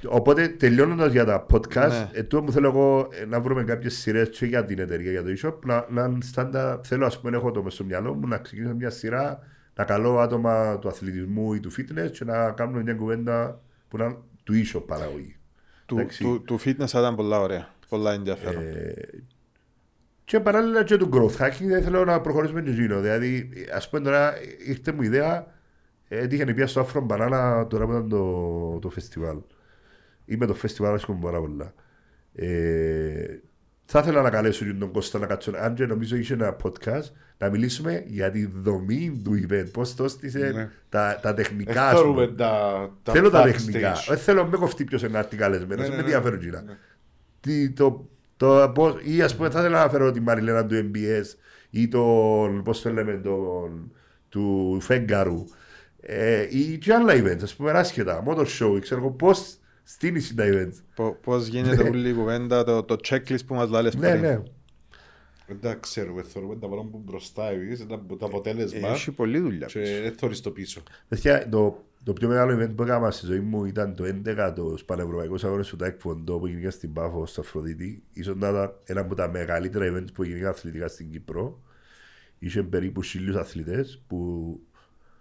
[0.08, 2.10] Οπότε τελειώνοντας για τα podcast, Ναι.
[2.12, 5.24] ε, τούτο που θέλω εγώ ε, να βρούμε κάποιες σειρές και για την εταιρεία, για
[5.24, 8.28] το e-shop, να, να είναι στάντα, θέλω ας πούμε, έχω το μες στο μυαλό μου
[8.28, 9.40] να ξεκινήσω μια σειρά,
[9.76, 14.04] να καλώ άτομα του αθλητισμού ή του fitness και να κάνουμε μια κουβέντα που να
[14.06, 15.36] είναι του e-shop παραγωγή.
[15.86, 16.24] Του, Εντάξει.
[16.24, 18.64] του, του fitness θα ήταν πολλά ωραία, πολλά ενδιαφέρον.
[18.64, 18.94] Ε,
[20.26, 23.00] και παράλληλα και του growth hacking δεν θέλω να προχωρήσουμε και εκείνο.
[23.02, 24.34] Δηλαδή, ας πούμε τώρα
[24.68, 25.48] ήρθε μου η ιδέα,
[26.08, 29.38] έτυχε να πια στο Afro Banana τώρα που ήταν το, το φεστιβάλ.
[30.26, 31.74] Είμαι το φεστιβάλ, άσχομαι πάρα πολλά.
[32.36, 33.40] Ε,
[33.86, 37.04] θα ήθελα να καλέσω και τον Κώστα να κάτσω, αν και νομίζω είχε ένα podcast,
[37.38, 40.70] να μιλήσουμε για τη δομή του event, πώς το έστησε, Ναι.
[40.90, 41.74] τα, τα τεχνικά.
[41.74, 42.14] Δεν ας πούμε.
[42.14, 43.52] θέλουμε τα τα Θέλω τα backstage.
[43.52, 43.94] τεχνικά.
[44.08, 45.78] Δεν θέλω να με κοφτεί ποιος είναι να έρθει καλεσμένος.
[45.78, 46.16] Ναι, Δεν ναι, με ναι.
[46.16, 46.78] ενδιαφέρον εκείνα.
[47.46, 47.54] Ναι.
[47.54, 51.26] Τι, το, το, πώς, ή ας πούμε θα ήθελα να φέρω τη Μαριλένα του MBS
[51.70, 53.92] ή τον, πώς το λέμε, τον,
[54.30, 55.46] του Φέγγαρου
[56.02, 60.44] ε, ή και άλλα events, ας πούμε άσχετα, motor show, ξέρω εγώ πώς στείνεις τα
[60.48, 60.74] events.
[60.96, 64.22] Πο- Πώς γίνεται όλη η κουβέντα, το, το checklist που μας λάλες Ναι, πριν.
[64.22, 64.42] ναι.
[65.48, 69.68] Δεν τα ξέρουμε, θεωρούμε τα πράγματα που μπροστά εμείς, τα- το αποτέλεσμα Έχει πολλή δουλειά.
[69.68, 70.84] και δεν θεωρείς το πίσω.
[71.08, 74.78] Παιδιά, το, το πιο μεγάλο event που έκανα στη ζωή μου ήταν το 11 το
[74.86, 78.04] Πανευρωπαϊκό Αγώνες του Taekwondo που γίνηκε στην Πάφο, στο Αφροδίτη.
[78.14, 81.62] Ίσως να ήταν ένα από τα μεγαλύτερα events που γίνηκαν αθλητικά στην Κύπρο.
[82.40, 84.60] Είχε περίπου χίλιους αθλητές που,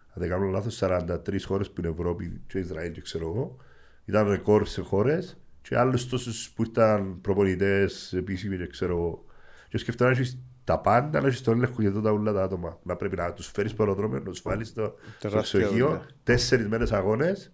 [0.07, 3.57] αν δεν κάνω λάθος, 43 χώρες που είναι Ευρώπη και Ισραήλ και ξέρω εγώ.
[4.05, 9.25] Ήταν ρεκόρ σε χώρες και άλλους τόσους που ήταν προπονητές, επίσημοι και ξέρω εγώ.
[9.69, 10.39] Και σκεφτόμουν να έχεις
[10.71, 12.79] τα πάντα, να έχεις τον έλεγχο για τότε όλα τα άτομα.
[12.83, 16.07] Να πρέπει να τους φέρεις στο αεροδρόμιο, να τους βάλεις στο, στο Τεράστια ξεχείο, δουλειά.
[16.25, 17.53] τέσσερις μέρες αγώνες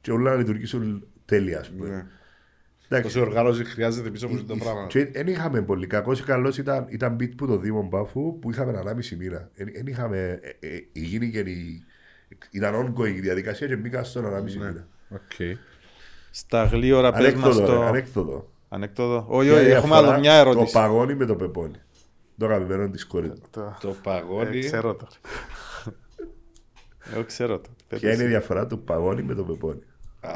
[0.00, 1.88] και όλα να λειτουργήσουν τέλεια, ας πούμε.
[1.88, 2.06] Ναι.
[2.88, 3.14] Εντάξει.
[3.14, 4.86] Τόση οργάνωση χρειάζεται πίσω από αυτό το πράγμα.
[4.86, 5.86] Και δεν είχαμε πολύ.
[5.86, 9.50] Κακός ή καλός ήταν, ήταν beat που το Δήμο Μπάφου που είχαμε ανάμιση μοίρα.
[9.54, 10.40] Δεν είχαμε.
[10.42, 11.84] Ε, ε, γίνει και η,
[12.50, 14.86] ήταν ongoing η διαδικασία και μπήκα στον ανάμιση μοίρα.
[15.10, 15.58] Οκ.
[16.30, 17.82] Στα γλύωρα πες μας Ανέκδοτο, ρε, το...
[17.82, 18.50] ανέκδοτο.
[18.68, 19.26] Ανέκδοτο.
[19.28, 20.72] Όχι, Ποια όχι, είναι η έχουμε διαφορά άλλο μια ερώτηση.
[20.72, 21.78] Το παγόνι με το πεπόνι.
[22.40, 23.34] Το αγαπημένο τη κόρη μου.
[23.50, 24.58] Το- Το Ε, παγόνι.
[24.58, 25.06] Ξέρω το.
[27.14, 27.68] Εγώ ξέρω το.
[27.88, 29.80] Ποια είναι η διαφορά του παγόνι με το πεπόνι;
[30.20, 30.30] Α,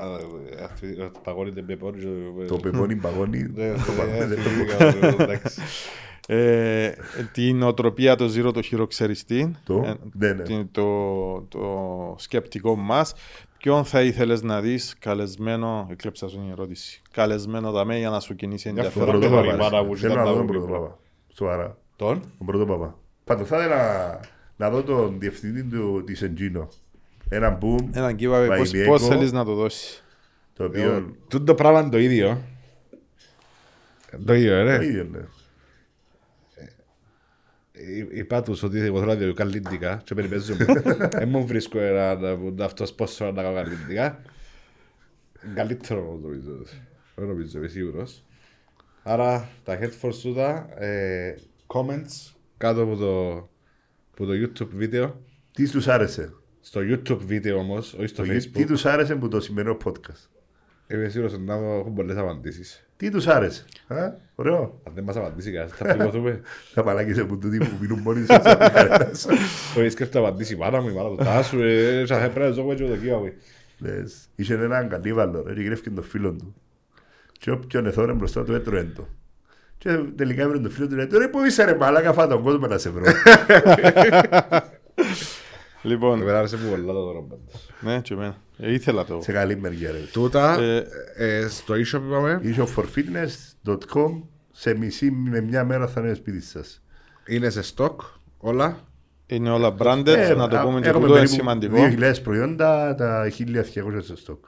[0.59, 1.99] ε, αυτή- Το παγόνι δεν με πόνι.
[2.47, 3.39] Το πεπόνι παγόνι.
[3.55, 5.61] Ναι, το παγόνι ναι, δεν το θυμήθηκα, εντάξει.
[6.29, 6.93] Ε,
[7.33, 9.55] την οτροπία το zero το χειροξεριστή.
[9.65, 10.43] Το, Ε, ναι, ναι.
[10.43, 13.15] την- το, το σκεπτικό μας.
[13.59, 18.35] Ποιον θα ήθελες να δεις καλεσμένο, εκλέψα σου την ερώτηση, καλεσμένο δαμέ για να σου
[18.35, 19.31] κινήσει Μια Το φορά ενδιαφέρον.
[19.31, 19.69] πρώτο με τον παπά.
[19.77, 20.81] Ιμάνα που Θέλω ήταν να δω τα τον πρώτο μικρό.
[20.83, 20.99] παπά.
[21.35, 21.79] Σοβαρά.
[21.97, 22.99] Τον; Τον πρώτος παπά.
[23.25, 24.21] Πάντως θα ήθελα
[24.57, 26.69] να δω τον διευθυντή του της Εντζίνο.
[27.29, 28.91] Ένα boom Έναν giveaway, πώς, Βαϊμιέκο.
[28.91, 30.05] πώς θέλεις να το δώσεις;
[30.53, 31.17] το οποίο.
[31.29, 32.43] Τούτο το πράγμα είναι το ίδιο.
[34.27, 34.85] Το ίδιο, Το ρε.
[34.87, 35.21] ίδιο, ναι.
[37.73, 40.65] Εί- Είπα τους ότι εγώ θέλω να διαλύω καλλιντικά και περιπέζω μου.
[41.11, 44.21] Δεν μου βρίσκω έναν αυτός πώς θέλω να κάνω καλλιντικά.
[45.55, 46.53] Καλύτερο νομίζω.
[47.15, 48.25] Δεν νομίζω, είμαι σίγουρος.
[49.03, 51.35] Άρα τα headphones σου τα ε,
[51.75, 53.31] comments κάτω από το,
[54.13, 55.21] από το YouTube βίντεο.
[55.53, 58.65] Τι τους άρεσε; Στο YouTube βίντεο όμως, όχι στο Το- Τι Facebook.
[58.67, 60.29] τους άρεσε που το σημερινό podcast;
[60.89, 62.89] Είμαι σίγουρος ότι να έχουν πολλές απαντήσεις.
[62.97, 63.65] Τι τους άρεσε.
[63.87, 63.97] Α,
[64.35, 64.81] ωραίο.
[64.87, 66.41] Αν δεν μας απαντήσει κανένας, θα πληγωθούμε.
[66.75, 68.29] Τα μαλάκες από τούτοι που μιλούν μόνοι τους.
[68.29, 69.27] έτσι, απ' κανένας.
[69.79, 72.51] Όχι, σκέφτε να απαντήσει η μάνα μου, η μάνα του τάσου, ε, θα πρέπει να
[72.51, 73.33] ζω και το κύμα μου.
[73.79, 76.55] Λες, Είχε έναν κατήβαλο, ρε, και γρέφηκε τον φίλο του.
[77.39, 79.09] Και όποιον εθώρε μπροστά του έτρωε το.
[79.85, 82.67] Και τελικά έβρε τον φίλο του λέει, ρε που είσαι ρε μαλάκα, φά τον κόσμο
[82.67, 83.05] να σε βρω.
[85.83, 87.71] Λοιπόν, Εμένα άρεσε μου πολλά το δώρο πάντως.
[87.81, 88.37] ναι, και εμένα.
[88.59, 89.19] Ε, ήθελα το.
[89.23, 89.99] σε καλή μεριά ρε.
[90.13, 90.87] Τούτα, Ε,
[91.17, 96.83] ε, στο e-shop είπαμε, Isofforfitness.com σε μισή με μια μέρα θα είναι σπίτι σας.
[97.27, 97.97] είναι σε stock
[98.39, 98.79] όλα.
[99.27, 101.77] Είναι όλα branded, να το πούμε και Ε, έχουμε τούτο είναι περίπου σημαντικό.
[101.79, 104.45] 2.000 προϊόντα, τα 1.200 στο στόκ.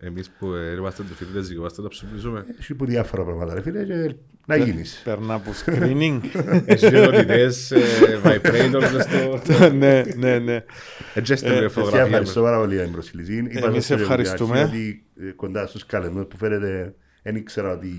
[0.00, 2.44] Εμείς που ε, είμαστε το φίλοι είμαστε να ψηφίσουμε.
[2.58, 4.14] Έχει που διάφορα πράγματα ρε φίλε και
[4.46, 5.00] να γίνεις.
[5.04, 6.20] Περνά από screening.
[6.64, 7.80] Έχει δυνατητές, ε,
[8.24, 9.70] vibrators μες στο...
[9.78, 10.64] ναι, ναι, ναι.
[11.14, 12.46] Έτσι έστειλε Ε, η Σας φωτογραφία ευχαριστώ μου.
[12.46, 13.46] πάρα πολύ για την προσφυλισή.
[13.50, 14.62] Είπα Εμείς στο ευχαριστούμε.
[14.62, 17.92] Ότι ε, κοντά στους καλεσμένους που φέρετε δεν ήξερα ότι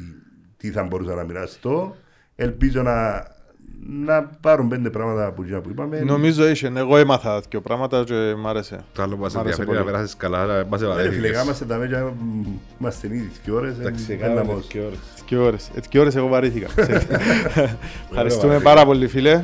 [0.57, 1.95] τι θα μπορούσα να μοιραστώ.
[2.35, 3.27] Ελπίζω να,
[4.05, 5.99] να πάρουν πέντε πράγματα που, που είπαμε.
[5.99, 6.71] Νομίζω είχε.
[6.75, 8.83] Εγώ έμαθα δύο πράγματα και μ' άρεσε.
[8.93, 9.91] Το άλλο που μας Μ' άρεσε ενδιαφέρει να πολύ.
[9.95, 11.43] περάσεις καλά, να μας Ε, Ρε φίλε, ευαρέθηκες.
[11.43, 12.43] είμαστε τα μέτια, μ,
[12.79, 13.77] είμαστε ήδη δύο ώρες.
[13.77, 14.63] ε, Εντάξει, δεν κάναμε να πω.
[14.67, 14.99] και ώρες.
[15.31, 15.69] Τι ώρες.
[15.75, 16.67] Ε, τι ώρες εγώ βαρύθηκα.
[18.09, 18.59] Ευχαριστούμε βαρύθηκα.
[18.73, 19.43] πάρα πολύ φίλε.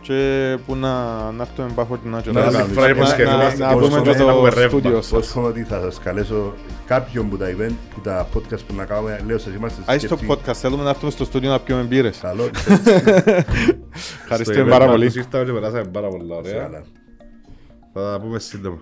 [0.00, 0.90] Και που να,
[1.30, 2.32] να έρθουμε πάχο την άτια.
[2.32, 2.80] Να Να, κάνουμε.
[2.80, 4.78] να, υποσχεθούμαστε να, και πούμε προσφέρουμε και να έχουμε το ρεύμα.
[4.78, 5.18] στούντιο σας.
[5.26, 6.54] Εύχομαι ότι θα σας καλέσω
[6.86, 10.16] κάποιον που τα event, που τα podcast που να κάνουμε, λέω σας είμαστε Άι στο
[10.16, 10.26] σκεφτοί.
[10.46, 12.18] podcast, θέλουμε να έρθουμε στο στούντιο να πιούμε μπύρες.
[12.22, 12.50] Καλό.
[14.22, 15.04] Ευχαριστούμε πάρα πολύ.
[15.04, 16.62] Ήρθαμε και περάσαμε πάρα πολλά Σε ωραία.
[16.62, 16.82] καλά.
[17.92, 18.78] Θα τα πούμε σύντομα.